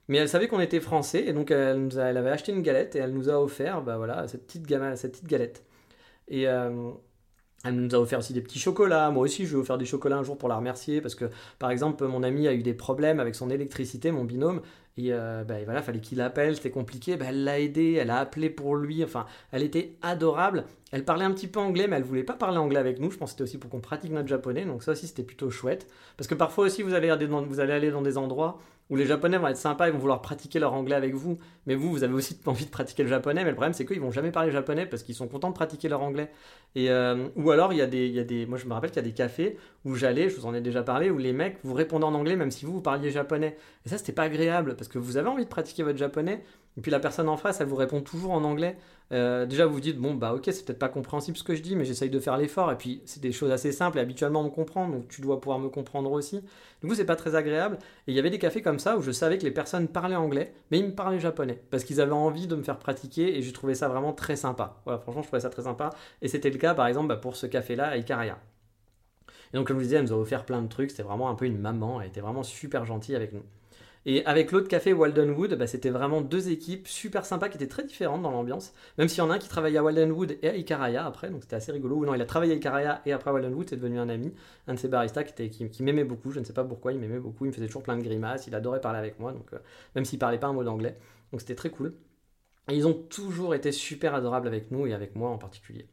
Mais 0.07 0.17
elle 0.17 0.27
savait 0.27 0.47
qu'on 0.47 0.59
était 0.59 0.79
français 0.79 1.23
et 1.23 1.33
donc 1.33 1.51
elle, 1.51 1.77
nous 1.77 1.99
elle 1.99 2.17
avait 2.17 2.31
acheté 2.31 2.51
une 2.51 2.63
galette 2.63 2.95
et 2.95 2.99
elle 2.99 3.13
nous 3.13 3.29
a 3.29 3.39
offert 3.39 3.83
bah 3.83 3.97
voilà 3.97 4.27
cette 4.27 4.47
petite, 4.47 4.67
cette 4.95 5.12
petite 5.12 5.27
galette. 5.27 5.63
Et 6.29 6.47
euh, 6.47 6.89
elle 7.63 7.76
nous 7.76 7.95
a 7.95 7.97
offert 7.97 8.19
aussi 8.19 8.34
des 8.34 8.41
petits 8.41 8.60
chocolats. 8.60 9.10
Moi 9.12 9.23
aussi, 9.23 9.45
je 9.45 9.54
vais 9.56 9.62
offrir 9.62 9.78
des 9.78 9.86
chocolats 9.86 10.17
un 10.17 10.23
jour 10.23 10.38
pour 10.38 10.49
la 10.49 10.58
remercier 10.58 10.99
parce 10.99 11.15
que, 11.15 11.26
par 11.60 11.71
exemple, 11.71 12.06
mon 12.06 12.21
ami 12.21 12.47
a 12.47 12.54
eu 12.54 12.62
des 12.62 12.73
problèmes 12.73 13.19
avec 13.19 13.36
son 13.36 13.49
électricité, 13.49 14.12
mon 14.12 14.26
binôme, 14.26 14.62
et 14.97 15.08
euh, 15.12 15.43
bah, 15.43 15.56
voilà, 15.65 15.82
fallait 15.82 16.02
qu'il 16.02 16.21
appelle, 16.21 16.56
c'était 16.56 16.69
compliqué. 16.69 17.15
Bah, 17.15 17.26
elle 17.30 17.43
l'a 17.43 17.60
aidé, 17.60 17.93
elle 17.93 18.10
a 18.10 18.17
appelé 18.17 18.49
pour 18.49 18.76
lui. 18.76 19.04
Enfin, 19.04 19.26
elle 19.52 19.63
était 19.63 19.95
adorable. 20.02 20.65
Elle 20.91 21.04
parlait 21.06 21.26
un 21.26 21.32
petit 21.32 21.47
peu 21.47 21.60
anglais, 21.60 21.88
mais 21.88 21.95
elle 21.95 22.04
voulait 22.04 22.23
pas 22.23 22.34
parler 22.34 22.58
anglais 22.58 22.80
avec 22.80 22.99
nous. 22.99 23.10
Je 23.10 23.17
pense 23.17 23.30
que 23.30 23.32
c'était 23.32 23.43
aussi 23.43 23.58
pour 23.58 23.71
qu'on 23.71 23.80
pratique 23.80 24.12
notre 24.12 24.28
japonais. 24.28 24.65
Donc 24.65 24.84
ça 24.84 24.91
aussi, 24.91 25.08
c'était 25.08 25.23
plutôt 25.23 25.49
chouette. 25.49 25.88
Parce 26.17 26.28
que 26.28 26.36
parfois 26.36 26.65
aussi, 26.65 26.84
vous 26.84 26.93
allez, 26.93 27.10
vous 27.26 27.60
allez 27.60 27.73
aller 27.73 27.91
dans 27.91 28.04
des 28.04 28.17
endroits 28.17 28.60
où 28.93 28.95
les 28.95 29.08
japonais 29.08 29.39
vont 29.39 29.47
être 29.47 29.58
sympas, 29.58 29.88
ils 29.88 29.91
vont 29.91 29.97
vouloir 29.97 30.21
pratiquer 30.21 30.60
leur 30.60 30.73
anglais 30.73 30.95
avec 30.95 31.15
vous. 31.15 31.39
Mais 31.65 31.73
vous, 31.73 31.89
vous 31.89 32.03
avez 32.03 32.13
aussi 32.13 32.39
envie 32.45 32.65
de 32.65 32.69
pratiquer 32.69 33.01
le 33.01 33.10
japonais. 33.10 33.43
Mais 33.43 33.49
le 33.49 33.56
problème, 33.56 33.73
c'est 33.73 33.88
qu'ils 33.88 33.99
vont 33.99 34.12
jamais 34.12 34.29
parler 34.29 34.51
japonais 34.51 34.86
parce 34.86 35.01
qu'ils 35.01 35.15
sont 35.15 35.27
contents 35.27 35.49
de 35.49 35.56
pratiquer 35.56 35.89
leur 35.89 36.03
anglais. 36.03 36.29
Et, 36.75 36.91
euh, 36.91 37.27
ou 37.36 37.49
alors, 37.49 37.73
il 37.73 37.79
y, 37.79 37.82
a 37.82 37.88
des, 37.88 38.06
il 38.06 38.13
y 38.13 38.19
a. 38.19 38.47
Moi, 38.47 38.60
je 38.60 38.67
me 38.67 38.73
rappelle 38.73 38.91
qu'il 38.91 39.01
y 39.01 39.06
a 39.06 39.10
des 39.10 39.15
cafés 39.15 39.58
où 39.84 39.95
j'allais, 39.95 40.29
je 40.29 40.36
vous 40.36 40.45
en 40.45 40.53
ai 40.53 40.62
déjà 40.62 40.84
parlé, 40.84 41.10
où 41.10 41.17
les 41.17 41.34
mecs 41.34 41.58
vous 41.63 41.73
répondent 41.73 42.03
en 42.03 42.13
anglais 42.13 42.36
même 42.36 42.51
si 42.51 42.65
vous, 42.65 42.73
vous 42.73 42.82
parliez 42.82 43.10
japonais. 43.10 43.58
Et 43.84 43.89
ça, 43.89 43.97
c'était 43.97 44.12
pas 44.12 44.23
agréable 44.23 44.75
parce 44.75 44.88
que 44.88 44.99
vous 44.99 45.17
avez 45.17 45.27
envie 45.27 45.45
de 45.45 45.49
pratiquer 45.49 45.82
votre 45.82 45.97
japonais 45.97 46.43
et 46.77 46.82
puis 46.82 46.91
la 46.91 46.99
personne 46.99 47.29
en 47.29 47.38
face, 47.38 47.62
elle 47.62 47.67
vous 47.67 47.75
répond 47.75 48.01
toujours 48.01 48.32
en 48.32 48.43
anglais. 48.43 48.77
Euh, 49.11 49.45
déjà, 49.45 49.65
vous 49.65 49.73
vous 49.73 49.79
dites, 49.79 49.97
bon, 49.97 50.15
bah 50.15 50.33
ok, 50.33 50.43
c'est 50.45 50.65
peut-être 50.65 50.79
pas 50.79 50.89
compréhensible 50.89 51.37
ce 51.37 51.43
que 51.43 51.55
je 51.55 51.61
dis, 51.61 51.75
mais 51.75 51.85
j'essaye 51.85 52.09
de 52.09 52.19
faire 52.19 52.37
l'effort. 52.37 52.71
Et 52.71 52.77
puis, 52.77 53.01
c'est 53.05 53.21
des 53.21 53.31
choses 53.31 53.51
assez 53.51 53.71
simples 53.71 53.97
et 53.99 54.01
habituellement 54.01 54.41
on 54.41 54.45
me 54.45 54.49
comprend, 54.49 54.87
donc 54.87 55.07
tu 55.07 55.21
dois 55.21 55.39
pouvoir 55.39 55.59
me 55.59 55.69
comprendre 55.69 56.11
aussi. 56.11 56.41
Du 56.81 56.87
coup, 56.87 56.95
c'est 56.95 57.05
pas 57.05 57.15
très 57.15 57.35
agréable. 57.35 57.77
Et 58.07 58.11
il 58.11 58.15
y 58.15 58.19
avait 58.19 58.29
des 58.29 58.39
cafés 58.39 58.61
comme 58.61 58.79
ça 58.79 58.97
où 58.97 59.01
je 59.01 59.11
savais 59.11 59.37
que 59.37 59.43
les 59.43 59.51
personnes 59.51 59.87
parlaient 59.87 60.15
anglais, 60.15 60.53
mais 60.71 60.79
ils 60.79 60.85
me 60.85 60.95
parlaient 60.95 61.19
japonais. 61.19 61.61
Parce 61.69 61.83
qu'ils 61.83 62.01
avaient 62.01 62.11
envie 62.11 62.47
de 62.47 62.55
me 62.55 62.63
faire 62.63 62.79
pratiquer 62.79 63.37
et 63.37 63.41
j'ai 63.41 63.53
trouvé 63.53 63.75
ça 63.75 63.87
vraiment 63.87 64.13
très 64.13 64.35
sympa. 64.35 64.81
Voilà, 64.85 64.99
franchement, 64.99 65.21
je 65.21 65.27
trouvais 65.27 65.41
ça 65.41 65.49
très 65.49 65.63
sympa. 65.63 65.91
Et 66.21 66.27
c'était 66.27 66.49
le 66.49 66.57
cas, 66.57 66.73
par 66.73 66.87
exemple, 66.87 67.07
bah, 67.07 67.17
pour 67.17 67.35
ce 67.35 67.45
café-là 67.45 67.89
à 67.89 67.97
Icaraya. 67.97 68.39
Et 69.53 69.57
donc, 69.57 69.67
comme 69.67 69.77
je 69.77 69.81
vous 69.81 69.85
disais, 69.85 69.97
elle 69.97 70.05
nous 70.05 70.13
a 70.13 70.17
offert 70.17 70.45
plein 70.45 70.61
de 70.61 70.67
trucs. 70.67 70.89
C'était 70.91 71.03
vraiment 71.03 71.29
un 71.29 71.35
peu 71.35 71.45
une 71.45 71.59
maman. 71.59 72.01
Elle 72.01 72.07
était 72.07 72.21
vraiment 72.21 72.43
super 72.43 72.85
gentille 72.85 73.15
avec 73.15 73.33
nous. 73.33 73.43
Et 74.05 74.25
avec 74.25 74.51
l'autre 74.51 74.67
café 74.67 74.91
Waldenwood, 74.91 75.55
bah, 75.55 75.65
c'était 75.65 75.89
vraiment 75.89 76.21
deux 76.21 76.49
équipes 76.49 76.87
super 76.87 77.25
sympas 77.25 77.47
qui 77.47 77.55
étaient 77.55 77.67
très 77.67 77.85
différentes 77.85 78.21
dans 78.21 78.31
l'ambiance. 78.31 78.73
Même 78.97 79.07
s'il 79.07 79.19
y 79.19 79.21
en 79.21 79.29
a 79.29 79.35
un 79.35 79.39
qui 79.39 79.47
travaillait 79.47 79.77
à 79.77 79.83
Waldenwood 79.83 80.37
et 80.41 80.49
à 80.49 80.55
Icaraya 80.55 81.05
après, 81.05 81.29
donc 81.29 81.43
c'était 81.43 81.55
assez 81.55 81.71
rigolo. 81.71 81.95
Ou 81.97 82.05
non, 82.05 82.13
il 82.13 82.21
a 82.21 82.25
travaillé 82.25 82.53
à 82.53 82.55
Icaraya 82.55 83.01
et 83.05 83.13
après 83.13 83.29
à 83.29 83.33
Waldenwood, 83.33 83.69
c'est 83.69 83.77
devenu 83.77 83.99
un 83.99 84.09
ami, 84.09 84.33
un 84.67 84.73
de 84.73 84.79
ses 84.79 84.89
baristas 84.89 85.23
qui, 85.23 85.83
m'aimait 85.83 86.03
beaucoup. 86.03 86.31
Je 86.31 86.39
ne 86.39 86.45
sais 86.45 86.53
pas 86.53 86.65
pourquoi, 86.65 86.91
il 86.91 86.99
m'aimait 86.99 87.19
beaucoup. 87.19 87.45
Il 87.45 87.49
me 87.49 87.53
faisait 87.53 87.67
toujours 87.67 87.83
plein 87.83 87.95
de 87.95 88.03
grimaces, 88.03 88.47
il 88.47 88.55
adorait 88.55 88.81
parler 88.81 88.99
avec 88.99 89.19
moi, 89.19 89.31
donc 89.31 89.53
euh, 89.53 89.59
même 89.95 90.03
s'il 90.03 90.19
parlait 90.19 90.37
pas 90.37 90.47
un 90.47 90.53
mot 90.53 90.63
d'anglais. 90.63 90.97
Donc 91.31 91.39
c'était 91.39 91.55
très 91.55 91.69
cool. 91.69 91.93
Ils 92.69 92.87
ont 92.87 92.93
toujours 92.93 93.55
été 93.55 93.71
super 93.71 94.15
adorables 94.15 94.47
avec 94.47 94.71
nous 94.71 94.85
et 94.85 94.93
avec 94.93 95.15
moi 95.15 95.29
en 95.29 95.37
particulier. 95.37 95.87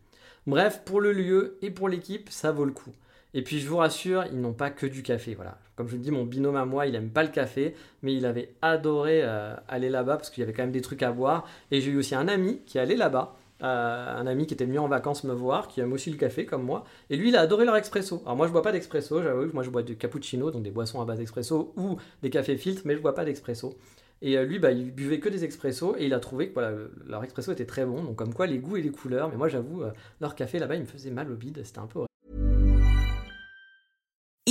Bref, 0.47 0.83
pour 0.85 1.01
le 1.01 1.13
lieu 1.13 1.59
et 1.63 1.71
pour 1.71 1.89
l'équipe, 1.89 2.31
ça 2.31 2.51
vaut 2.51 2.65
le 2.65 2.73
coup. 2.73 2.93
Et 3.35 3.43
puis 3.43 3.61
je 3.61 3.69
vous 3.69 3.77
rassure, 3.77 4.25
ils 4.33 4.41
n'ont 4.41 4.53
pas 4.53 4.71
que 4.71 4.87
du 4.87 5.03
café. 5.03 5.35
Voilà. 5.35 5.59
Comme 5.77 5.89
je 5.89 5.97
vous 5.97 6.03
dis, 6.03 6.11
mon 6.11 6.25
binôme 6.25 6.57
à 6.57 6.65
moi, 6.65 6.87
il 6.87 6.93
n'aime 6.93 7.11
pas 7.11 7.23
le 7.23 7.31
café, 7.31 7.75
mais 8.03 8.15
il 8.15 8.27
avait 8.27 8.55
adoré 8.61 9.21
euh, 9.23 9.55
aller 9.69 9.89
là-bas 9.89 10.17
parce 10.17 10.31
qu'il 10.31 10.41
y 10.41 10.45
avait 10.45 10.53
quand 10.53 10.63
même 10.63 10.73
des 10.73 10.81
trucs 10.81 11.03
à 11.03 11.11
voir. 11.11 11.47
Et 11.71 11.81
j'ai 11.81 11.91
eu 11.91 11.97
aussi 11.97 12.15
un 12.15 12.29
ami 12.29 12.61
qui 12.67 12.79
allait 12.79 12.97
là-bas. 12.97 13.37
Euh, 13.63 14.17
un 14.17 14.27
ami 14.27 14.47
qui 14.47 14.55
était 14.55 14.65
venu 14.65 14.79
en 14.79 14.89
vacances 14.89 15.25
me 15.25 15.35
voir, 15.35 15.69
qui 15.69 15.81
aime 15.81 15.93
aussi 15.93 16.11
le 16.11 16.17
café 16.17 16.47
comme 16.47 16.63
moi, 16.63 16.85
et 17.11 17.17
lui 17.17 17.29
il 17.29 17.37
a 17.37 17.41
adoré 17.41 17.67
leur 17.67 17.77
expresso. 17.77 18.23
Alors 18.25 18.35
moi 18.35 18.47
je 18.47 18.53
bois 18.53 18.63
pas 18.63 18.73
d'expresso, 18.73 19.21
j'avoue, 19.21 19.53
moi 19.53 19.63
je 19.63 19.69
bois 19.69 19.83
du 19.83 19.99
cappuccino, 19.99 20.51
donc 20.51 20.63
des 20.63 20.71
boissons 20.71 21.03
à 21.03 21.05
base 21.05 21.19
d'expresso 21.19 21.75
ou 21.77 21.99
des 22.23 22.31
cafés 22.31 22.57
filtres, 22.57 22.81
mais 22.87 22.95
je 22.95 23.01
bois 23.01 23.15
pas 23.15 23.27
d'expresso. 23.27 23.75
Et 24.23 24.39
euh, 24.39 24.45
lui, 24.45 24.59
bah, 24.59 24.71
il 24.71 24.91
buvait 24.95 25.21
que 25.21 25.29
des 25.29 25.45
expressos 25.45 25.95
et 25.99 26.07
il 26.07 26.15
a 26.15 26.21
trouvé 26.21 26.49
que 26.49 26.55
voilà, 26.55 26.73
leur 27.07 27.23
expresso 27.23 27.53
était 27.53 27.67
très 27.67 27.85
bon. 27.85 28.03
Donc, 28.03 28.17
comme 28.17 28.35
quoi, 28.35 28.47
les 28.47 28.59
goûts 28.59 28.77
et 28.77 28.83
les 28.83 28.91
couleurs. 28.91 29.31
Mais 29.31 29.37
moi, 29.37 29.49
j'avoue, 29.49 29.83
leur 30.21 30.35
café 30.35 30.59
là-bas, 30.59 30.75
il 30.75 30.83
me 30.83 30.87
faisait 30.87 31.11
mal 31.11 31.31
au 31.33 31.37
bide. 31.37 31.63
C'était 31.65 31.79
un 31.79 31.87
peu 31.87 32.01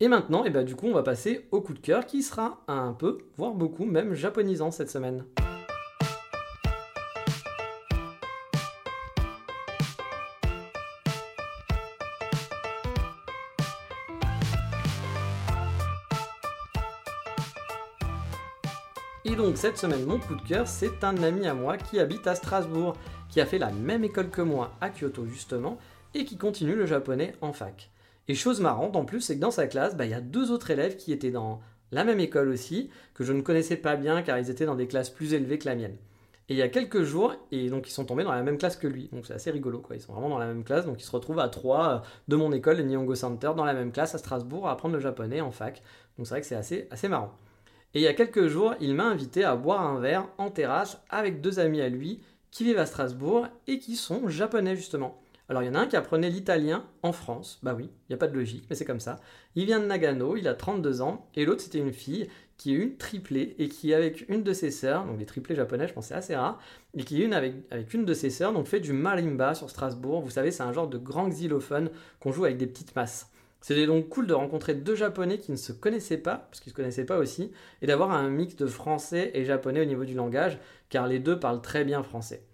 Et 0.00 0.08
maintenant, 0.08 0.44
et 0.44 0.48
eh 0.48 0.50
ben, 0.50 0.64
du 0.64 0.76
coup, 0.76 0.86
on 0.86 0.94
va 0.94 1.02
passer 1.02 1.46
au 1.50 1.60
coup 1.60 1.74
de 1.74 1.78
cœur 1.78 2.06
qui 2.06 2.22
sera 2.22 2.62
un 2.68 2.94
peu, 2.94 3.18
voire 3.36 3.52
beaucoup, 3.52 3.84
même 3.84 4.14
japonisant 4.14 4.70
cette 4.70 4.90
semaine. 4.90 5.24
Et 19.26 19.36
donc 19.36 19.58
cette 19.58 19.76
semaine, 19.76 20.06
mon 20.06 20.18
coup 20.18 20.34
de 20.34 20.42
cœur, 20.42 20.66
c'est 20.66 21.04
un 21.04 21.22
ami 21.22 21.46
à 21.46 21.54
moi 21.54 21.76
qui 21.76 22.00
habite 22.00 22.26
à 22.26 22.34
Strasbourg, 22.34 22.96
qui 23.28 23.40
a 23.40 23.46
fait 23.46 23.58
la 23.58 23.70
même 23.70 24.02
école 24.02 24.30
que 24.30 24.42
moi 24.42 24.72
à 24.80 24.88
Kyoto 24.88 25.26
justement, 25.26 25.78
et 26.14 26.24
qui 26.24 26.36
continue 26.36 26.74
le 26.74 26.86
japonais 26.86 27.34
en 27.40 27.52
fac. 27.52 27.90
Et 28.30 28.36
chose 28.36 28.60
marrante 28.60 28.94
en 28.94 29.04
plus, 29.04 29.22
c'est 29.22 29.34
que 29.34 29.40
dans 29.40 29.50
sa 29.50 29.66
classe, 29.66 29.96
bah, 29.96 30.04
il 30.04 30.12
y 30.12 30.14
a 30.14 30.20
deux 30.20 30.52
autres 30.52 30.70
élèves 30.70 30.94
qui 30.94 31.12
étaient 31.12 31.32
dans 31.32 31.60
la 31.90 32.04
même 32.04 32.20
école 32.20 32.48
aussi, 32.48 32.88
que 33.12 33.24
je 33.24 33.32
ne 33.32 33.40
connaissais 33.40 33.74
pas 33.74 33.96
bien 33.96 34.22
car 34.22 34.38
ils 34.38 34.50
étaient 34.50 34.66
dans 34.66 34.76
des 34.76 34.86
classes 34.86 35.10
plus 35.10 35.34
élevées 35.34 35.58
que 35.58 35.66
la 35.66 35.74
mienne. 35.74 35.96
Et 36.48 36.54
il 36.54 36.56
y 36.56 36.62
a 36.62 36.68
quelques 36.68 37.02
jours, 37.02 37.34
et 37.50 37.68
donc 37.70 37.88
ils 37.88 37.90
sont 37.90 38.04
tombés 38.04 38.22
dans 38.22 38.30
la 38.30 38.44
même 38.44 38.56
classe 38.56 38.76
que 38.76 38.86
lui. 38.86 39.08
Donc 39.12 39.26
c'est 39.26 39.32
assez 39.32 39.50
rigolo, 39.50 39.80
quoi. 39.80 39.96
Ils 39.96 40.00
sont 40.00 40.12
vraiment 40.12 40.28
dans 40.28 40.38
la 40.38 40.46
même 40.46 40.62
classe, 40.62 40.86
donc 40.86 41.02
ils 41.02 41.04
se 41.04 41.10
retrouvent 41.10 41.40
à 41.40 41.48
trois 41.48 41.88
euh, 41.88 41.98
de 42.28 42.36
mon 42.36 42.52
école, 42.52 42.76
le 42.76 42.84
Nihongo 42.84 43.16
Center, 43.16 43.50
dans 43.56 43.64
la 43.64 43.74
même 43.74 43.90
classe 43.90 44.14
à 44.14 44.18
Strasbourg 44.18 44.68
à 44.68 44.70
apprendre 44.70 44.94
le 44.94 45.00
japonais 45.00 45.40
en 45.40 45.50
fac. 45.50 45.82
Donc 46.16 46.28
c'est 46.28 46.34
vrai 46.34 46.40
que 46.40 46.46
c'est 46.46 46.86
assez 46.92 47.08
marrant. 47.08 47.34
Et 47.94 47.98
il 47.98 48.02
y 48.02 48.06
a 48.06 48.14
quelques 48.14 48.46
jours, 48.46 48.76
il 48.80 48.94
m'a 48.94 49.06
invité 49.06 49.42
à 49.42 49.56
boire 49.56 49.84
un 49.84 49.98
verre 49.98 50.28
en 50.38 50.50
terrasse 50.50 51.00
avec 51.10 51.40
deux 51.40 51.58
amis 51.58 51.80
à 51.80 51.88
lui 51.88 52.20
qui 52.52 52.62
vivent 52.62 52.78
à 52.78 52.86
Strasbourg 52.86 53.48
et 53.66 53.80
qui 53.80 53.96
sont 53.96 54.28
japonais 54.28 54.76
justement. 54.76 55.20
Alors 55.50 55.64
il 55.64 55.66
y 55.66 55.68
en 55.68 55.74
a 55.74 55.80
un 55.80 55.86
qui 55.86 55.96
apprenait 55.96 56.30
l'italien 56.30 56.84
en 57.02 57.10
France, 57.10 57.58
bah 57.64 57.74
oui, 57.76 57.90
il 57.90 58.12
n'y 58.12 58.14
a 58.14 58.18
pas 58.18 58.28
de 58.28 58.36
logique, 58.36 58.66
mais 58.70 58.76
c'est 58.76 58.84
comme 58.84 59.00
ça. 59.00 59.18
Il 59.56 59.66
vient 59.66 59.80
de 59.80 59.84
Nagano, 59.84 60.36
il 60.36 60.46
a 60.46 60.54
32 60.54 61.02
ans, 61.02 61.26
et 61.34 61.44
l'autre 61.44 61.60
c'était 61.60 61.80
une 61.80 61.92
fille 61.92 62.28
qui 62.56 62.72
est 62.72 62.76
une 62.76 62.96
triplée 62.96 63.56
et 63.58 63.68
qui 63.68 63.92
avec 63.92 64.28
une 64.28 64.44
de 64.44 64.52
ses 64.52 64.70
sœurs, 64.70 65.06
donc 65.06 65.18
les 65.18 65.26
triplés 65.26 65.56
japonais 65.56 65.88
je 65.88 65.92
pense 65.92 66.06
c'est 66.06 66.14
assez 66.14 66.36
rare, 66.36 66.60
et 66.96 67.02
qui 67.02 67.20
est 67.20 67.24
une 67.24 67.34
avec, 67.34 67.54
avec 67.72 67.92
une 67.92 68.04
de 68.04 68.14
ses 68.14 68.30
sœurs, 68.30 68.52
donc 68.52 68.68
fait 68.68 68.78
du 68.78 68.92
marimba 68.92 69.54
sur 69.54 69.68
Strasbourg. 69.68 70.20
Vous 70.20 70.30
savez, 70.30 70.52
c'est 70.52 70.62
un 70.62 70.72
genre 70.72 70.86
de 70.86 70.98
grand 70.98 71.28
xylophone 71.28 71.90
qu'on 72.20 72.30
joue 72.30 72.44
avec 72.44 72.56
des 72.56 72.68
petites 72.68 72.94
masses. 72.94 73.28
C'était 73.60 73.86
donc 73.86 74.08
cool 74.08 74.28
de 74.28 74.34
rencontrer 74.34 74.74
deux 74.74 74.94
japonais 74.94 75.38
qui 75.38 75.50
ne 75.50 75.56
se 75.56 75.72
connaissaient 75.72 76.18
pas, 76.18 76.46
parce 76.48 76.60
qu'ils 76.60 76.70
ne 76.70 76.74
se 76.74 76.76
connaissaient 76.76 77.06
pas 77.06 77.18
aussi, 77.18 77.50
et 77.82 77.88
d'avoir 77.88 78.12
un 78.12 78.30
mix 78.30 78.54
de 78.54 78.66
français 78.66 79.32
et 79.34 79.44
japonais 79.44 79.80
au 79.80 79.84
niveau 79.84 80.04
du 80.04 80.14
langage, 80.14 80.60
car 80.90 81.08
les 81.08 81.18
deux 81.18 81.40
parlent 81.40 81.60
très 81.60 81.84
bien 81.84 82.04
français. 82.04 82.44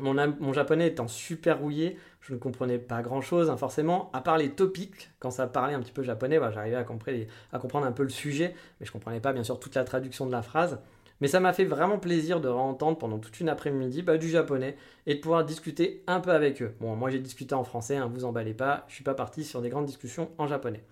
Mon, 0.00 0.52
japonais 0.52 0.88
étant 0.88 1.08
super 1.08 1.60
rouillé, 1.60 1.96
je 2.20 2.32
ne 2.32 2.38
comprenais 2.38 2.78
pas 2.78 3.02
grand 3.02 3.20
chose, 3.20 3.50
hein, 3.50 3.56
forcément, 3.56 4.10
à 4.12 4.20
part 4.20 4.38
les 4.38 4.50
topics, 4.50 5.10
quand 5.18 5.30
ça 5.30 5.46
parlait 5.46 5.74
un 5.74 5.80
petit 5.80 5.92
peu 5.92 6.02
japonais, 6.02 6.38
bah, 6.38 6.50
j'arrivais 6.52 6.76
à, 6.76 6.80
à, 6.80 7.58
comprendre 7.58 7.86
un 7.86 7.92
peu 7.92 8.02
le 8.02 8.08
sujet, 8.08 8.54
mais 8.78 8.86
je 8.86 8.90
ne 8.90 8.92
comprenais 8.92 9.20
pas 9.20 9.32
bien 9.32 9.44
sûr 9.44 9.58
toute 9.58 9.74
la 9.74 9.84
traduction 9.84 10.26
de 10.26 10.32
la 10.32 10.42
phrase. 10.42 10.78
Mais 11.20 11.28
ça 11.28 11.40
m'a 11.40 11.52
fait 11.52 11.64
vraiment 11.64 11.98
plaisir 11.98 12.40
de 12.40 12.48
réentendre 12.48 12.96
pendant 12.96 13.18
toute 13.18 13.40
une 13.40 13.48
après-midi 13.48 14.02
bah, 14.02 14.16
du 14.16 14.28
japonais 14.28 14.76
et 15.06 15.16
de 15.16 15.20
pouvoir 15.20 15.44
discuter 15.44 16.02
un 16.06 16.20
peu 16.20 16.30
avec 16.30 16.62
eux. 16.62 16.74
Bon, 16.80 16.96
moi 16.96 17.10
j'ai 17.10 17.18
discuté 17.18 17.54
en 17.54 17.64
français, 17.64 17.96
hein, 17.96 18.10
vous 18.12 18.24
emballez 18.24 18.54
pas, 18.54 18.84
je 18.88 18.94
suis 18.94 19.04
pas 19.04 19.14
parti 19.14 19.44
sur 19.44 19.60
des 19.60 19.68
grandes 19.68 19.86
discussions 19.86 20.30
en 20.38 20.46
japonais. 20.46 20.82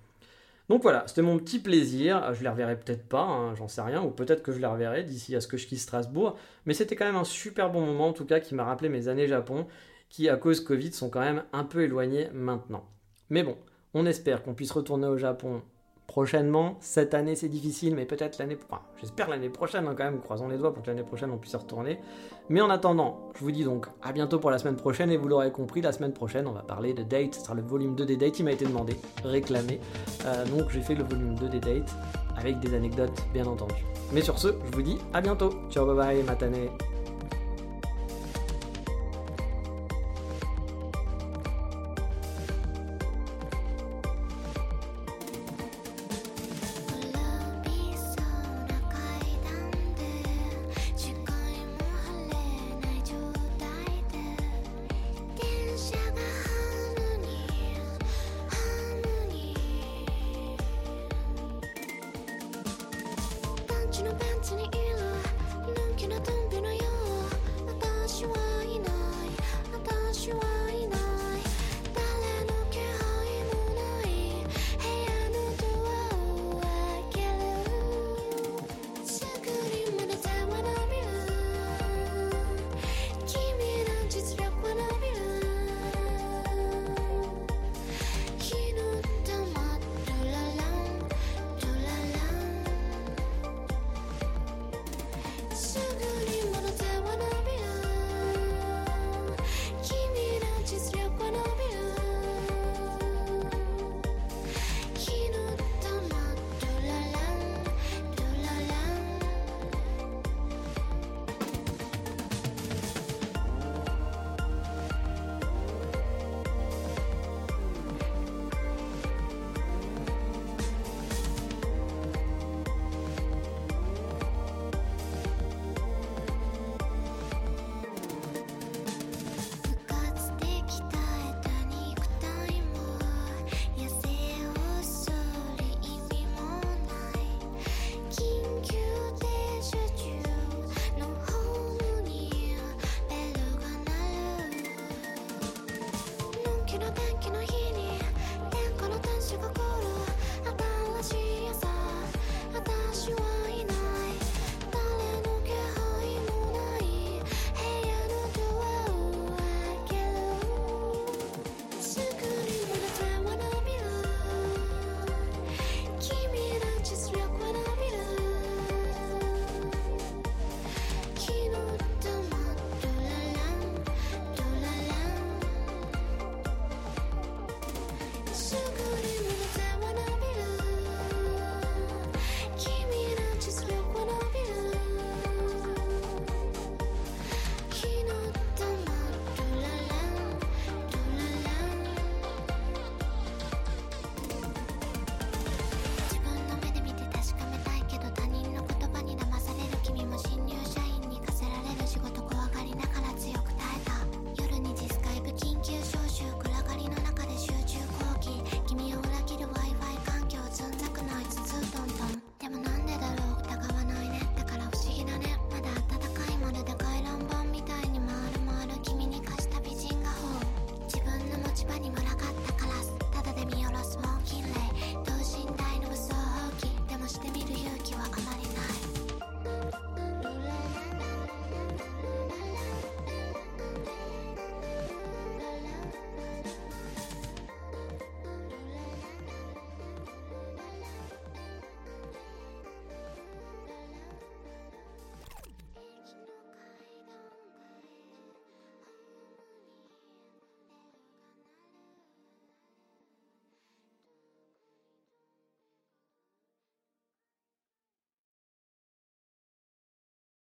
Donc 0.69 0.83
voilà, 0.83 1.05
c'était 1.07 1.23
mon 1.23 1.39
petit 1.39 1.59
plaisir. 1.59 2.35
Je 2.35 2.43
les 2.43 2.49
reverrai 2.49 2.79
peut-être 2.79 3.09
pas, 3.09 3.23
hein, 3.23 3.55
j'en 3.55 3.69
sais 3.69 3.81
rien, 3.81 4.03
ou 4.03 4.11
peut-être 4.11 4.43
que 4.43 4.53
je 4.53 4.59
les 4.59 4.67
reverrai 4.67 5.03
d'ici 5.03 5.35
à 5.35 5.41
ce 5.41 5.49
que 5.49 5.57
je 5.57 5.67
quitte 5.67 5.79
Strasbourg. 5.79 6.37
Mais 6.67 6.75
c'était 6.75 6.95
quand 6.95 7.07
même 7.07 7.17
un 7.17 7.25
super 7.25 7.71
bon 7.71 7.81
moment, 7.81 8.09
en 8.09 8.13
tout 8.13 8.27
cas, 8.27 8.41
qui 8.41 8.55
m'a 8.55 8.65
rappelé 8.65 8.89
mes 8.89 9.09
années 9.09 9.29
Japon, 9.29 9.67
qui 10.11 10.29
à 10.29 10.37
cause 10.37 10.61
Covid 10.61 10.93
sont 10.93 11.11
quand 11.11 11.21
même 11.21 11.45
un 11.53 11.65
peu 11.65 11.83
éloignées 11.83 12.29
maintenant. 12.33 12.85
Mais 13.31 13.43
bon, 13.43 13.57
on 13.95 14.07
espère 14.07 14.43
qu'on 14.43 14.55
puisse 14.55 14.73
retourner 14.73 15.07
au 15.07 15.17
Japon 15.17 15.63
prochainement. 16.09 16.77
Cette 16.81 17.15
année, 17.15 17.37
c'est 17.37 17.49
difficile, 17.49 17.95
mais 17.95 18.05
peut-être 18.05 18.39
l'année... 18.39 18.59
Enfin, 18.69 18.83
j'espère 19.01 19.29
l'année 19.29 19.51
prochaine, 19.51 19.87
hein, 19.87 19.95
quand 19.97 20.05
même, 20.05 20.21
croisons 20.21 20.49
les 20.49 20.57
doigts 20.57 20.75
pour 20.75 20.83
que 20.83 20.89
l'année 20.89 21.05
prochaine, 21.05 21.31
on 21.31 21.37
puisse 21.37 21.53
y 21.53 21.57
retourner. 21.57 22.01
Mais 22.49 22.61
en 22.61 22.71
attendant, 22.71 23.31
je 23.37 23.45
vous 23.45 23.53
dis 23.53 23.63
donc 23.63 23.87
à 24.03 24.13
bientôt 24.13 24.41
pour 24.41 24.51
la 24.51 24.59
semaine 24.59 24.77
prochaine, 24.77 25.13
et 25.13 25.17
vous 25.17 25.29
l'aurez 25.29 25.53
compris, 25.53 25.83
la 25.83 25.93
semaine 25.93 26.15
prochaine, 26.15 26.47
on 26.47 26.53
va 26.53 26.63
parler 26.63 26.95
de 26.95 27.03
Date, 27.03 27.35
ce 27.35 27.43
sera 27.43 27.55
le 27.55 27.63
volume 27.63 27.95
2 27.95 28.07
des 28.07 28.17
Dates, 28.17 28.39
il 28.41 28.45
m'a 28.47 28.53
été 28.53 28.65
demandé, 28.65 28.97
réclamé. 29.23 29.81
Euh, 30.25 30.45
donc 30.47 30.71
j'ai 30.71 30.81
fait 30.81 30.95
le 30.95 31.05
volume 31.05 31.35
2 31.35 31.49
des 31.51 31.61
Dates, 31.61 31.95
avec 32.37 32.59
des 32.59 32.75
anecdotes, 32.75 33.23
bien 33.35 33.47
entendu. 33.47 33.85
Mais 34.13 34.23
sur 34.23 34.39
ce, 34.39 34.49
je 34.49 34.77
vous 34.77 34.83
dis 34.83 34.99
à 35.13 35.21
bientôt. 35.21 35.51
Ciao, 35.71 35.85
bye 35.85 35.95
bye, 35.95 36.23
matane. 36.23 36.71